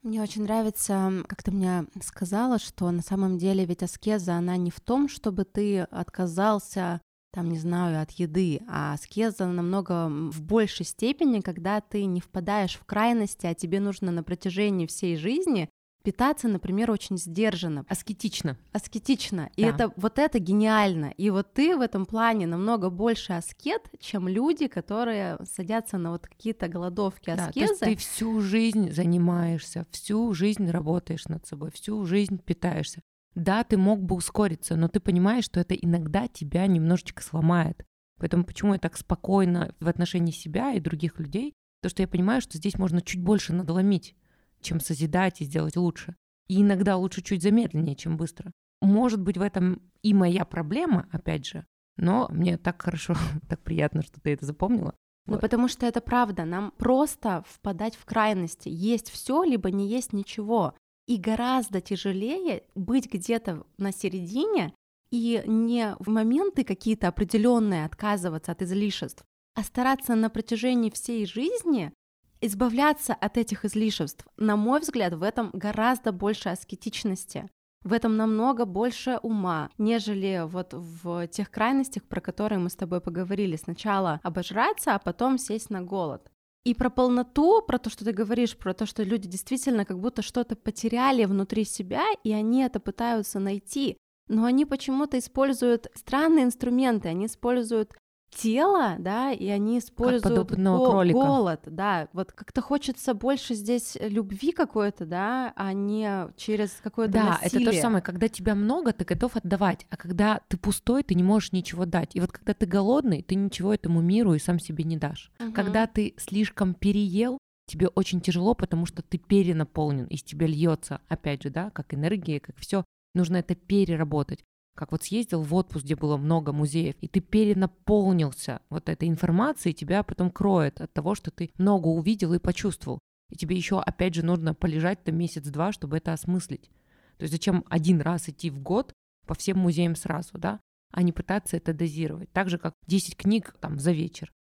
Мне 0.02 0.22
очень 0.22 0.42
нравится, 0.42 1.24
как 1.26 1.42
ты 1.42 1.50
мне 1.50 1.86
сказала, 2.02 2.58
что 2.58 2.90
на 2.90 3.02
самом 3.02 3.38
деле 3.38 3.64
ведь 3.64 3.82
аскеза, 3.82 4.34
она 4.34 4.56
не 4.56 4.70
в 4.70 4.80
том, 4.80 5.08
чтобы 5.08 5.44
ты 5.44 5.80
отказался, 5.80 7.00
там, 7.36 7.50
не 7.50 7.58
знаю, 7.58 8.00
от 8.00 8.12
еды, 8.12 8.62
а 8.66 8.94
аскеза 8.94 9.44
намного 9.44 10.08
в 10.08 10.40
большей 10.40 10.86
степени, 10.86 11.42
когда 11.42 11.82
ты 11.82 12.06
не 12.06 12.22
впадаешь 12.22 12.76
в 12.76 12.84
крайности, 12.86 13.44
а 13.44 13.52
тебе 13.52 13.78
нужно 13.78 14.10
на 14.10 14.22
протяжении 14.22 14.86
всей 14.86 15.18
жизни 15.18 15.68
питаться, 16.02 16.48
например, 16.48 16.90
очень 16.90 17.18
сдержанно. 17.18 17.84
Аскетично. 17.90 18.56
Аскетично. 18.72 19.50
И 19.56 19.62
это 19.62 19.92
вот 19.96 20.18
это 20.18 20.38
гениально. 20.38 21.12
И 21.18 21.28
вот 21.28 21.52
ты 21.52 21.76
в 21.76 21.82
этом 21.82 22.06
плане 22.06 22.46
намного 22.46 22.88
больше 22.88 23.34
аскет, 23.34 23.82
чем 24.00 24.28
люди, 24.28 24.66
которые 24.66 25.36
садятся 25.44 25.98
на 25.98 26.12
вот 26.12 26.26
какие-то 26.26 26.68
голодовки 26.68 27.28
аскезы. 27.28 27.44
Да, 27.44 27.52
то 27.52 27.60
есть 27.60 27.80
ты 27.80 27.96
всю 27.96 28.40
жизнь 28.40 28.92
занимаешься, 28.92 29.84
всю 29.90 30.32
жизнь 30.32 30.70
работаешь 30.70 31.26
над 31.26 31.46
собой, 31.46 31.70
всю 31.70 32.02
жизнь 32.06 32.38
питаешься. 32.38 33.02
Да, 33.36 33.62
ты 33.62 33.76
мог 33.76 34.02
бы 34.02 34.16
ускориться, 34.16 34.74
но 34.74 34.88
ты 34.88 34.98
понимаешь, 34.98 35.44
что 35.44 35.60
это 35.60 35.74
иногда 35.74 36.26
тебя 36.26 36.66
немножечко 36.66 37.22
сломает. 37.22 37.86
Поэтому 38.18 38.44
почему 38.44 38.72
я 38.72 38.80
так 38.80 38.96
спокойно 38.96 39.74
в 39.78 39.88
отношении 39.88 40.32
себя 40.32 40.72
и 40.72 40.80
других 40.80 41.20
людей? 41.20 41.54
То, 41.82 41.88
что 41.88 42.02
я 42.02 42.08
понимаю, 42.08 42.40
что 42.40 42.56
здесь 42.58 42.78
можно 42.78 43.00
чуть 43.00 43.22
больше 43.22 43.52
надломить 43.52 44.16
чем 44.60 44.80
созидать 44.80 45.40
и 45.40 45.44
сделать 45.44 45.76
лучше. 45.76 46.16
И 46.48 46.62
иногда 46.62 46.96
лучше 46.96 47.22
чуть 47.22 47.42
замедленнее, 47.42 47.96
чем 47.96 48.16
быстро. 48.16 48.52
Может 48.80 49.20
быть, 49.20 49.38
в 49.38 49.42
этом 49.42 49.82
и 50.02 50.14
моя 50.14 50.44
проблема, 50.44 51.08
опять 51.10 51.46
же, 51.46 51.66
но 51.96 52.28
мне 52.30 52.58
так 52.58 52.82
хорошо, 52.82 53.14
так 53.48 53.60
приятно, 53.62 54.02
что 54.02 54.20
ты 54.20 54.32
это 54.32 54.44
запомнила. 54.44 54.94
Ну, 55.26 55.34
вот. 55.34 55.40
потому 55.40 55.66
что 55.66 55.86
это 55.86 56.00
правда, 56.00 56.44
нам 56.44 56.72
просто 56.76 57.42
впадать 57.48 57.96
в 57.96 58.04
крайности. 58.04 58.68
Есть 58.68 59.10
все, 59.10 59.42
либо 59.42 59.70
не 59.70 59.88
есть 59.88 60.12
ничего. 60.12 60.74
И 61.06 61.18
гораздо 61.18 61.80
тяжелее 61.80 62.64
быть 62.74 63.12
где-то 63.12 63.64
на 63.78 63.92
середине 63.92 64.74
и 65.10 65.42
не 65.46 65.94
в 66.00 66.08
моменты 66.08 66.64
какие-то 66.64 67.08
определенные 67.08 67.84
отказываться 67.84 68.52
от 68.52 68.62
излишеств, 68.62 69.24
а 69.54 69.62
стараться 69.62 70.14
на 70.14 70.30
протяжении 70.30 70.90
всей 70.90 71.24
жизни 71.26 71.92
избавляться 72.40 73.14
от 73.14 73.38
этих 73.38 73.64
излишеств. 73.64 74.26
На 74.36 74.56
мой 74.56 74.80
взгляд, 74.80 75.14
в 75.14 75.22
этом 75.22 75.50
гораздо 75.52 76.12
больше 76.12 76.48
аскетичности. 76.48 77.48
В 77.82 77.92
этом 77.92 78.16
намного 78.16 78.64
больше 78.64 79.20
ума, 79.22 79.70
нежели 79.78 80.42
вот 80.44 80.74
в 80.74 81.28
тех 81.28 81.50
крайностях, 81.50 82.02
про 82.02 82.20
которые 82.20 82.58
мы 82.58 82.68
с 82.68 82.74
тобой 82.74 83.00
поговорили. 83.00 83.54
Сначала 83.54 84.18
обожраться, 84.24 84.94
а 84.94 84.98
потом 84.98 85.38
сесть 85.38 85.70
на 85.70 85.82
голод. 85.82 86.30
И 86.66 86.74
про 86.74 86.90
полноту, 86.90 87.62
про 87.62 87.78
то, 87.78 87.90
что 87.90 88.04
ты 88.04 88.10
говоришь, 88.10 88.56
про 88.56 88.74
то, 88.74 88.86
что 88.86 89.04
люди 89.04 89.28
действительно 89.28 89.84
как 89.84 90.00
будто 90.00 90.20
что-то 90.22 90.56
потеряли 90.56 91.24
внутри 91.24 91.62
себя, 91.62 92.02
и 92.24 92.32
они 92.32 92.64
это 92.64 92.80
пытаются 92.80 93.38
найти. 93.38 93.96
Но 94.26 94.44
они 94.46 94.64
почему-то 94.64 95.16
используют 95.16 95.86
странные 95.94 96.44
инструменты, 96.44 97.08
они 97.08 97.26
используют 97.26 97.94
тело, 98.30 98.96
да, 98.98 99.32
и 99.32 99.48
они 99.48 99.78
используют 99.78 100.50
го- 100.50 100.90
кролика. 100.90 101.14
голод, 101.14 101.60
да, 101.66 102.08
вот 102.12 102.32
как-то 102.32 102.60
хочется 102.60 103.14
больше 103.14 103.54
здесь 103.54 103.96
любви 104.00 104.52
какой-то, 104.52 105.06
да, 105.06 105.52
а 105.56 105.72
не 105.72 106.28
через 106.36 106.78
какое-то 106.82 107.12
Да, 107.14 107.24
насилие. 107.40 107.46
это 107.48 107.64
то 107.64 107.72
же 107.72 107.80
самое, 107.80 108.02
когда 108.02 108.28
тебя 108.28 108.54
много, 108.54 108.92
ты 108.92 109.04
готов 109.04 109.36
отдавать, 109.36 109.86
а 109.90 109.96
когда 109.96 110.40
ты 110.48 110.56
пустой, 110.56 111.02
ты 111.02 111.14
не 111.14 111.22
можешь 111.22 111.52
ничего 111.52 111.86
дать. 111.86 112.14
И 112.14 112.20
вот 112.20 112.32
когда 112.32 112.54
ты 112.54 112.66
голодный, 112.66 113.22
ты 113.22 113.34
ничего 113.34 113.72
этому 113.72 114.00
миру 114.00 114.34
и 114.34 114.38
сам 114.38 114.58
себе 114.58 114.84
не 114.84 114.96
дашь. 114.96 115.30
Угу. 115.40 115.52
Когда 115.52 115.86
ты 115.86 116.14
слишком 116.18 116.74
переел, 116.74 117.38
тебе 117.66 117.88
очень 117.88 118.20
тяжело, 118.20 118.54
потому 118.54 118.86
что 118.86 119.02
ты 119.02 119.18
перенаполнен, 119.18 120.04
из 120.06 120.22
тебя 120.22 120.46
льется, 120.46 121.00
опять 121.08 121.42
же, 121.42 121.50
да, 121.50 121.70
как 121.70 121.94
энергия, 121.94 122.38
как 122.40 122.56
все. 122.58 122.84
Нужно 123.14 123.36
это 123.38 123.54
переработать 123.54 124.44
как 124.76 124.92
вот 124.92 125.02
съездил 125.02 125.42
в 125.42 125.54
отпуск, 125.54 125.84
где 125.84 125.96
было 125.96 126.16
много 126.16 126.52
музеев, 126.52 126.94
и 127.00 127.08
ты 127.08 127.20
перенаполнился 127.20 128.60
вот 128.70 128.88
этой 128.88 129.08
информацией, 129.08 129.74
тебя 129.74 130.02
потом 130.02 130.30
кроет 130.30 130.80
от 130.80 130.92
того, 130.92 131.14
что 131.14 131.30
ты 131.30 131.50
много 131.58 131.88
увидел 131.88 132.32
и 132.34 132.38
почувствовал. 132.38 133.00
И 133.30 133.36
тебе 133.36 133.56
еще, 133.56 133.80
опять 133.80 134.14
же, 134.14 134.24
нужно 134.24 134.54
полежать 134.54 135.02
там 135.02 135.16
месяц-два, 135.16 135.72
чтобы 135.72 135.96
это 135.96 136.12
осмыслить. 136.12 136.70
То 137.16 137.22
есть 137.22 137.32
зачем 137.32 137.64
один 137.68 138.00
раз 138.00 138.28
идти 138.28 138.50
в 138.50 138.60
год 138.60 138.92
по 139.26 139.34
всем 139.34 139.58
музеям 139.58 139.96
сразу, 139.96 140.38
да, 140.38 140.60
а 140.92 141.02
не 141.02 141.12
пытаться 141.12 141.56
это 141.56 141.74
дозировать. 141.74 142.30
Так 142.32 142.48
же, 142.48 142.58
как 142.58 142.74
10 142.86 143.16
книг 143.16 143.56
там 143.60 143.78
за 143.78 143.92
вечер. 143.92 144.32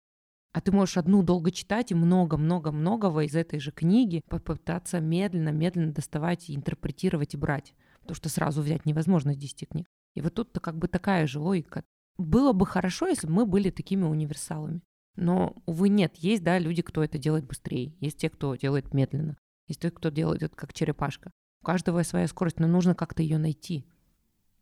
А 0.52 0.60
ты 0.60 0.70
можешь 0.70 0.96
одну 0.96 1.22
долго 1.22 1.50
читать 1.50 1.90
и 1.90 1.96
много-много-многого 1.96 3.24
из 3.24 3.34
этой 3.34 3.58
же 3.58 3.72
книги 3.72 4.22
попытаться 4.28 5.00
медленно-медленно 5.00 5.92
доставать 5.92 6.48
и 6.48 6.54
интерпретировать 6.54 7.34
и 7.34 7.36
брать. 7.36 7.74
Потому 8.00 8.14
что 8.14 8.28
сразу 8.28 8.62
взять 8.62 8.86
невозможно 8.86 9.30
из 9.30 9.38
10 9.38 9.68
книг. 9.68 9.86
И 10.14 10.20
вот 10.20 10.34
тут-то 10.34 10.60
как 10.60 10.76
бы 10.78 10.88
такая 10.88 11.26
же 11.26 11.40
логика. 11.40 11.84
Было 12.16 12.52
бы 12.52 12.66
хорошо, 12.66 13.06
если 13.06 13.26
бы 13.26 13.32
мы 13.32 13.46
были 13.46 13.70
такими 13.70 14.04
универсалами. 14.04 14.82
Но, 15.16 15.56
увы, 15.66 15.88
нет. 15.88 16.16
Есть, 16.16 16.42
да, 16.42 16.58
люди, 16.58 16.82
кто 16.82 17.02
это 17.02 17.18
делает 17.18 17.44
быстрее. 17.44 17.94
Есть 18.00 18.18
те, 18.18 18.30
кто 18.30 18.54
делает 18.54 18.92
медленно. 18.94 19.36
Есть 19.66 19.80
те, 19.80 19.90
кто 19.90 20.10
делает 20.10 20.42
это 20.42 20.56
как 20.56 20.72
черепашка. 20.72 21.30
У 21.62 21.66
каждого 21.66 22.02
своя 22.02 22.28
скорость, 22.28 22.60
но 22.60 22.66
нужно 22.66 22.94
как-то 22.94 23.22
ее 23.22 23.38
найти. 23.38 23.86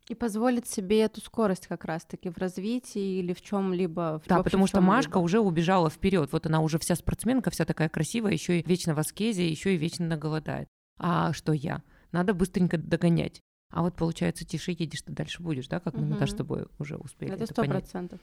И 0.08 0.14
позволить 0.14 0.66
себе 0.66 1.02
эту 1.02 1.20
скорость 1.20 1.68
как 1.68 1.84
раз-таки 1.84 2.28
в 2.28 2.36
развитии 2.36 3.18
или 3.18 3.32
в 3.32 3.40
чем-либо. 3.40 4.20
Да, 4.26 4.42
потому 4.42 4.66
что 4.66 4.80
Машка 4.80 5.18
уже 5.18 5.38
убежала 5.38 5.90
вперед. 5.90 6.30
Вот 6.32 6.46
она 6.46 6.60
уже 6.60 6.78
вся 6.78 6.96
спортсменка, 6.96 7.50
вся 7.50 7.64
такая 7.64 7.88
красивая, 7.88 8.32
еще 8.32 8.58
и 8.58 8.68
вечно 8.68 8.94
в 8.94 8.98
аскезе, 8.98 9.48
еще 9.48 9.74
и 9.74 9.78
вечно 9.78 10.16
голодает. 10.16 10.68
А 10.98 11.32
что 11.32 11.52
я? 11.52 11.82
Надо 12.10 12.34
быстренько 12.34 12.78
догонять. 12.78 13.40
А 13.72 13.80
вот 13.82 13.94
получается, 13.96 14.44
тише 14.44 14.72
едешь, 14.72 15.00
ты 15.02 15.12
дальше 15.12 15.42
будешь, 15.42 15.66
да, 15.66 15.80
как 15.80 15.94
мы. 15.94 16.04
Наташа, 16.06 16.34
с 16.34 16.36
тобой 16.36 16.66
уже 16.78 16.96
успели. 16.96 17.32
Это 17.32 17.46
сто 17.46 17.64
процентов. 17.64 18.20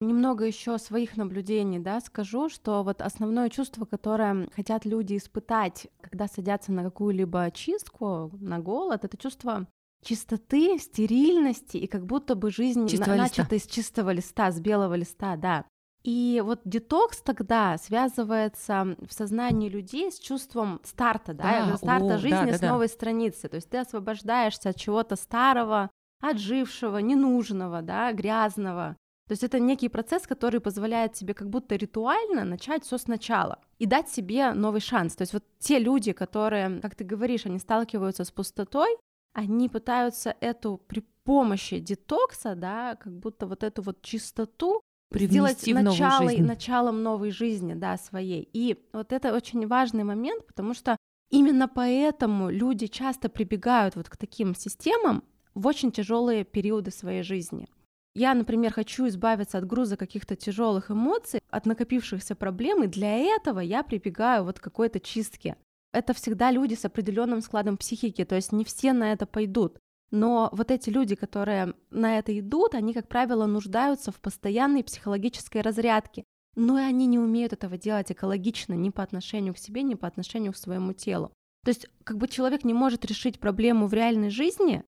Немного 0.00 0.44
еще 0.44 0.78
своих 0.78 1.16
наблюдений, 1.16 1.78
да, 1.78 2.00
скажу, 2.00 2.48
что 2.48 2.82
вот 2.82 3.00
основное 3.00 3.48
чувство, 3.48 3.84
которое 3.84 4.48
хотят 4.54 4.84
люди 4.84 5.16
испытать, 5.16 5.86
когда 6.00 6.26
садятся 6.26 6.72
на 6.72 6.82
какую-либо 6.82 7.50
чистку, 7.52 8.30
на 8.40 8.58
голод, 8.58 9.04
это 9.04 9.16
чувство 9.16 9.68
чистоты, 10.04 10.78
стерильности 10.80 11.76
и 11.76 11.86
как 11.86 12.04
будто 12.04 12.34
бы 12.34 12.50
жизнь 12.50 12.88
чистого 12.88 13.10
на- 13.10 13.22
начата 13.22 13.54
из 13.54 13.66
чистого 13.66 14.10
листа, 14.10 14.50
с 14.50 14.60
белого 14.60 14.94
листа, 14.94 15.36
да. 15.36 15.64
И 16.04 16.42
вот 16.44 16.60
детокс 16.64 17.20
тогда 17.20 17.78
связывается 17.78 18.96
в 19.08 19.12
сознании 19.12 19.68
людей 19.68 20.10
с 20.10 20.18
чувством 20.18 20.80
старта, 20.82 21.32
да, 21.32 21.72
а, 21.72 21.76
старта 21.76 22.14
о, 22.14 22.18
жизни 22.18 22.50
да, 22.50 22.56
с 22.56 22.60
да, 22.60 22.70
новой 22.70 22.88
да. 22.88 22.92
страницы. 22.92 23.48
То 23.48 23.56
есть 23.56 23.70
ты 23.70 23.78
освобождаешься 23.78 24.70
от 24.70 24.76
чего-то 24.76 25.14
старого, 25.14 25.90
отжившего, 26.20 26.98
ненужного, 26.98 27.82
да, 27.82 28.12
грязного. 28.12 28.96
То 29.28 29.32
есть 29.32 29.44
это 29.44 29.60
некий 29.60 29.88
процесс, 29.88 30.26
который 30.26 30.60
позволяет 30.60 31.12
тебе 31.12 31.34
как 31.34 31.48
будто 31.48 31.76
ритуально 31.76 32.44
начать 32.44 32.84
все 32.84 32.98
сначала 32.98 33.60
и 33.78 33.86
дать 33.86 34.08
себе 34.08 34.52
новый 34.52 34.80
шанс. 34.80 35.14
То 35.14 35.22
есть 35.22 35.32
вот 35.32 35.44
те 35.60 35.78
люди, 35.78 36.12
которые, 36.12 36.80
как 36.80 36.96
ты 36.96 37.04
говоришь, 37.04 37.46
они 37.46 37.60
сталкиваются 37.60 38.24
с 38.24 38.32
пустотой, 38.32 38.96
они 39.32 39.68
пытаются 39.68 40.34
эту 40.40 40.78
при 40.78 41.04
помощи 41.24 41.78
детокса, 41.78 42.56
да, 42.56 42.96
как 42.96 43.16
будто 43.16 43.46
вот 43.46 43.62
эту 43.62 43.82
вот 43.82 44.02
чистоту 44.02 44.82
сделать 45.18 45.66
начало, 45.66 46.30
началом 46.38 47.02
новой 47.02 47.30
жизни, 47.30 47.74
да, 47.74 47.96
своей. 47.96 48.48
И 48.52 48.84
вот 48.92 49.12
это 49.12 49.34
очень 49.34 49.66
важный 49.66 50.04
момент, 50.04 50.46
потому 50.46 50.74
что 50.74 50.96
именно 51.30 51.68
поэтому 51.68 52.50
люди 52.50 52.86
часто 52.86 53.28
прибегают 53.28 53.96
вот 53.96 54.08
к 54.08 54.16
таким 54.16 54.54
системам 54.54 55.24
в 55.54 55.66
очень 55.66 55.92
тяжелые 55.92 56.44
периоды 56.44 56.90
своей 56.90 57.22
жизни. 57.22 57.66
Я, 58.14 58.34
например, 58.34 58.72
хочу 58.72 59.08
избавиться 59.08 59.58
от 59.58 59.66
груза 59.66 59.96
каких-то 59.96 60.36
тяжелых 60.36 60.90
эмоций, 60.90 61.40
от 61.48 61.64
накопившихся 61.64 62.34
проблем, 62.34 62.84
и 62.84 62.86
для 62.86 63.16
этого 63.16 63.60
я 63.60 63.82
прибегаю 63.82 64.44
вот 64.44 64.60
к 64.60 64.62
какой-то 64.62 65.00
чистке. 65.00 65.56
Это 65.92 66.12
всегда 66.12 66.50
люди 66.50 66.74
с 66.74 66.84
определенным 66.84 67.40
складом 67.40 67.76
психики, 67.76 68.24
то 68.24 68.34
есть 68.34 68.52
не 68.52 68.64
все 68.64 68.92
на 68.92 69.12
это 69.12 69.24
пойдут. 69.24 69.78
Но 70.12 70.50
вот 70.52 70.70
эти 70.70 70.90
люди, 70.90 71.14
которые 71.14 71.74
на 71.90 72.18
это 72.18 72.38
идут, 72.38 72.74
они, 72.74 72.92
как 72.92 73.08
правило, 73.08 73.46
нуждаются 73.46 74.12
в 74.12 74.20
постоянной 74.20 74.84
психологической 74.84 75.62
разрядке. 75.62 76.24
Но 76.54 76.78
и 76.78 76.82
они 76.82 77.06
не 77.06 77.18
умеют 77.18 77.54
этого 77.54 77.78
делать 77.78 78.12
экологично 78.12 78.74
ни 78.74 78.90
по 78.90 79.02
отношению 79.02 79.54
к 79.54 79.58
себе, 79.58 79.82
ни 79.82 79.94
по 79.94 80.06
отношению 80.06 80.52
к 80.52 80.58
своему 80.58 80.92
телу. 80.92 81.32
То 81.64 81.70
есть, 81.70 81.88
как 82.04 82.18
бы 82.18 82.28
человек 82.28 82.62
не 82.62 82.74
может 82.74 83.06
решить 83.06 83.40
проблему 83.40 83.86
в 83.86 83.94
реальной 83.94 84.28
жизни, 84.28 84.84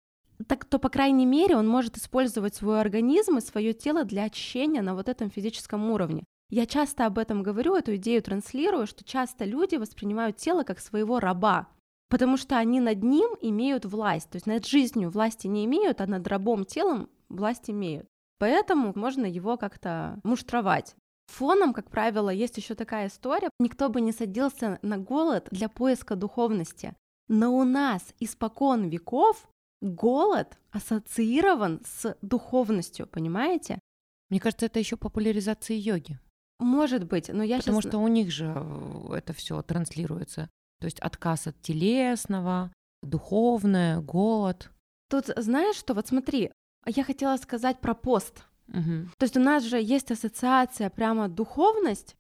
так 0.48 0.66
то, 0.66 0.80
по 0.80 0.90
крайней 0.90 1.28
мере, 1.28 1.56
он 1.56 1.68
может 1.68 1.98
использовать 1.98 2.56
свой 2.56 2.82
организм 2.82 3.38
и 3.38 3.42
свое 3.42 3.74
тело 3.74 4.06
для 4.06 4.24
очищения 4.24 4.82
на 4.82 4.96
вот 4.96 5.08
этом 5.08 5.30
физическом 5.30 5.92
уровне. 5.92 6.24
Я 6.50 6.66
часто 6.66 7.06
об 7.06 7.20
этом 7.20 7.44
говорю, 7.44 7.76
эту 7.76 7.96
идею 7.96 8.24
транслирую, 8.24 8.88
что 8.88 9.04
часто 9.04 9.46
люди 9.46 9.76
воспринимают 9.76 10.38
тело 10.38 10.64
как 10.64 10.80
своего 10.80 11.20
раба 11.20 11.68
потому 12.12 12.36
что 12.36 12.58
они 12.58 12.82
над 12.82 13.02
ним 13.04 13.38
имеют 13.42 13.86
власть, 13.86 14.30
то 14.30 14.36
есть 14.36 14.46
над 14.46 14.68
жизнью 14.68 15.10
власти 15.10 15.48
не 15.48 15.64
имеют, 15.66 16.02
а 16.02 16.08
над 16.08 16.28
рабом 16.28 16.66
телом 16.66 17.10
власть 17.30 17.70
имеют. 17.70 18.06
Поэтому 18.38 18.92
можно 18.96 19.26
его 19.26 19.56
как-то 19.56 20.20
муштровать. 20.24 20.96
Фоном, 21.28 21.74
как 21.74 21.90
правило, 21.90 22.30
есть 22.30 22.58
еще 22.58 22.76
такая 22.76 23.08
история. 23.08 23.50
Никто 23.60 23.88
бы 23.88 24.02
не 24.02 24.12
садился 24.12 24.78
на 24.82 24.98
голод 24.98 25.48
для 25.52 25.70
поиска 25.70 26.18
духовности. 26.18 26.94
Но 27.30 27.56
у 27.56 27.64
нас 27.64 28.04
испокон 28.20 28.90
веков 28.90 29.48
голод 29.82 30.60
ассоциирован 30.72 31.82
с 31.86 32.18
духовностью, 32.22 33.08
понимаете? 33.08 33.80
Мне 34.30 34.42
кажется, 34.42 34.66
это 34.66 34.80
еще 34.80 34.98
популяризация 34.98 35.78
йоги. 35.78 36.20
Может 36.60 37.06
быть, 37.06 37.30
но 37.30 37.42
я 37.42 37.60
Потому 37.60 37.82
сейчас... 37.82 37.92
что 37.92 38.00
у 38.00 38.08
них 38.10 38.32
же 38.32 38.54
э, 38.54 39.14
это 39.16 39.32
все 39.32 39.62
транслируется. 39.62 40.50
То 40.82 40.86
есть 40.86 41.00
отказ 41.00 41.46
от 41.46 41.62
телесного, 41.62 42.74
духовное, 43.04 44.02
голод. 44.02 44.72
Тут 45.10 45.28
знаешь 45.38 45.76
что? 45.76 45.94
Вот 45.94 46.08
смотри, 46.08 46.52
я 46.88 47.04
хотела 47.04 47.38
сказать 47.38 47.80
про 47.80 47.94
пост. 47.94 48.44
Угу. 48.68 49.10
То 49.18 49.24
есть 49.24 49.38
у 49.38 49.40
нас 49.40 49.64
же 49.64 49.80
есть 49.80 50.10
ассоциация 50.10 50.90
прямо 50.90 51.30
духовность 51.30 52.16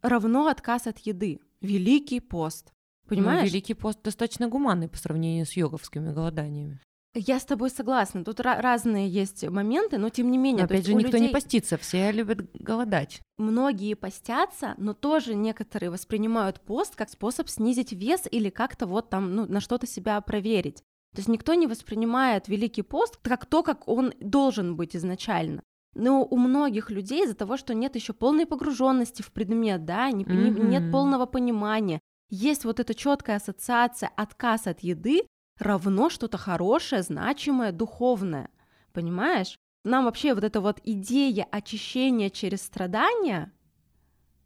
равно 0.00 0.46
отказ 0.46 0.86
от 0.86 0.98
еды. 1.00 1.40
Великий 1.60 2.20
пост. 2.20 2.72
Ну, 3.04 3.08
Понимаешь? 3.10 3.42
Ну, 3.42 3.46
Великий 3.48 3.74
пост 3.74 4.02
достаточно 4.02 4.48
гуманный 4.48 4.88
по 4.88 4.96
сравнению 4.96 5.44
с 5.44 5.52
йоговскими 5.52 6.10
голоданиями. 6.10 6.80
Я 7.18 7.40
с 7.40 7.44
тобой 7.44 7.70
согласна. 7.70 8.24
Тут 8.24 8.38
разные 8.40 9.08
есть 9.08 9.46
моменты, 9.48 9.98
но 9.98 10.08
тем 10.08 10.30
не 10.30 10.38
менее. 10.38 10.60
Но 10.60 10.64
опять 10.66 10.86
же, 10.86 10.94
никто 10.94 11.16
людей... 11.16 11.28
не 11.28 11.32
постится, 11.32 11.76
все 11.76 12.12
любят 12.12 12.48
голодать. 12.54 13.20
Многие 13.38 13.94
постятся, 13.94 14.74
но 14.78 14.94
тоже 14.94 15.34
некоторые 15.34 15.90
воспринимают 15.90 16.60
пост 16.60 16.94
как 16.94 17.10
способ 17.10 17.48
снизить 17.48 17.92
вес 17.92 18.22
или 18.30 18.50
как-то 18.50 18.86
вот 18.86 19.10
там 19.10 19.34
ну, 19.34 19.46
на 19.46 19.60
что-то 19.60 19.86
себя 19.86 20.20
проверить. 20.20 20.76
То 21.14 21.20
есть 21.20 21.28
никто 21.28 21.54
не 21.54 21.66
воспринимает 21.66 22.46
Великий 22.46 22.82
пост 22.82 23.18
как 23.22 23.46
то, 23.46 23.62
как 23.62 23.88
он 23.88 24.12
должен 24.20 24.76
быть 24.76 24.94
изначально. 24.94 25.62
Но 25.94 26.24
у 26.24 26.36
многих 26.36 26.90
людей 26.90 27.24
из-за 27.24 27.34
того, 27.34 27.56
что 27.56 27.74
нет 27.74 27.96
еще 27.96 28.12
полной 28.12 28.46
погруженности 28.46 29.22
в 29.22 29.32
предмет, 29.32 29.84
да, 29.84 30.10
не, 30.12 30.24
mm-hmm. 30.24 30.66
нет 30.66 30.92
полного 30.92 31.26
понимания, 31.26 31.98
есть 32.30 32.64
вот 32.64 32.78
эта 32.78 32.94
четкая 32.94 33.36
ассоциация 33.36 34.10
отказ 34.14 34.66
от 34.66 34.80
еды 34.80 35.22
равно 35.58 36.10
что-то 36.10 36.38
хорошее, 36.38 37.02
значимое, 37.02 37.72
духовное. 37.72 38.50
Понимаешь? 38.92 39.58
Нам 39.84 40.04
вообще 40.04 40.34
вот 40.34 40.44
эта 40.44 40.60
вот 40.60 40.80
идея 40.84 41.46
очищения 41.50 42.30
через 42.30 42.62
страдания, 42.62 43.52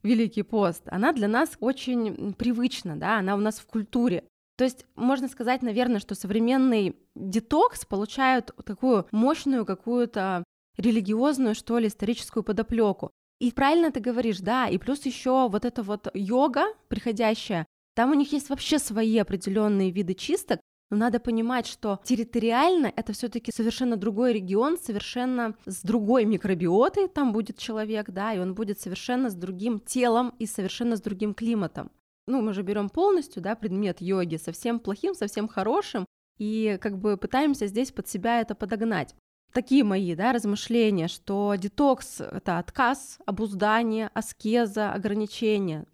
Великий 0.03 0.43
пост, 0.43 0.83
она 0.87 1.13
для 1.13 1.29
нас 1.29 1.57
очень 1.61 2.35
привычна, 2.35 2.97
да, 2.97 3.19
она 3.19 3.37
у 3.37 3.39
нас 3.39 3.61
в 3.61 3.67
культуре. 3.67 4.25
То 4.57 4.65
есть 4.65 4.85
можно 4.97 5.29
сказать, 5.29 5.63
наверное, 5.63 6.01
что 6.01 6.15
современный 6.15 6.97
детокс 7.15 7.85
получает 7.85 8.51
такую 8.65 9.07
мощную 9.13 9.65
какую-то 9.65 10.43
религиозную, 10.77 11.55
что 11.55 11.79
ли, 11.79 11.87
историческую 11.87 12.43
подоплеку. 12.43 13.13
И 13.39 13.53
правильно 13.53 13.91
ты 13.91 14.01
говоришь, 14.01 14.41
да, 14.41 14.69
и 14.69 14.79
плюс 14.79 15.05
еще 15.07 15.49
вот 15.49 15.65
эта 15.65 15.83
вот 15.83 16.09
йога 16.15 16.67
приходящая, 16.89 17.67
там 17.95 18.11
у 18.11 18.15
них 18.15 18.33
есть 18.33 18.51
вообще 18.51 18.79
свои 18.79 19.19
определенные 19.19 19.91
виды 19.91 20.15
чисток, 20.15 20.61
но 20.93 20.99
надо 20.99 21.21
понимать, 21.21 21.67
что 21.67 22.01
территориально 22.05 22.93
это 22.95 23.15
все-таки 23.15 23.51
совершенно 23.51 23.97
другой 23.97 24.35
регион, 24.35 24.77
совершенно 24.77 25.55
с 25.65 25.81
другой 25.81 26.27
микробиотой 26.27 27.09
там 27.09 27.33
будет 27.33 27.57
человек, 27.57 28.11
да, 28.11 28.35
и 28.35 28.39
он 28.39 28.53
будет 28.53 28.79
совершенно 28.79 29.31
с 29.31 29.35
другим 29.35 29.81
телом 29.81 30.35
и 30.39 30.45
совершенно 30.45 30.97
с 30.97 31.01
другим 31.01 31.33
климатом. 31.33 31.91
Ну, 32.27 32.43
мы 32.43 32.53
же 32.53 32.61
берем 32.61 32.91
полностью, 32.91 33.41
да, 33.41 33.55
предмет 33.55 34.03
йоги, 34.03 34.37
совсем 34.37 34.79
плохим, 34.79 35.15
совсем 35.15 35.49
хорошим, 35.49 36.05
и 36.37 36.77
как 36.79 36.99
бы 36.99 37.17
пытаемся 37.17 37.69
здесь 37.69 37.91
под 37.91 38.07
себя 38.07 38.43
это 38.43 38.55
подогнать 38.55 39.15
такие 39.55 39.85
мои 39.85 40.15
да, 40.15 40.33
размышления, 40.33 41.09
что 41.09 41.55
детокс— 41.55 42.21
это 42.21 42.59
отказ, 42.59 43.19
обуздание, 43.25 44.11
аскеза, 44.13 44.93
ограничение, 44.93 45.87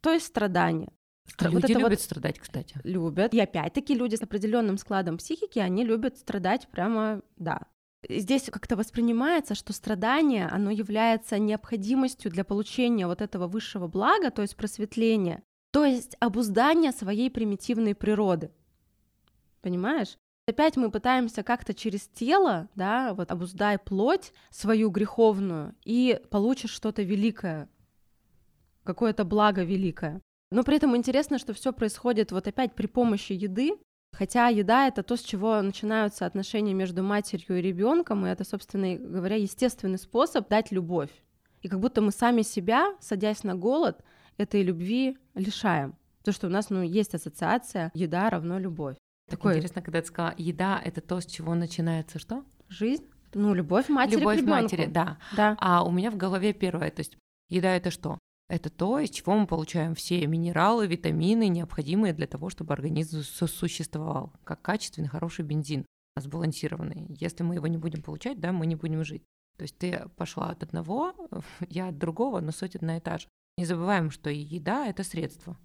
то 0.00 0.12
есть 0.12 0.26
страдание. 0.26 0.92
А 1.38 1.50
вот 1.50 1.62
люди 1.62 1.72
любят 1.72 1.90
вот 1.90 2.00
страдать, 2.00 2.38
кстати. 2.38 2.78
Любят. 2.84 3.32
И 3.34 3.40
опять-таки 3.40 3.94
люди 3.94 4.16
с 4.16 4.22
определенным 4.22 4.78
складом 4.78 5.18
психики, 5.18 5.58
они 5.58 5.84
любят 5.84 6.18
страдать 6.18 6.68
прямо, 6.68 7.22
да. 7.36 7.62
Здесь 8.08 8.44
как-то 8.50 8.76
воспринимается, 8.76 9.54
что 9.54 9.72
страдание, 9.72 10.46
оно 10.46 10.70
является 10.70 11.38
необходимостью 11.38 12.30
для 12.30 12.44
получения 12.44 13.06
вот 13.06 13.20
этого 13.20 13.46
высшего 13.46 13.88
блага, 13.88 14.30
то 14.30 14.42
есть 14.42 14.56
просветления, 14.56 15.42
то 15.70 15.84
есть 15.84 16.16
обуздания 16.18 16.92
своей 16.92 17.30
примитивной 17.30 17.94
природы. 17.94 18.50
Понимаешь? 19.60 20.16
Опять 20.46 20.76
мы 20.76 20.90
пытаемся 20.90 21.42
как-то 21.42 21.74
через 21.74 22.08
тело, 22.08 22.68
да, 22.74 23.14
вот 23.14 23.30
обуздай 23.30 23.78
плоть 23.78 24.32
свою 24.50 24.90
греховную, 24.90 25.76
и 25.84 26.20
получишь 26.30 26.72
что-то 26.72 27.02
великое, 27.02 27.68
какое-то 28.82 29.24
благо 29.24 29.62
великое. 29.62 30.22
Но 30.50 30.64
при 30.64 30.76
этом 30.76 30.96
интересно, 30.96 31.38
что 31.38 31.54
все 31.54 31.72
происходит 31.72 32.32
вот 32.32 32.48
опять 32.48 32.74
при 32.74 32.86
помощи 32.86 33.32
еды, 33.32 33.72
хотя 34.12 34.48
еда 34.48 34.88
это 34.88 35.02
то, 35.02 35.16
с 35.16 35.20
чего 35.20 35.62
начинаются 35.62 36.26
отношения 36.26 36.74
между 36.74 37.02
матерью 37.02 37.58
и 37.58 37.62
ребенком, 37.62 38.26
и 38.26 38.30
это, 38.30 38.44
собственно 38.44 38.96
говоря, 38.96 39.36
естественный 39.36 39.98
способ 39.98 40.48
дать 40.48 40.72
любовь. 40.72 41.10
И 41.62 41.68
как 41.68 41.78
будто 41.78 42.00
мы 42.00 42.10
сами 42.10 42.42
себя, 42.42 42.96
садясь 43.00 43.44
на 43.44 43.54
голод, 43.54 44.02
этой 44.38 44.62
любви 44.62 45.18
лишаем. 45.34 45.94
Потому 46.18 46.34
что 46.34 46.46
у 46.48 46.50
нас 46.50 46.70
ну, 46.70 46.82
есть 46.82 47.14
ассоциация 47.14 47.90
еда 47.94 48.28
равно 48.30 48.58
любовь. 48.58 48.96
Так 49.28 49.38
Такое... 49.38 49.54
интересно, 49.54 49.82
когда 49.82 50.00
ты 50.00 50.08
сказала, 50.08 50.34
еда 50.36 50.80
это 50.84 51.00
то, 51.00 51.20
с 51.20 51.26
чего 51.26 51.54
начинается 51.54 52.18
что? 52.18 52.44
Жизнь. 52.68 53.06
Ну, 53.34 53.54
любовь 53.54 53.88
матери 53.88 54.18
Любовь 54.18 54.42
к 54.42 54.46
матери, 54.46 54.86
да. 54.86 55.18
да. 55.36 55.56
А 55.60 55.84
у 55.84 55.92
меня 55.92 56.10
в 56.10 56.16
голове 56.16 56.52
первое, 56.52 56.90
то 56.90 57.00
есть 57.00 57.16
еда 57.48 57.76
это 57.76 57.90
что? 57.90 58.18
Это 58.50 58.68
то, 58.68 58.98
из 58.98 59.10
чего 59.10 59.36
мы 59.36 59.46
получаем 59.46 59.94
все 59.94 60.26
минералы, 60.26 60.88
витамины, 60.88 61.46
необходимые 61.46 62.12
для 62.12 62.26
того, 62.26 62.50
чтобы 62.50 62.74
организм 62.74 63.22
существовал, 63.22 64.32
как 64.42 64.60
качественный, 64.60 65.06
хороший 65.06 65.44
бензин, 65.44 65.86
сбалансированный. 66.16 67.06
Если 67.20 67.44
мы 67.44 67.54
его 67.54 67.68
не 67.68 67.76
будем 67.76 68.02
получать, 68.02 68.40
да, 68.40 68.50
мы 68.50 68.66
не 68.66 68.74
будем 68.74 69.04
жить. 69.04 69.22
То 69.56 69.62
есть 69.62 69.78
ты 69.78 70.04
пошла 70.16 70.50
от 70.50 70.64
одного, 70.64 71.14
я 71.68 71.88
от 71.88 71.98
другого, 71.98 72.40
но 72.40 72.50
суть 72.50 72.74
одна 72.74 72.96
и 72.96 73.00
та 73.00 73.18
же. 73.18 73.28
Не 73.56 73.66
забываем, 73.66 74.10
что 74.10 74.30
еда— 74.30 74.86
это 74.88 75.04
средство. 75.04 75.56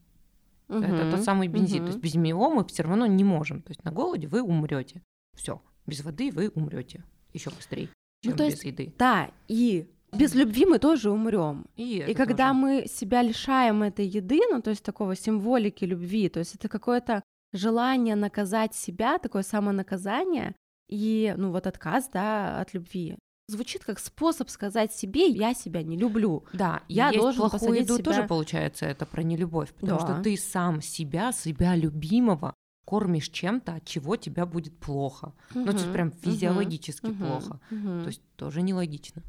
Угу, 0.68 0.78
это 0.78 1.10
тот 1.10 1.24
самый 1.24 1.48
бензин. 1.48 1.80
Угу. 1.80 1.86
То 1.88 1.92
есть 1.94 2.04
без 2.04 2.14
него 2.14 2.52
мы 2.52 2.66
все 2.66 2.84
равно 2.84 3.08
не 3.08 3.24
можем. 3.24 3.64
То 3.64 3.72
есть 3.72 3.84
на 3.84 3.92
голоде 3.92 4.28
вы 4.28 4.44
умрете. 4.44 5.02
Все. 5.36 5.60
Без 5.88 6.04
воды 6.04 6.32
вы 6.32 6.50
умрете 6.50 7.04
еще 7.34 7.50
быстрее, 7.50 7.90
ну, 8.24 8.30
чем 8.30 8.32
ну, 8.34 8.38
то 8.38 8.46
без 8.46 8.54
есть, 8.54 8.66
еды. 8.66 8.94
Да, 8.98 9.32
и 9.48 9.92
без 10.18 10.36
любви 10.36 10.66
мы 10.66 10.80
тоже 10.80 11.12
умрем. 11.12 11.66
И, 11.76 12.04
и 12.08 12.14
когда 12.14 12.50
тоже. 12.50 12.60
мы 12.60 12.86
себя 12.88 13.22
лишаем 13.22 13.84
этой 13.84 14.06
еды, 14.06 14.40
ну 14.52 14.62
то 14.62 14.70
есть 14.70 14.84
такого 14.84 15.16
символики 15.16 15.86
любви, 15.86 16.30
то 16.30 16.40
есть 16.40 16.56
это 16.56 16.68
какое-то 16.70 17.24
желание 17.54 18.16
наказать 18.16 18.76
себя, 18.76 19.18
такое 19.18 19.44
самонаказание 19.44 20.56
и 20.90 21.34
ну 21.38 21.52
вот 21.52 21.68
отказ, 21.68 22.10
да, 22.12 22.60
от 22.60 22.74
любви. 22.74 23.18
Звучит 23.48 23.84
как 23.86 24.00
способ 24.00 24.50
сказать 24.50 24.92
себе, 24.92 25.28
я 25.28 25.54
себя 25.54 25.84
не 25.84 25.98
люблю. 25.98 26.46
Да, 26.54 26.82
я 26.88 27.10
есть 27.10 27.20
должен 27.20 27.50
плохую 27.50 27.80
еду 27.80 27.96
себя... 27.96 28.04
тоже 28.04 28.24
получается 28.24 28.86
это 28.88 29.06
про 29.06 29.22
нелюбовь, 29.22 29.72
потому 29.74 30.00
да. 30.00 30.06
что 30.06 30.24
ты 30.24 30.36
сам 30.36 30.82
себя, 30.82 31.32
себя 31.32 31.76
любимого 31.76 32.56
кормишь 32.86 33.30
чем-то, 33.30 33.76
от 33.76 33.86
чего 33.86 34.16
тебя 34.16 34.46
будет 34.46 34.78
плохо. 34.78 35.34
Угу, 35.52 35.60
ну, 35.60 35.66
то 35.66 35.72
есть 35.74 35.92
прям 35.92 36.12
физиологически 36.12 37.08
угу, 37.08 37.16
плохо. 37.26 37.60
Угу. 37.72 38.02
То 38.02 38.08
есть 38.08 38.22
тоже 38.36 38.62
нелогично. 38.62 39.24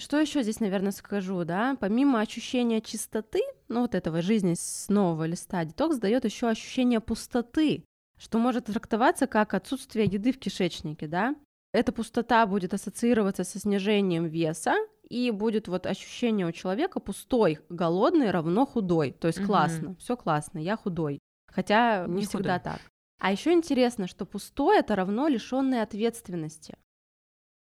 Что 0.00 0.18
еще 0.18 0.42
здесь, 0.42 0.60
наверное, 0.60 0.92
скажу, 0.92 1.44
да? 1.44 1.76
Помимо 1.78 2.20
ощущения 2.20 2.80
чистоты, 2.80 3.40
ну 3.68 3.82
вот 3.82 3.94
этого 3.94 4.22
жизни 4.22 4.54
с 4.54 4.88
нового 4.88 5.26
листа, 5.26 5.64
детокс 5.64 5.98
дает 5.98 6.24
еще 6.24 6.48
ощущение 6.48 7.00
пустоты, 7.00 7.84
что 8.18 8.38
может 8.38 8.66
трактоваться 8.66 9.26
как 9.26 9.52
отсутствие 9.52 10.06
еды 10.06 10.32
в 10.32 10.38
кишечнике, 10.38 11.06
да? 11.06 11.36
Эта 11.72 11.92
пустота 11.92 12.46
будет 12.46 12.72
ассоциироваться 12.72 13.44
со 13.44 13.58
снижением 13.58 14.24
веса, 14.26 14.74
и 15.10 15.30
будет 15.30 15.68
вот 15.68 15.86
ощущение 15.86 16.46
у 16.46 16.52
человека 16.52 16.98
пустой, 17.00 17.58
голодный 17.68 18.30
равно 18.30 18.64
худой. 18.64 19.10
То 19.12 19.26
есть 19.26 19.40
угу. 19.40 19.48
классно, 19.48 19.94
все 19.96 20.16
классно, 20.16 20.58
я 20.58 20.76
худой. 20.76 21.18
Хотя 21.52 22.06
не, 22.06 22.20
не 22.20 22.22
всегда 22.22 22.58
худой. 22.58 22.72
так. 22.72 22.80
А 23.18 23.32
еще 23.32 23.52
интересно, 23.52 24.06
что 24.06 24.24
пустой 24.24 24.78
это 24.78 24.96
равно 24.96 25.28
лишенной 25.28 25.82
ответственности. 25.82 26.78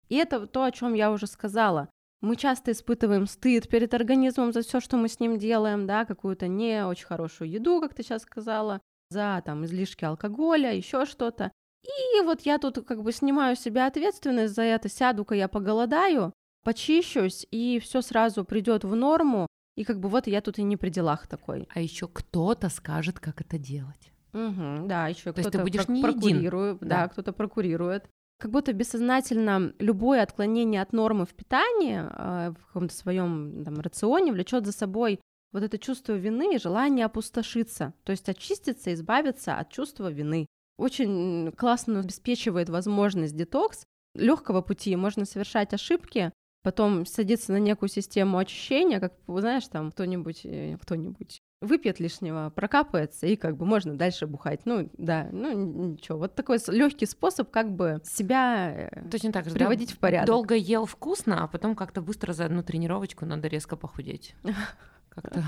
И 0.08 0.16
это 0.16 0.46
то, 0.46 0.64
о 0.64 0.72
чем 0.72 0.94
я 0.94 1.10
уже 1.10 1.26
сказала. 1.26 1.88
Мы 2.20 2.34
часто 2.36 2.72
испытываем 2.72 3.26
стыд 3.26 3.68
перед 3.68 3.94
организмом 3.94 4.52
за 4.52 4.62
все, 4.62 4.80
что 4.80 4.96
мы 4.96 5.08
с 5.08 5.20
ним 5.20 5.38
делаем, 5.38 5.86
да, 5.86 6.04
какую-то 6.04 6.48
не 6.48 6.84
очень 6.84 7.06
хорошую 7.06 7.50
еду, 7.50 7.80
как 7.80 7.94
ты 7.94 8.02
сейчас 8.02 8.22
сказала, 8.22 8.80
за 9.10 9.40
там 9.44 9.64
излишки 9.64 10.04
алкоголя, 10.04 10.74
еще 10.74 11.06
что-то. 11.06 11.52
И 11.84 12.20
вот 12.22 12.40
я 12.42 12.58
тут 12.58 12.84
как 12.84 13.02
бы 13.02 13.12
снимаю 13.12 13.56
с 13.56 13.60
себя 13.60 13.86
ответственность 13.86 14.54
за 14.54 14.62
это, 14.62 14.88
сяду-ка 14.88 15.36
я 15.36 15.46
поголодаю, 15.46 16.32
почищусь, 16.64 17.46
и 17.52 17.78
все 17.78 18.02
сразу 18.02 18.44
придет 18.44 18.82
в 18.82 18.96
норму, 18.96 19.46
и 19.76 19.84
как 19.84 20.00
бы 20.00 20.08
вот 20.08 20.26
я 20.26 20.40
тут 20.40 20.58
и 20.58 20.64
не 20.64 20.76
при 20.76 20.90
делах 20.90 21.28
такой. 21.28 21.68
А 21.72 21.80
еще 21.80 22.08
кто-то 22.08 22.68
скажет, 22.68 23.20
как 23.20 23.40
это 23.40 23.58
делать. 23.58 24.12
Угу, 24.32 24.88
да, 24.88 25.06
еще 25.06 25.32
кто-то 25.32 25.50
ты 25.50 25.58
будешь 25.62 25.88
не 25.88 26.02
прокурирует, 26.02 26.80
да, 26.80 27.02
да 27.02 27.08
кто-то 27.08 27.32
прокурирует 27.32 28.08
как 28.39 28.51
будто 28.53 28.72
бессознательно 28.72 29.72
любое 29.78 30.22
отклонение 30.22 30.80
от 30.80 30.93
нормы 30.93 31.26
в 31.26 31.34
питании 31.34 31.99
э, 31.99 32.53
в 32.53 32.66
каком-то 32.66 32.95
своем 32.95 33.64
там, 33.64 33.80
рационе 33.80 34.32
влечет 34.32 34.64
за 34.64 34.72
собой 34.72 35.20
вот 35.53 35.62
это 35.62 35.78
чувство 35.78 36.12
вины 36.12 36.55
и 36.55 36.59
желание 36.59 37.07
опустошиться, 37.07 37.95
то 38.05 38.12
есть 38.12 38.28
очиститься, 38.28 38.93
избавиться 38.95 39.57
от 39.57 39.70
чувства 39.70 40.11
вины. 40.11 40.47
Очень 40.78 41.53
классно 41.53 42.01
обеспечивает 42.01 42.68
возможность 42.68 43.34
детокс. 43.34 43.84
Легкого 44.14 44.62
пути 44.62 44.95
можно 44.95 45.24
совершать 45.24 45.74
ошибки, 45.74 46.32
потом 46.62 47.07
садиться 47.07 47.53
на 47.53 47.59
некую 47.59 47.89
систему 47.89 48.39
очищения, 48.39 49.01
как, 49.01 49.14
знаешь, 49.26 49.66
там 49.68 49.91
кто-нибудь, 49.91 50.43
э, 50.45 50.76
кто-нибудь 50.80 51.41
выпьет 51.61 52.00
лишнего, 52.00 52.50
прокапается, 52.54 53.26
и 53.26 53.36
как 53.36 53.56
бы 53.56 53.66
можно 53.66 53.96
дальше 53.96 54.26
бухать. 54.26 54.61
Ну, 54.64 54.88
да, 54.96 55.28
ну 55.32 55.52
ничего. 55.92 56.18
Вот 56.18 56.34
такой 56.34 56.59
легкий 56.68 57.06
способ 57.06 57.50
как 57.50 57.70
бы 57.70 58.00
себя 58.04 58.90
э, 58.92 59.09
Точно 59.11 59.32
так 59.32 59.46
же, 59.46 59.54
приводить 59.54 59.90
да, 59.90 59.94
в 59.94 59.98
порядок. 59.98 60.26
Долго 60.26 60.54
ел 60.54 60.86
вкусно, 60.86 61.42
а 61.42 61.48
потом 61.48 61.74
как-то 61.74 62.00
быстро 62.00 62.32
за 62.32 62.44
одну 62.46 62.62
тренировочку 62.62 63.26
надо 63.26 63.48
резко 63.48 63.76
похудеть. 63.76 64.34
Как-то 65.09 65.42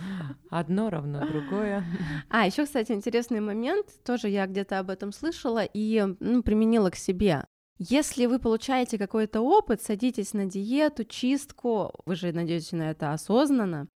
одно 0.50 0.90
равно 0.90 1.26
другое. 1.26 1.84
А, 2.28 2.46
еще, 2.46 2.64
кстати, 2.64 2.92
интересный 2.92 3.40
момент, 3.40 3.86
тоже 4.04 4.28
я 4.28 4.46
где-то 4.46 4.78
об 4.78 4.90
этом 4.90 5.12
слышала 5.12 5.64
и 5.64 6.04
ну, 6.20 6.42
применила 6.42 6.90
к 6.90 6.96
себе. 6.96 7.44
Если 7.80 8.26
вы 8.26 8.38
получаете 8.38 8.98
какой-то 8.98 9.40
опыт, 9.40 9.82
садитесь 9.82 10.34
на 10.34 10.46
диету, 10.46 11.04
чистку, 11.04 11.92
вы 12.06 12.16
же 12.16 12.32
надеетесь 12.32 12.72
на 12.72 12.90
это 12.90 13.12
осознанно, 13.12 13.88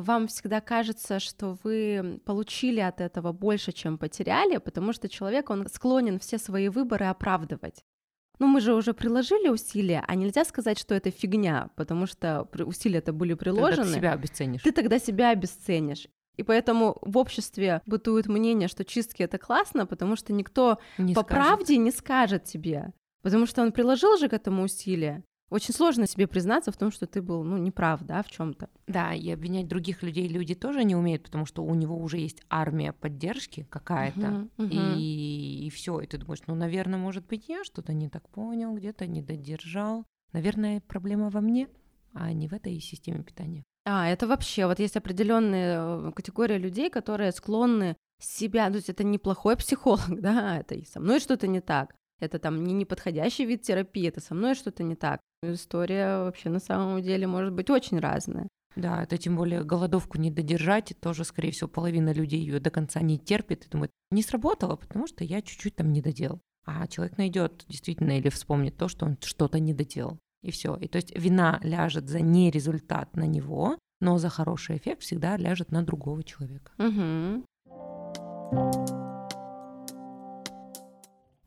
вам 0.00 0.26
всегда 0.28 0.60
кажется, 0.60 1.20
что 1.20 1.58
вы 1.62 2.20
получили 2.24 2.80
от 2.80 3.00
этого 3.00 3.32
больше, 3.32 3.72
чем 3.72 3.98
потеряли, 3.98 4.58
потому 4.58 4.92
что 4.92 5.08
человек, 5.08 5.50
он 5.50 5.66
склонен 5.68 6.18
все 6.18 6.38
свои 6.38 6.68
выборы 6.68 7.06
оправдывать. 7.06 7.84
Ну, 8.38 8.46
мы 8.46 8.60
же 8.60 8.74
уже 8.74 8.94
приложили 8.94 9.48
усилия, 9.48 10.04
а 10.06 10.14
нельзя 10.14 10.44
сказать, 10.44 10.78
что 10.78 10.94
это 10.94 11.10
фигня, 11.10 11.70
потому 11.74 12.06
что 12.06 12.48
усилия-то 12.54 13.12
были 13.12 13.34
приложены. 13.34 13.76
Тогда 13.76 13.92
ты 13.92 13.98
себя 13.98 14.12
обесценишь. 14.12 14.62
Ты 14.62 14.72
тогда 14.72 14.98
себя 14.98 15.30
обесценишь. 15.30 16.06
И 16.36 16.44
поэтому 16.44 16.98
в 17.02 17.18
обществе 17.18 17.82
бытует 17.84 18.28
мнение, 18.28 18.68
что 18.68 18.84
чистки 18.84 19.24
это 19.24 19.38
классно, 19.38 19.86
потому 19.86 20.14
что 20.14 20.32
никто 20.32 20.78
не 20.96 21.14
по 21.14 21.22
скажет. 21.22 21.42
правде 21.44 21.76
не 21.78 21.90
скажет 21.90 22.44
тебе. 22.44 22.92
Потому 23.22 23.46
что 23.46 23.62
он 23.62 23.72
приложил 23.72 24.16
же 24.16 24.28
к 24.28 24.32
этому 24.32 24.62
усилия. 24.62 25.24
Очень 25.50 25.72
сложно 25.72 26.06
себе 26.06 26.26
признаться 26.26 26.70
в 26.70 26.76
том, 26.76 26.92
что 26.92 27.06
ты 27.06 27.22
был, 27.22 27.42
ну, 27.42 27.56
неправ, 27.56 28.02
да, 28.02 28.22
в 28.22 28.30
чем 28.30 28.52
то 28.52 28.68
Да, 28.86 29.14
и 29.14 29.30
обвинять 29.30 29.66
других 29.66 30.02
людей 30.02 30.28
люди 30.28 30.54
тоже 30.54 30.84
не 30.84 30.94
умеют, 30.94 31.22
потому 31.22 31.46
что 31.46 31.64
у 31.64 31.74
него 31.74 31.96
уже 31.96 32.18
есть 32.18 32.42
армия 32.50 32.92
поддержки 32.92 33.66
какая-то, 33.70 34.20
uh-huh, 34.20 34.50
uh-huh. 34.58 34.96
и, 34.98 35.66
и 35.66 35.70
все, 35.70 36.00
и 36.00 36.06
ты 36.06 36.18
думаешь, 36.18 36.42
ну, 36.46 36.54
наверное, 36.54 36.98
может 36.98 37.26
быть, 37.26 37.48
я 37.48 37.64
что-то 37.64 37.94
не 37.94 38.08
так 38.08 38.28
понял, 38.28 38.74
где-то 38.74 39.06
не 39.06 39.22
додержал. 39.22 40.04
Наверное, 40.32 40.82
проблема 40.82 41.30
во 41.30 41.40
мне, 41.40 41.68
а 42.12 42.32
не 42.32 42.48
в 42.48 42.52
этой 42.52 42.78
системе 42.80 43.22
питания. 43.22 43.64
А, 43.86 44.06
это 44.06 44.26
вообще, 44.26 44.66
вот 44.66 44.78
есть 44.80 44.98
определенные 44.98 45.78
э, 45.78 46.12
категории 46.14 46.58
людей, 46.58 46.90
которые 46.90 47.32
склонны 47.32 47.96
себя, 48.20 48.68
то 48.68 48.76
есть 48.76 48.90
это 48.90 49.02
неплохой 49.02 49.56
психолог, 49.56 50.08
да, 50.20 50.58
это 50.58 50.74
и 50.74 50.84
со 50.84 51.00
мной 51.00 51.20
что-то 51.20 51.46
не 51.46 51.60
так, 51.60 51.94
это 52.20 52.38
там 52.38 52.64
не 52.64 52.74
неподходящий 52.74 53.44
вид 53.44 53.62
терапии, 53.62 54.08
это 54.08 54.20
со 54.20 54.34
мной 54.34 54.54
что-то 54.54 54.82
не 54.82 54.94
так. 54.94 55.20
История 55.42 56.24
вообще 56.24 56.50
на 56.50 56.58
самом 56.58 57.02
деле 57.02 57.26
может 57.26 57.52
быть 57.52 57.70
очень 57.70 57.98
разная. 57.98 58.48
Да, 58.76 59.02
это 59.02 59.18
тем 59.18 59.36
более 59.36 59.64
голодовку 59.64 60.18
не 60.18 60.30
додержать, 60.30 60.92
и 60.92 60.94
тоже, 60.94 61.24
скорее 61.24 61.50
всего, 61.50 61.68
половина 61.68 62.12
людей 62.12 62.40
ее 62.40 62.60
до 62.60 62.70
конца 62.70 63.00
не 63.00 63.18
терпит 63.18 63.64
и 63.64 63.68
думает, 63.68 63.90
не 64.10 64.22
сработало, 64.22 64.76
потому 64.76 65.06
что 65.06 65.24
я 65.24 65.42
чуть-чуть 65.42 65.76
там 65.76 65.92
не 65.92 66.00
доделал. 66.00 66.40
А 66.64 66.86
человек 66.86 67.18
найдет 67.18 67.64
действительно 67.66 68.18
или 68.18 68.28
вспомнит 68.28 68.76
то, 68.76 68.88
что 68.88 69.06
он 69.06 69.16
что-то 69.20 69.58
не 69.58 69.72
доделал. 69.74 70.18
И 70.42 70.50
все. 70.50 70.76
И 70.76 70.86
то 70.86 70.96
есть 70.96 71.16
вина 71.18 71.58
ляжет 71.62 72.08
за 72.08 72.20
не 72.20 72.50
результат 72.50 73.16
на 73.16 73.24
него, 73.26 73.78
но 74.00 74.18
за 74.18 74.28
хороший 74.28 74.76
эффект 74.76 75.02
всегда 75.02 75.36
ляжет 75.36 75.72
на 75.72 75.82
другого 75.82 76.22
человека. 76.22 76.70
Угу. 76.78 77.44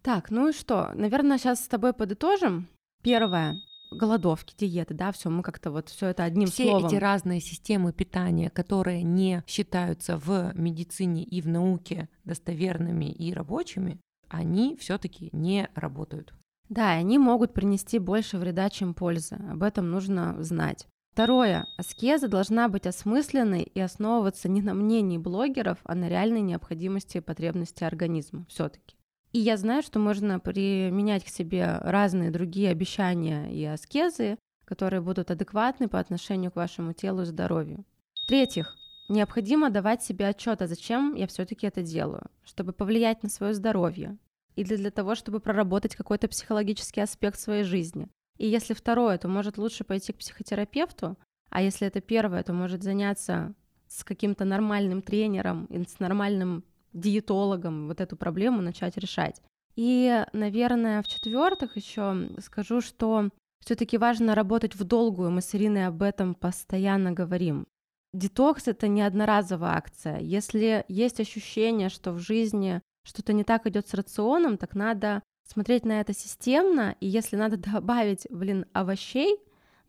Так, 0.02 0.32
ну 0.32 0.50
и 0.50 0.54
что? 0.54 0.92
Наверное, 0.94 1.38
сейчас 1.38 1.64
с 1.64 1.68
тобой 1.68 1.94
подытожим. 1.94 2.68
Первое 3.04 3.58
голодовки, 3.92 4.56
диеты, 4.58 4.94
да, 4.94 5.12
все, 5.12 5.30
мы 5.30 5.44
как-то 5.44 5.70
вот 5.70 5.90
все 5.90 6.08
это 6.08 6.24
одним 6.24 6.48
все 6.48 6.64
словом. 6.64 6.88
Все 6.88 6.96
эти 6.96 7.02
разные 7.02 7.40
системы 7.42 7.94
питания, 7.94 8.50
которые 8.50 9.04
не 9.04 9.44
считаются 9.46 10.18
в 10.18 10.54
медицине 10.56 11.24
и 11.24 11.42
в 11.42 11.48
науке 11.48 12.10
достоверными 12.24 13.12
и 13.12 13.34
рабочими, 13.34 14.00
они 14.30 14.78
все-таки 14.78 15.30
не 15.34 15.70
работают. 15.76 16.34
Да, 16.70 16.92
они 16.92 17.18
могут 17.18 17.54
принести 17.54 18.00
больше 18.00 18.38
вреда, 18.38 18.70
чем 18.70 18.94
пользы. 18.94 19.36
Об 19.52 19.62
этом 19.62 19.92
нужно 19.92 20.42
знать. 20.42 20.88
Второе. 21.12 21.68
Аскеза 21.78 22.30
должна 22.30 22.70
быть 22.70 22.88
осмысленной 22.88 23.64
и 23.64 23.80
основываться 23.82 24.48
не 24.48 24.62
на 24.62 24.74
мнении 24.74 25.18
блогеров, 25.18 25.80
а 25.84 25.96
на 25.96 26.08
реальной 26.08 26.40
необходимости 26.40 27.18
и 27.18 27.22
потребности 27.22 27.84
организма 27.84 28.46
все-таки. 28.48 28.96
И 29.34 29.40
я 29.40 29.56
знаю, 29.56 29.82
что 29.82 30.00
можно 30.00 30.40
применять 30.40 31.24
к 31.24 31.30
себе 31.30 31.78
разные 31.82 32.32
другие 32.32 32.70
обещания 32.70 33.52
и 33.54 33.64
аскезы, 33.64 34.38
которые 34.66 35.02
будут 35.02 35.32
адекватны 35.32 35.88
по 35.88 36.00
отношению 36.00 36.52
к 36.52 36.58
вашему 36.58 36.94
телу 36.94 37.22
и 37.22 37.26
здоровью. 37.26 37.86
В-третьих, 38.24 38.76
необходимо 39.10 39.70
давать 39.70 40.04
себе 40.04 40.28
отчет, 40.28 40.62
а 40.62 40.68
зачем 40.68 41.16
я 41.16 41.28
все-таки 41.28 41.66
это 41.68 41.82
делаю, 41.82 42.30
чтобы 42.44 42.74
повлиять 42.74 43.24
на 43.24 43.30
свое 43.30 43.54
здоровье 43.54 44.18
или 44.56 44.76
для 44.76 44.92
того, 44.92 45.16
чтобы 45.16 45.40
проработать 45.40 45.96
какой-то 45.96 46.28
психологический 46.28 47.02
аспект 47.02 47.40
своей 47.40 47.64
жизни. 47.64 48.10
И 48.38 48.48
если 48.48 48.74
второе, 48.74 49.18
то 49.18 49.28
может 49.28 49.58
лучше 49.58 49.84
пойти 49.84 50.14
к 50.14 50.18
психотерапевту, 50.18 51.18
а 51.50 51.62
если 51.62 51.88
это 51.88 52.02
первое, 52.02 52.44
то 52.44 52.54
может 52.54 52.84
заняться 52.84 53.54
с 53.88 54.04
каким-то 54.04 54.46
нормальным 54.46 55.02
тренером 55.02 55.66
и 55.66 55.84
с 55.84 56.00
нормальным 56.00 56.64
диетологом 56.94 57.88
вот 57.88 58.02
эту 58.02 58.16
проблему 58.16 58.62
начать 58.62 58.98
решать. 58.98 59.42
И, 59.76 60.26
наверное, 60.34 61.02
в-четвертых, 61.02 61.78
еще 61.78 62.30
скажу, 62.40 62.82
что 62.82 63.30
все-таки 63.64 63.98
важно 63.98 64.36
работать 64.36 64.76
в 64.76 64.84
долгую. 64.84 65.32
Мы 65.32 65.42
с 65.42 65.56
Ириной 65.56 65.88
об 65.88 66.02
этом 66.02 66.36
постоянно 66.36 67.12
говорим. 67.12 67.68
Детокс 68.14 68.68
это 68.68 68.88
не 68.88 69.02
одноразовая 69.02 69.72
акция. 69.72 70.20
Если 70.20 70.84
есть 70.90 71.20
ощущение, 71.20 71.90
что 71.90 72.12
в 72.12 72.20
жизни 72.20 72.82
что-то 73.04 73.32
не 73.34 73.44
так 73.44 73.66
идет 73.68 73.88
с 73.88 73.94
рационом, 73.94 74.58
так 74.58 74.76
надо 74.76 75.24
смотреть 75.48 75.86
на 75.86 76.02
это 76.02 76.14
системно, 76.14 76.96
и 77.00 77.08
если 77.08 77.36
надо 77.36 77.58
добавить, 77.58 78.28
блин, 78.30 78.66
овощей, 78.74 79.38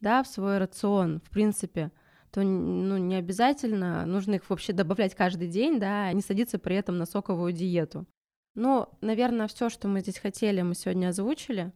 да, 0.01 0.23
в 0.23 0.29
свой 0.29 0.59
рацион, 0.59 1.21
в 1.25 1.31
принципе, 1.31 1.91
то 2.33 2.43
ну, 2.43 2.97
не 2.97 3.17
обязательно, 3.17 4.07
нужно 4.07 4.37
их 4.37 4.49
вообще 4.49 4.73
добавлять 4.73 5.15
каждый 5.15 5.49
день, 5.49 5.79
да, 5.79 6.11
не 6.13 6.23
садиться 6.23 6.59
при 6.59 6.77
этом 6.77 6.97
на 6.97 7.05
соковую 7.05 7.53
диету. 7.53 8.07
Ну, 8.55 8.89
наверное, 9.03 9.49
все, 9.49 9.69
что 9.69 9.87
мы 9.87 10.01
здесь 10.01 10.19
хотели, 10.19 10.63
мы 10.63 10.75
сегодня 10.75 11.09
озвучили. 11.09 11.73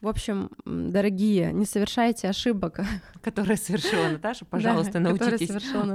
В 0.00 0.08
общем, 0.08 0.50
дорогие, 0.64 1.52
не 1.52 1.64
совершайте 1.64 2.28
ошибок. 2.28 2.80
Которые 3.22 3.56
совершила 3.56 4.08
Наташа, 4.08 4.44
пожалуйста, 4.44 4.94
да, 4.94 5.00
научитесь 5.00 5.50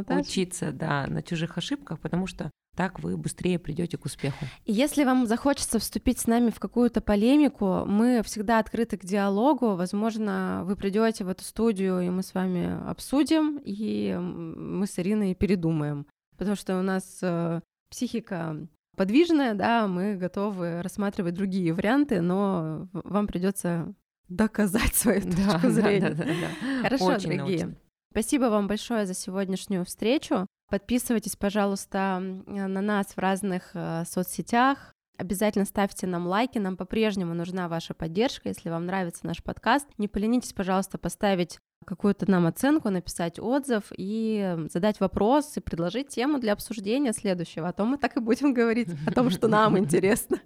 учиться 0.09 0.71
да, 0.71 1.05
на 1.07 1.21
чужих 1.21 1.57
ошибках, 1.57 1.99
потому 1.99 2.25
что 2.25 2.49
так 2.75 2.99
вы 2.99 3.17
быстрее 3.17 3.59
придете 3.59 3.97
к 3.97 4.05
успеху. 4.05 4.45
И 4.65 4.71
если 4.71 5.03
вам 5.03 5.27
захочется 5.27 5.77
вступить 5.77 6.19
с 6.19 6.27
нами 6.27 6.49
в 6.49 6.59
какую-то 6.59 7.01
полемику, 7.01 7.85
мы 7.85 8.23
всегда 8.23 8.59
открыты 8.59 8.97
к 8.97 9.05
диалогу. 9.05 9.75
Возможно, 9.75 10.63
вы 10.65 10.75
придете 10.75 11.23
в 11.23 11.29
эту 11.29 11.43
студию, 11.43 11.99
и 11.99 12.09
мы 12.09 12.23
с 12.23 12.33
вами 12.33 12.89
обсудим, 12.89 13.59
и 13.63 14.15
мы 14.17 14.87
с 14.87 14.97
Ириной 14.97 15.35
передумаем. 15.35 16.07
Потому 16.37 16.55
что 16.55 16.79
у 16.79 16.81
нас 16.81 17.19
э, 17.21 17.61
психика 17.89 18.67
подвижная, 18.95 19.53
да, 19.53 19.87
мы 19.87 20.15
готовы 20.15 20.81
рассматривать 20.81 21.33
другие 21.33 21.73
варианты, 21.73 22.21
но 22.21 22.87
вам 22.93 23.27
придется 23.27 23.93
доказать 24.27 24.93
свою 24.95 25.21
точку 25.21 25.61
да, 25.63 25.69
зрения. 25.69 26.09
Да, 26.09 26.23
да, 26.23 26.33
да, 26.33 26.81
Хорошо, 26.83 27.05
Очень 27.05 27.37
дорогие. 27.37 27.65
Научно. 27.65 27.75
Спасибо 28.11 28.45
вам 28.45 28.67
большое 28.67 29.05
за 29.05 29.13
сегодняшнюю 29.13 29.85
встречу. 29.85 30.45
Подписывайтесь, 30.69 31.35
пожалуйста, 31.35 32.19
на 32.19 32.81
нас 32.81 33.07
в 33.07 33.17
разных 33.17 33.71
э, 33.73 34.03
соцсетях. 34.05 34.93
Обязательно 35.17 35.65
ставьте 35.65 36.07
нам 36.07 36.27
лайки, 36.27 36.57
нам 36.57 36.77
по-прежнему 36.77 37.33
нужна 37.33 37.67
ваша 37.67 37.93
поддержка, 37.93 38.49
если 38.49 38.69
вам 38.69 38.85
нравится 38.85 39.25
наш 39.25 39.43
подкаст. 39.43 39.87
Не 39.97 40.07
поленитесь, 40.07 40.53
пожалуйста, 40.53 40.97
поставить 40.97 41.59
какую-то 41.85 42.29
нам 42.29 42.45
оценку, 42.47 42.89
написать 42.89 43.39
отзыв 43.39 43.91
и 43.97 44.67
задать 44.71 44.99
вопрос 44.99 45.57
и 45.57 45.59
предложить 45.59 46.09
тему 46.09 46.39
для 46.39 46.53
обсуждения 46.53 47.13
следующего. 47.13 47.67
О 47.67 47.73
том 47.73 47.89
мы 47.89 47.97
так 47.97 48.17
и 48.17 48.19
будем 48.19 48.53
говорить, 48.53 48.89
о 49.07 49.11
том, 49.11 49.29
что 49.29 49.47
нам 49.47 49.77
интересно. 49.77 50.39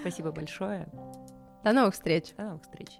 Спасибо 0.00 0.32
большое. 0.32 0.88
До 1.64 1.72
новых 1.72 1.94
встреч. 1.94 2.34
До 2.36 2.44
новых 2.44 2.62
встреч. 2.62 2.90